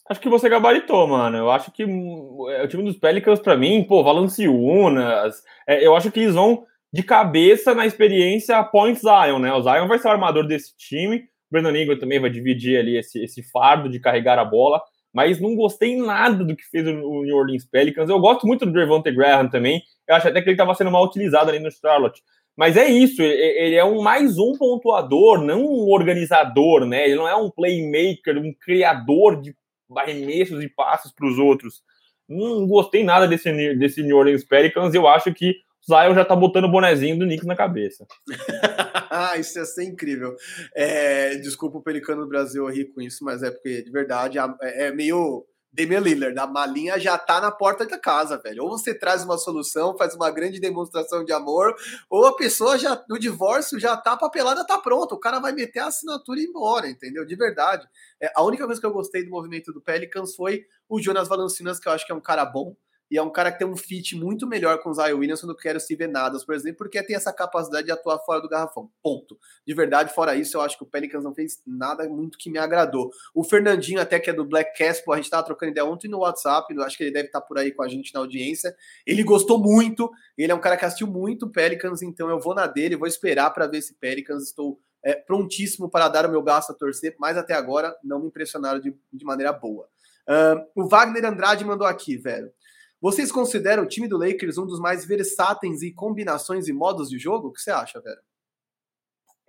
[0.08, 1.36] Acho que você gabaritou, mano.
[1.36, 6.10] Eu acho que é, o time dos Pelicans, para mim, pô, Valanciunas, é, eu acho
[6.10, 9.52] que eles vão de cabeça na experiência Point Zion, né?
[9.52, 11.18] O Zion vai ser o armador desse time.
[11.18, 14.80] O Brandon Ingram também vai dividir ali esse, esse fardo de carregar a bola
[15.12, 18.08] mas não gostei nada do que fez o New Orleans Pelicans.
[18.08, 19.82] Eu gosto muito do Devontae Graham também.
[20.06, 22.22] Eu acho até que ele estava sendo mal utilizado ali no Charlotte.
[22.56, 27.06] Mas é isso, ele é um mais um pontuador, não um organizador, né?
[27.06, 29.54] Ele não é um playmaker, um criador de
[29.96, 31.82] arremessos e passes para os outros.
[32.28, 34.94] Não gostei nada desse, desse New Orleans Pelicans.
[34.94, 35.56] Eu acho que
[35.86, 38.06] Zion já tá botando o bonezinho do Knicks na cabeça.
[39.12, 40.36] Ah, isso ia ser incrível.
[40.72, 44.86] É, desculpa o Pelicano do Brasil rir com isso, mas é porque, de verdade, é,
[44.86, 46.38] é meio Damian Lillard.
[46.38, 48.64] A malinha já tá na porta da casa, velho.
[48.64, 51.74] Ou você traz uma solução, faz uma grande demonstração de amor,
[52.08, 55.14] ou a pessoa já, no divórcio, já tá papelada, tá pronto.
[55.14, 57.24] O cara vai meter a assinatura e ir embora, entendeu?
[57.24, 57.86] De verdade.
[58.20, 61.78] É, a única coisa que eu gostei do movimento do Pelicans foi o Jonas Valanciunas,
[61.78, 62.76] que eu acho que é um cara bom.
[63.10, 65.56] E é um cara que tem um fit muito melhor com o Zion Williamson do
[65.56, 68.48] que era o Steven Adams, por exemplo, porque tem essa capacidade de atuar fora do
[68.48, 68.88] garrafão.
[69.02, 69.36] Ponto.
[69.66, 72.58] De verdade, fora isso, eu acho que o Pelicans não fez nada muito que me
[72.58, 73.10] agradou.
[73.34, 76.18] O Fernandinho, até que é do Black Caspo, a gente estava trocando ideia ontem no
[76.18, 78.74] WhatsApp, acho que ele deve estar tá por aí com a gente na audiência.
[79.04, 82.66] Ele gostou muito, ele é um cara que assistiu muito Pelicans, então eu vou na
[82.66, 84.44] dele, vou esperar para ver esse Pelicans.
[84.44, 88.28] Estou é, prontíssimo para dar o meu gasto a torcer, mas até agora não me
[88.28, 89.88] impressionaram de, de maneira boa.
[90.28, 92.52] Uh, o Wagner Andrade mandou aqui, velho.
[93.00, 97.18] Vocês consideram o time do Lakers um dos mais versáteis em combinações e modos de
[97.18, 97.48] jogo?
[97.48, 98.20] O que você acha, Vera?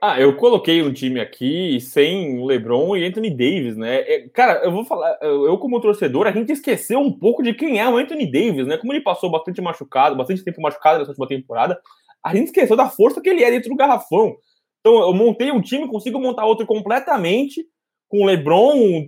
[0.03, 3.97] Ah, eu coloquei um time aqui sem LeBron e Anthony Davis, né?
[3.97, 7.79] É, cara, eu vou falar, eu como torcedor, a gente esqueceu um pouco de quem
[7.79, 8.77] é o Anthony Davis, né?
[8.77, 11.79] Como ele passou bastante machucado, bastante tempo machucado nessa última temporada,
[12.25, 14.35] a gente esqueceu da força que ele é dentro do garrafão.
[14.79, 17.63] Então, eu montei um time, consigo montar outro completamente
[18.09, 19.07] com LeBron,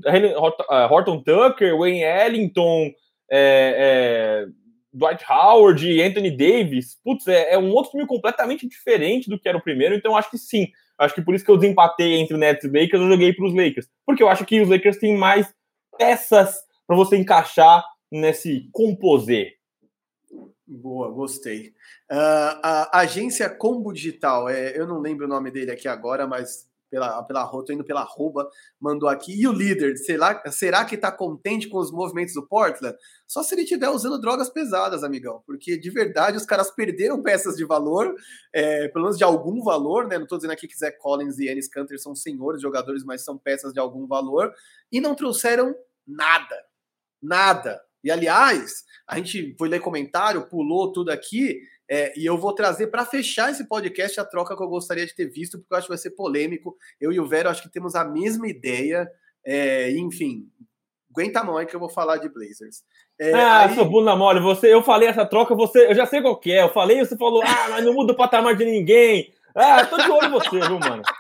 [0.92, 2.92] Horton Tucker, Wayne Ellington,
[3.36, 4.48] é, é,
[4.94, 9.50] Dwight Howard e Anthony Davis, putz, é, é, um outro time completamente diferente do que
[9.50, 10.68] era o primeiro, então acho que sim.
[11.00, 13.46] Acho que por isso que eu desempatei entre o Nets e Lakers, eu joguei para
[13.48, 13.90] os Lakers.
[14.06, 15.52] Porque eu acho que os Lakers têm mais
[15.98, 16.56] peças
[16.86, 19.54] para você encaixar nesse composê.
[20.68, 21.70] Boa, gostei.
[22.12, 26.68] Uh, a agência Combo Digital, é, eu não lembro o nome dele aqui agora, mas
[26.94, 28.48] pela, pela tô indo pela arroba,
[28.80, 29.34] mandou aqui.
[29.34, 32.96] E o líder, será, será que tá contente com os movimentos do Portland?
[33.28, 35.42] Só se ele estiver usando drogas pesadas, amigão.
[35.48, 38.14] Porque de verdade os caras perderam peças de valor,
[38.54, 40.20] é, pelo menos de algum valor, né?
[40.20, 43.40] Não tô dizendo aqui que Zach Collins e Ennis Canter são senhores jogadores, mas são
[43.40, 44.54] peças de algum valor.
[44.92, 45.74] E não trouxeram
[46.06, 46.56] nada.
[47.20, 47.82] Nada.
[48.04, 51.60] E aliás, a gente foi ler comentário, pulou tudo aqui.
[51.90, 55.14] É, e eu vou trazer para fechar esse podcast a troca que eu gostaria de
[55.14, 56.76] ter visto, porque eu acho que vai ser polêmico.
[57.00, 59.10] Eu e o Vero acho que temos a mesma ideia.
[59.46, 60.48] É, enfim,
[61.12, 62.84] aguenta a mão aí que eu vou falar de Blazers.
[63.20, 63.76] É, ah, aí...
[63.76, 66.64] seu bunda mole, você, eu falei essa troca, você, eu já sei qual que é.
[66.64, 69.34] Eu falei, você falou, ah, mas não muda o patamar de ninguém.
[69.56, 71.04] Ah, tô de olho em você, viu, mano?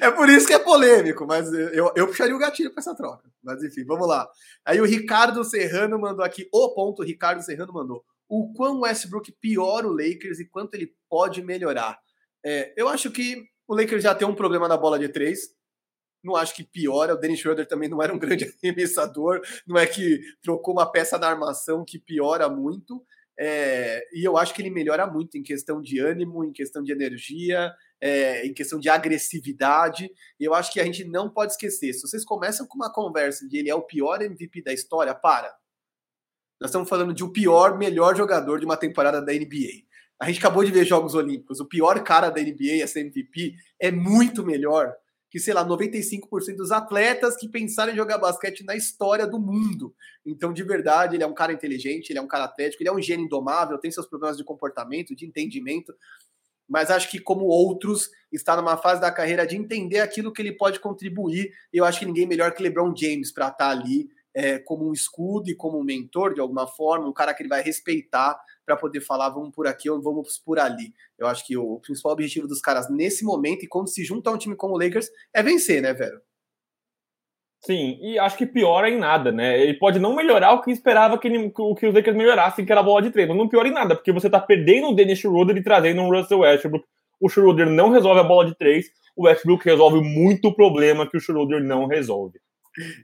[0.00, 3.30] É por isso que é polêmico, mas eu, eu puxaria o gatilho para essa troca.
[3.40, 4.28] Mas enfim, vamos lá.
[4.64, 9.32] Aí o Ricardo Serrano mandou aqui, o ponto, o Ricardo Serrano mandou o quão Westbrook
[9.40, 11.98] piora o Lakers e quanto ele pode melhorar.
[12.46, 15.48] É, eu acho que o Lakers já tem um problema na bola de três.
[16.22, 17.14] Não acho que piora.
[17.14, 19.40] O Dennis Schroeder também não era um grande arremessador.
[19.66, 23.04] Não é que trocou uma peça na armação que piora muito.
[23.36, 26.92] É, e eu acho que ele melhora muito em questão de ânimo, em questão de
[26.92, 30.08] energia, é, em questão de agressividade.
[30.38, 31.94] E eu acho que a gente não pode esquecer.
[31.94, 35.52] Se vocês começam com uma conversa de ele é o pior MVP da história, para
[36.60, 39.88] nós estamos falando de o pior, melhor jogador de uma temporada da NBA.
[40.20, 41.58] A gente acabou de ver Jogos Olímpicos.
[41.60, 44.94] O pior cara da NBA, essa MVP, é muito melhor
[45.30, 49.94] que, sei lá, 95% dos atletas que pensaram em jogar basquete na história do mundo.
[50.26, 52.92] Então, de verdade, ele é um cara inteligente, ele é um cara atlético, ele é
[52.92, 55.94] um gênio indomável, tem seus problemas de comportamento, de entendimento,
[56.68, 60.52] mas acho que, como outros, está numa fase da carreira de entender aquilo que ele
[60.52, 61.52] pode contribuir.
[61.72, 64.88] E eu acho que ninguém melhor que LeBron James para estar tá ali é, como
[64.88, 68.38] um escudo e como um mentor, de alguma forma, um cara que ele vai respeitar
[68.64, 70.94] para poder falar vamos por aqui ou vamos por ali.
[71.18, 74.32] Eu acho que o principal objetivo dos caras nesse momento e quando se junta a
[74.32, 76.20] um time como o Lakers é vencer, né, velho?
[77.62, 79.60] Sim, e acho que piora em nada, né?
[79.60, 82.80] Ele pode não melhorar o que esperava que, ele, que os Lakers melhorassem, que era
[82.80, 85.18] a bola de treino, mas não piora em nada, porque você tá perdendo o Dennis
[85.18, 86.86] Schroeder e trazendo um Russell Westbrook.
[87.20, 91.20] O Schroeder não resolve a bola de três, o Westbrook resolve muito problema que o
[91.20, 92.40] Schroeder não resolve.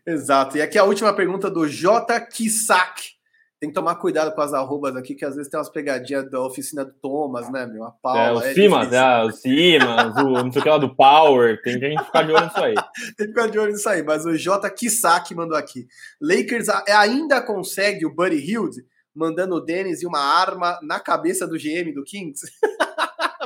[0.06, 0.56] Exato.
[0.56, 2.20] E aqui a última pergunta do J.
[2.20, 3.16] Kisak.
[3.58, 6.42] Tem que tomar cuidado com as arrobas aqui, que às vezes tem umas pegadinhas da
[6.42, 7.84] oficina do Thomas, né, meu?
[7.84, 8.44] A Paula.
[8.46, 11.62] É, o Simas, é, o Simas, o não sei o que lá do Power.
[11.62, 12.74] Tem que a gente ficar de olho nisso aí.
[13.16, 14.02] tem que ficar de olho nisso aí.
[14.02, 14.68] Mas o J.
[14.70, 15.86] Kisak mandou aqui.
[16.20, 18.84] Lakers ainda consegue o Buddy Hilde
[19.14, 22.42] mandando o Dennis e uma arma na cabeça do GM do Kings?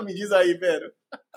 [0.04, 0.92] Me diz aí, velho.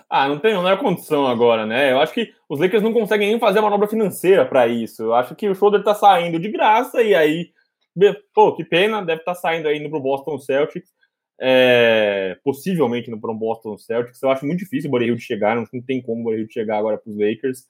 [0.09, 1.91] Ah, não tem, não é condição agora, né?
[1.91, 5.03] Eu acho que os Lakers não conseguem nem fazer a manobra financeira para isso.
[5.03, 7.49] Eu acho que o Schroeder tá saindo de graça e aí,
[8.33, 10.89] pô, que pena, deve estar tá saindo aí indo pro Boston Celtics.
[11.41, 14.21] É, possivelmente no pro Boston Celtics.
[14.21, 16.97] Eu acho muito difícil o Borreiro de chegar, não tem como o Borreiro chegar agora
[16.97, 17.63] para os Lakers.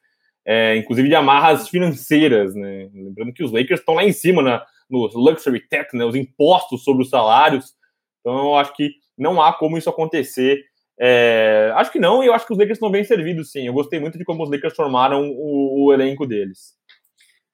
[0.45, 2.89] É, inclusive de amarras financeiras, né?
[2.93, 6.03] Lembrando que os Lakers estão lá em cima na, nos luxury tax, né?
[6.03, 7.73] Os impostos sobre os salários.
[8.19, 10.65] Então eu acho que não há como isso acontecer
[10.99, 13.67] é, acho que não, e eu acho que os Lakers estão bem servidos, sim.
[13.67, 16.73] Eu gostei muito de como os Lakers formaram o, o elenco deles.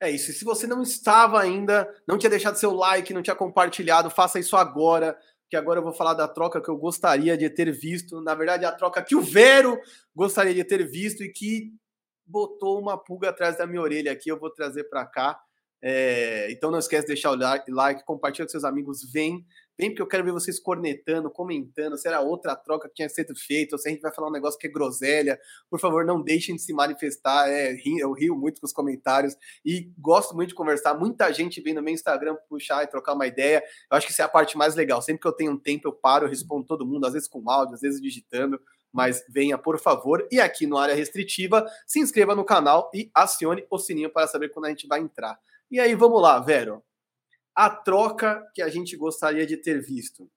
[0.00, 0.30] É isso.
[0.30, 4.38] E se você não estava ainda, não tinha deixado seu like, não tinha compartilhado, faça
[4.38, 5.16] isso agora,
[5.48, 8.20] que agora eu vou falar da troca que eu gostaria de ter visto.
[8.22, 9.78] Na verdade, a troca que o Vero
[10.14, 11.70] gostaria de ter visto e que
[12.26, 14.30] botou uma pulga atrás da minha orelha aqui.
[14.30, 15.38] Eu vou trazer para cá.
[15.82, 19.46] É, então não esquece de deixar o like, like, compartilha com seus amigos, vem,
[19.80, 23.34] vem porque eu quero ver vocês cornetando, comentando, se era outra troca que tinha sido
[23.34, 26.22] feita, ou se a gente vai falar um negócio que é groselha, por favor, não
[26.22, 29.34] deixem de se manifestar, é, eu rio muito com os comentários
[29.64, 33.26] e gosto muito de conversar, muita gente vem no meu Instagram puxar e trocar uma
[33.26, 35.58] ideia, eu acho que isso é a parte mais legal, sempre que eu tenho um
[35.58, 38.60] tempo eu paro, eu respondo todo mundo, às vezes com áudio, às vezes digitando,
[38.92, 40.26] mas venha por favor.
[40.32, 44.48] E aqui no Área Restritiva, se inscreva no canal e acione o sininho para saber
[44.48, 45.38] quando a gente vai entrar.
[45.70, 46.82] E aí, vamos lá, Vero.
[47.54, 50.30] A troca que a gente gostaria de ter visto.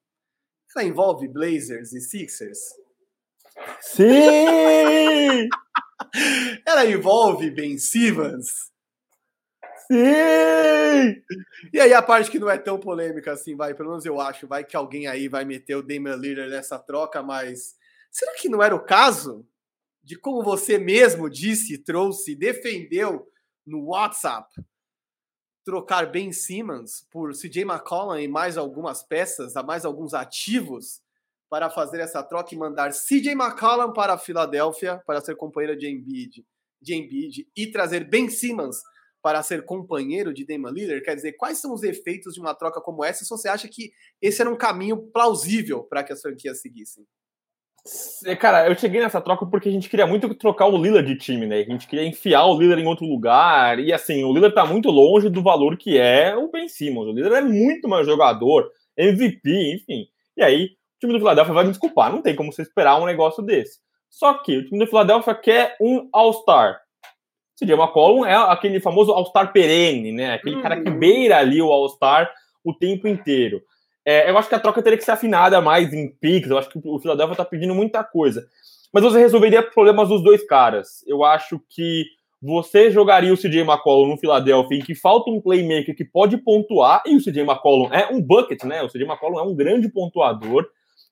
[0.75, 2.59] Ela envolve Blazers e Sixers?
[3.81, 5.47] Sim!
[6.65, 8.71] Ela envolve Ben Simmons?
[9.87, 11.21] Sim!
[11.71, 14.47] E aí a parte que não é tão polêmica assim, vai, pelo menos eu acho,
[14.47, 17.75] vai que alguém aí vai meter o Damian Lillard nessa troca, mas
[18.11, 19.45] será que não era o caso?
[20.01, 23.27] De como você mesmo disse, trouxe, defendeu
[23.65, 24.49] no WhatsApp,
[25.63, 31.01] trocar Ben Simmons por CJ McCollum e mais algumas peças, a mais alguns ativos
[31.49, 35.87] para fazer essa troca e mandar CJ McCollum para a Filadélfia para ser companheiro de
[35.87, 36.45] Embiid,
[36.81, 38.81] de Embiid e trazer Ben Simmons
[39.21, 41.01] para ser companheiro de Damian Lillard?
[41.01, 43.23] Quer dizer, quais são os efeitos de uma troca como essa?
[43.23, 47.07] Se você acha que esse era um caminho plausível para que as franquias seguissem?
[48.39, 51.45] Cara, eu cheguei nessa troca porque a gente queria muito trocar o Lillard de time,
[51.45, 51.57] né?
[51.57, 53.77] A gente queria enfiar o Lillard em outro lugar.
[53.77, 57.07] E assim, o Lillard tá muito longe do valor que é o Ben Simmons.
[57.07, 60.07] O Lillard é muito mais jogador, MVP, enfim.
[60.37, 63.05] E aí, o time do Philadelphia vai me desculpar, não tem como você esperar um
[63.05, 63.79] negócio desse.
[64.09, 66.79] Só que o time do Philadelphia quer um All-Star.
[67.59, 70.33] CJ McCollum é aquele famoso All-Star perene, né?
[70.33, 70.61] Aquele uhum.
[70.61, 70.99] cara que uhum.
[70.99, 72.31] beira ali o All-Star
[72.63, 73.61] o tempo inteiro.
[74.05, 76.49] É, eu acho que a troca teria que ser afinada mais em picks.
[76.49, 78.45] Eu acho que o Philadelphia está pedindo muita coisa.
[78.91, 81.03] Mas você resolveria problemas dos dois caras.
[81.07, 82.05] Eu acho que
[82.41, 87.01] você jogaria o CJ McCollum no Philadelphia em que falta um playmaker que pode pontuar,
[87.05, 88.83] e o CJ McCollum é um bucket, né?
[88.83, 90.67] O CJ McCollum é um grande pontuador.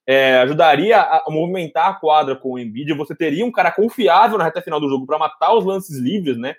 [0.06, 2.94] É, ajudaria a movimentar a quadra com o Embiid.
[2.94, 6.38] Você teria um cara confiável na reta final do jogo para matar os lances livres,
[6.38, 6.56] né?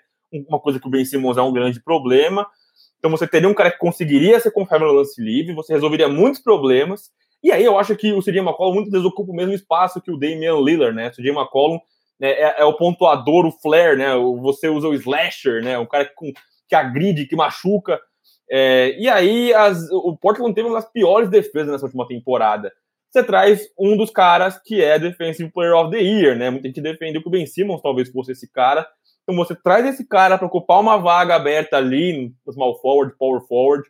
[0.49, 2.47] Uma coisa que o Ben Simmons é um grande problema.
[3.03, 6.39] Então você teria um cara que conseguiria ser confiável no lance livre, você resolveria muitos
[6.39, 7.11] problemas.
[7.43, 10.09] E aí eu acho que o CJ McCollum muitas vezes ocupa o mesmo espaço que
[10.09, 11.09] o Damian Lillard, né?
[11.09, 11.79] O CJ McCollum
[12.17, 14.15] né, é, é, o pontuador, o flare, né?
[14.41, 15.77] Você usa o slasher, né?
[15.77, 16.33] Um cara que,
[16.69, 17.99] que agride, que machuca.
[18.49, 22.71] É, e aí as, o Portland teve uma das piores defesas nessa última temporada.
[23.11, 26.49] Você traz um dos caras que é Defensive Player of the Year, né?
[26.49, 28.87] Muita gente defendeu que o Ben Simmons talvez fosse esse cara.
[29.23, 33.41] Então você traz esse cara para ocupar uma vaga aberta ali no small forward, power
[33.41, 33.89] forward.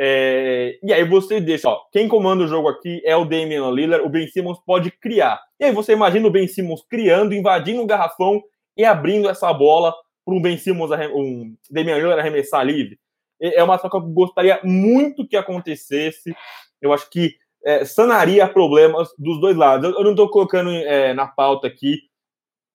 [0.00, 4.04] É, e aí você deixa, ó, quem comanda o jogo aqui é o Damian Lillard,
[4.04, 5.40] o Ben Simmons pode criar.
[5.60, 8.42] E aí você imagina o Ben Simmons criando, invadindo o garrafão
[8.76, 9.94] e abrindo essa bola
[10.24, 12.98] para um Ben Simmons, um Damian Lillard arremessar livre.
[13.40, 16.34] É uma troca que eu gostaria muito que acontecesse.
[16.80, 17.34] Eu acho que
[17.64, 19.90] é, sanaria problemas dos dois lados.
[19.90, 21.98] Eu, eu não estou colocando é, na pauta aqui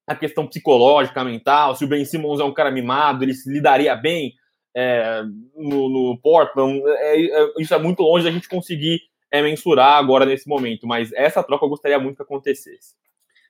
[0.07, 3.93] a questão psicológica, mental, se o Ben Simmons é um cara mimado, ele se lidaria
[3.93, 4.33] bem
[4.73, 5.21] é,
[5.53, 6.81] no, no, Portland.
[6.85, 11.11] É, é, isso é muito longe da gente conseguir é, mensurar agora nesse momento, mas
[11.11, 12.95] essa troca eu gostaria muito que acontecesse.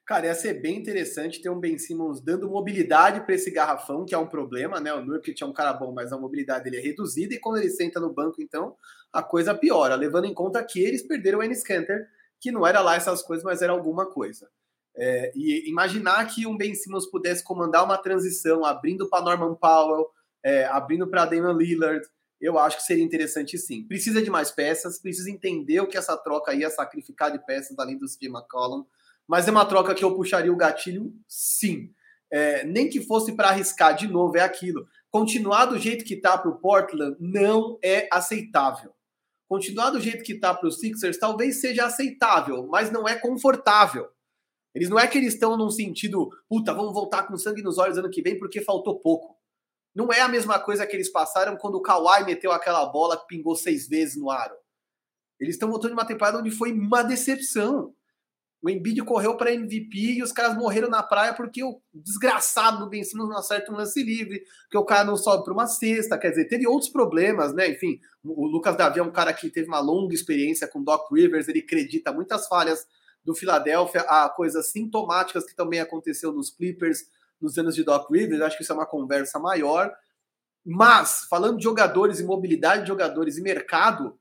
[0.03, 4.15] Cara, ia ser bem interessante ter um Ben Simmons dando mobilidade para esse garrafão, que
[4.15, 4.93] é um problema, né?
[4.93, 7.69] O Nurkic é um cara bom, mas a mobilidade dele é reduzida, e quando ele
[7.69, 8.73] senta no banco, então,
[9.11, 12.07] a coisa piora, levando em conta que eles perderam o Ennis Canter,
[12.39, 14.47] que não era lá essas coisas, mas era alguma coisa.
[14.97, 20.07] É, e imaginar que um Ben Simmons pudesse comandar uma transição, abrindo para Norman Powell,
[20.43, 22.03] é, abrindo para Damian Lillard,
[22.39, 23.83] eu acho que seria interessante sim.
[23.83, 27.97] Precisa de mais peças, precisa entender o que essa troca ia sacrificar de peças além
[27.97, 28.85] do CJ McCollum,
[29.27, 31.91] mas é uma troca que eu puxaria o gatilho sim.
[32.31, 34.87] É, nem que fosse para arriscar de novo, é aquilo.
[35.09, 38.91] Continuar do jeito que está para o Portland não é aceitável.
[39.47, 44.09] Continuar do jeito que está para os Sixers talvez seja aceitável, mas não é confortável.
[44.73, 47.97] Eles não é que eles estão num sentido, puta, vamos voltar com sangue nos olhos
[47.97, 49.35] ano que vem porque faltou pouco.
[49.95, 53.25] Não é a mesma coisa que eles passaram quando o Kawhi meteu aquela bola que
[53.27, 54.55] pingou seis vezes no aro.
[55.39, 57.93] Eles estão voltando de uma temporada onde foi uma decepção.
[58.61, 62.89] O Embiid correu para MVP e os caras morreram na praia porque o desgraçado do
[62.89, 66.17] Ben Simmons não acerta um lance livre, que o cara não sobe para uma cesta.
[66.17, 67.69] Quer dizer, teve outros problemas, né?
[67.69, 71.47] Enfim, o Lucas Davi é um cara que teve uma longa experiência com Doc Rivers,
[71.47, 72.85] ele acredita muitas falhas
[73.27, 77.09] do Philadelphia a coisas sintomáticas que também aconteceu nos Clippers
[77.41, 78.41] nos anos de Doc Rivers.
[78.41, 79.93] Acho que isso é uma conversa maior.
[80.65, 84.17] Mas, falando de jogadores e mobilidade de jogadores e mercado,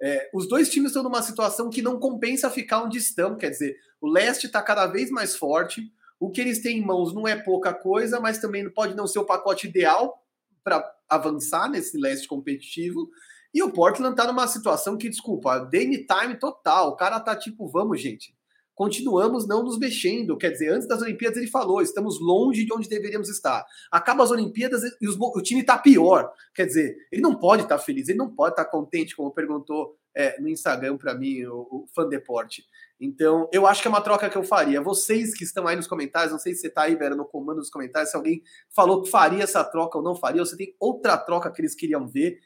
[0.00, 3.34] é, os dois times estão numa situação que não compensa ficar onde estão.
[3.34, 5.90] Quer dizer, o leste está cada vez mais forte.
[6.18, 9.20] O que eles têm em mãos não é pouca coisa, mas também pode não ser
[9.20, 10.22] o pacote ideal
[10.62, 13.08] para avançar nesse leste competitivo.
[13.54, 16.90] E o Portland está numa situação que, desculpa, Dame time total.
[16.90, 18.38] O cara tá tipo, vamos, gente
[18.80, 20.38] continuamos não nos mexendo.
[20.38, 23.62] Quer dizer, antes das Olimpíadas ele falou, estamos longe de onde deveríamos estar.
[23.92, 26.32] Acaba as Olimpíadas e os, o time está pior.
[26.54, 29.30] Quer dizer, ele não pode estar tá feliz, ele não pode estar tá contente, como
[29.32, 32.64] perguntou é, no Instagram para mim, o, o fã deporte.
[32.98, 34.80] Então, eu acho que é uma troca que eu faria.
[34.80, 37.58] Vocês que estão aí nos comentários, não sei se você está aí, Vera, no comando
[37.58, 38.42] dos comentários, se alguém
[38.74, 41.74] falou que faria essa troca ou não faria, ou se tem outra troca que eles
[41.74, 42.38] queriam ver,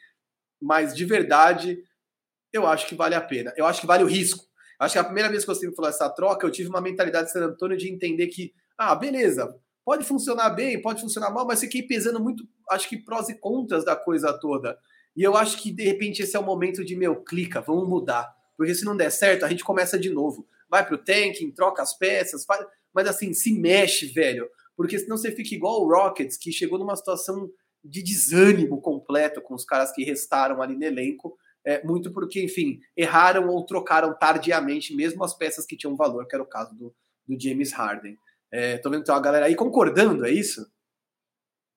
[0.60, 1.78] mas de verdade,
[2.52, 3.54] eu acho que vale a pena.
[3.56, 4.52] Eu acho que vale o risco.
[4.78, 7.26] Acho que a primeira vez que eu sempre falou essa troca, eu tive uma mentalidade
[7.26, 11.60] de San Antônio de entender que, ah, beleza, pode funcionar bem, pode funcionar mal, mas
[11.60, 14.78] fiquei pesando muito, acho que prós e contras da coisa toda.
[15.16, 18.34] E eu acho que, de repente, esse é o momento de, meu, clica, vamos mudar.
[18.56, 20.46] Porque se não der certo, a gente começa de novo.
[20.68, 22.66] Vai pro tanking, troca as peças, faz...
[22.92, 24.48] mas assim, se mexe, velho.
[24.76, 27.48] Porque senão você fica igual o Rockets, que chegou numa situação
[27.84, 32.78] de desânimo completo com os caras que restaram ali no elenco é, muito porque, enfim,
[32.96, 36.94] erraram ou trocaram tardiamente, mesmo as peças que tinham valor, que era o caso do,
[37.26, 38.16] do James Harden.
[38.52, 40.66] É, tô vendo que tem uma galera aí concordando, é isso?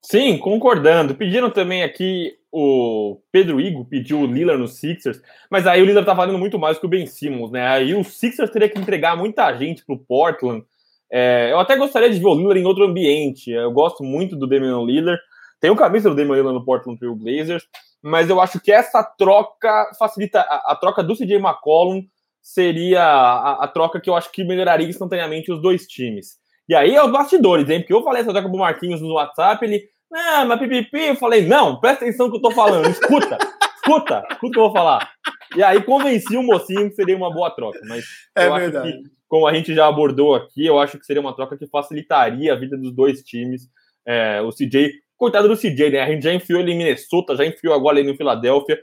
[0.03, 1.15] Sim, concordando.
[1.15, 6.05] Pediram também aqui o Pedro Igo pediu o Lillard no Sixers, mas aí o Lillard
[6.05, 7.67] tá valendo muito mais que o Ben Simmons, né?
[7.67, 10.63] Aí o Sixers teria que entregar muita gente pro Portland.
[11.11, 13.51] É, eu até gostaria de ver o Lillard em outro ambiente.
[13.51, 15.21] Eu gosto muito do Damian Lillard.
[15.59, 17.63] Tem o camisa do Damian Lillard no Portland Trail Blazers
[18.07, 22.03] mas eu acho que essa troca facilita a, a troca do CJ McCollum
[22.41, 26.37] seria a, a, troca que eu acho que melhoraria instantaneamente os dois times.
[26.69, 27.81] E aí é os bastidores, hein?
[27.81, 31.45] Porque eu falei essa troca pro Marquinhos no WhatsApp, ele, não, mas pipipi, eu falei,
[31.45, 33.37] não, presta atenção no que eu tô falando, escuta,
[33.75, 35.11] escuta, escuta o que eu vou falar.
[35.55, 38.05] E aí convenci o mocinho que seria uma boa troca, mas
[38.37, 38.89] é eu verdade.
[38.89, 41.67] acho que, como a gente já abordou aqui, eu acho que seria uma troca que
[41.67, 43.67] facilitaria a vida dos dois times.
[44.05, 46.01] É, o CJ Coitado do CJ, né?
[46.01, 48.79] A gente já enfiou ele em Minnesota, já enfiou agora ele no Filadélfia.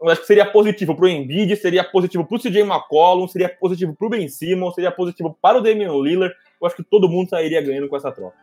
[0.00, 3.48] Eu acho que seria positivo para o Embiid, seria positivo para o CJ McCollum, seria
[3.48, 6.34] positivo para o Ben Simmons, seria positivo para o Damian Lillard.
[6.60, 8.36] Eu acho que todo mundo sairia ganhando com essa troca.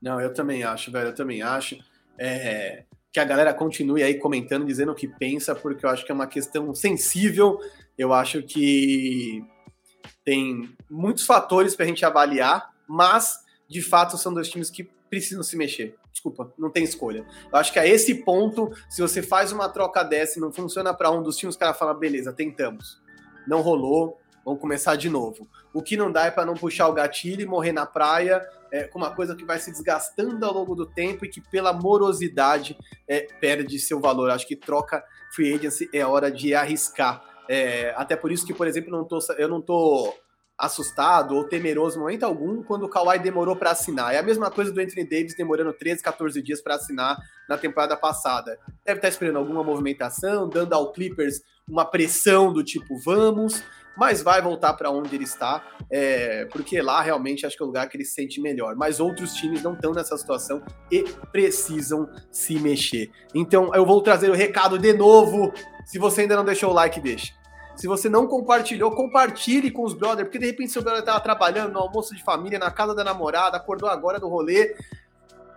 [0.00, 1.08] Não, eu também acho, velho.
[1.08, 1.78] Eu também acho.
[2.18, 6.12] É, que a galera continue aí comentando, dizendo o que pensa, porque eu acho que
[6.12, 7.58] é uma questão sensível.
[7.96, 9.44] Eu acho que
[10.24, 15.42] tem muitos fatores para a gente avaliar, mas de fato são dois times que precisam
[15.42, 15.96] se mexer.
[16.18, 17.24] Desculpa, não tem escolha.
[17.50, 20.92] Eu acho que a esse ponto, se você faz uma troca dessa e não funciona
[20.92, 23.00] para um dos times, os caras falam, beleza, tentamos.
[23.46, 24.18] Não rolou,
[24.48, 25.46] Vamos começar de novo.
[25.74, 28.42] O que não dá é para não puxar o gatilho e morrer na praia
[28.72, 31.70] é, com uma coisa que vai se desgastando ao longo do tempo e que, pela
[31.70, 32.74] morosidade,
[33.06, 34.30] é, perde seu valor.
[34.30, 35.04] Acho que troca
[35.34, 37.22] free agency é hora de arriscar.
[37.46, 40.14] É, até por isso que, por exemplo, não tô, eu não tô
[40.58, 44.12] assustado ou temeroso em momento algum quando o Kawhi demorou para assinar.
[44.12, 47.16] É a mesma coisa do Anthony Davis demorando 13, 14 dias para assinar
[47.48, 48.58] na temporada passada.
[48.84, 53.62] Deve estar tá esperando alguma movimentação, dando ao Clippers uma pressão do tipo vamos,
[53.96, 57.66] mas vai voltar para onde ele está, é, porque lá realmente acho que é o
[57.66, 58.74] lugar que ele se sente melhor.
[58.74, 63.10] Mas outros times não estão nessa situação e precisam se mexer.
[63.32, 65.52] Então eu vou trazer o recado de novo.
[65.84, 67.38] Se você ainda não deixou o like, deixa.
[67.78, 71.72] Se você não compartilhou, compartilhe com os brothers, porque de repente seu brother estava trabalhando
[71.72, 74.74] no almoço de família, na casa da namorada, acordou agora do rolê.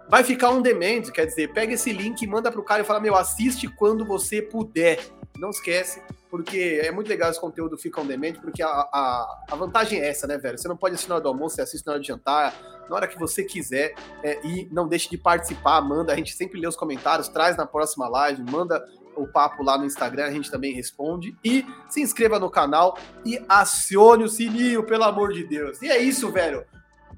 [0.08, 3.16] Vai ficar um demand, quer dizer, pega esse link, manda pro cara e fala: Meu,
[3.16, 5.00] assiste quando você puder.
[5.36, 6.00] Não esquece,
[6.30, 10.08] porque é muito legal esse conteúdo Fica on Demand, porque a, a, a, vantagem é
[10.08, 10.58] essa, né, velho?
[10.58, 12.54] Você não pode assistir na hora do almoço, você assiste na hora de jantar,
[12.88, 16.60] na hora que você quiser, é, e não deixe de participar, manda, a gente sempre
[16.60, 18.86] lê os comentários, traz na próxima live, manda
[19.16, 21.36] o papo lá no Instagram, a gente também responde.
[21.44, 25.82] E se inscreva no canal e acione o sininho, pelo amor de Deus.
[25.82, 26.64] E é isso, velho.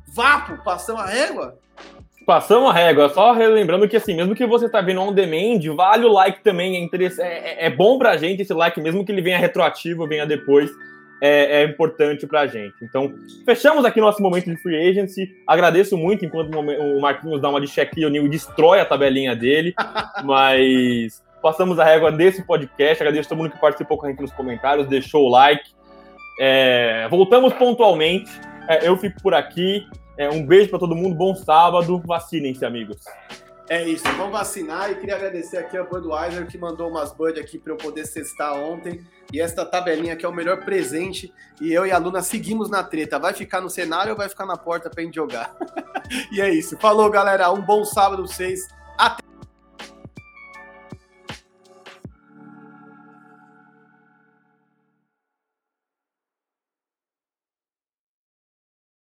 [0.08, 1.58] Vapo, passamos a régua?
[2.26, 6.06] Passamos a régua, só relembrando que assim, mesmo que você tá vendo on demand, vale
[6.06, 9.12] o like também, é, interesse, é, é, é bom pra gente esse like, mesmo que
[9.12, 10.72] ele venha retroativo, venha depois,
[11.22, 12.76] é, é importante pra gente.
[12.82, 13.14] Então,
[13.46, 17.68] fechamos aqui nosso momento de free agency, agradeço muito, enquanto o Marquinhos dá uma de
[17.68, 19.74] check o Nil destrói a tabelinha dele,
[20.24, 23.04] mas passamos a régua desse podcast.
[23.04, 25.70] Agradeço a todo mundo que participou com a gente nos comentários, deixou o like.
[26.40, 28.32] É, voltamos pontualmente.
[28.68, 29.86] É, eu fico por aqui.
[30.18, 32.02] É, um beijo para todo mundo, bom sábado.
[32.06, 33.04] Vacinem-se, amigos.
[33.70, 37.58] É isso, vamos vacinar e queria agradecer aqui a Budweiser que mandou umas Bud aqui
[37.58, 39.02] para eu poder cestar ontem.
[39.32, 41.34] E esta tabelinha aqui é o melhor presente.
[41.62, 43.18] E eu e a Luna seguimos na treta.
[43.18, 45.56] Vai ficar no cenário ou vai ficar na porta para gente jogar?
[46.32, 46.78] e é isso.
[46.78, 47.52] Falou, galera.
[47.52, 48.68] Um bom sábado pra vocês.
[48.98, 49.33] Até.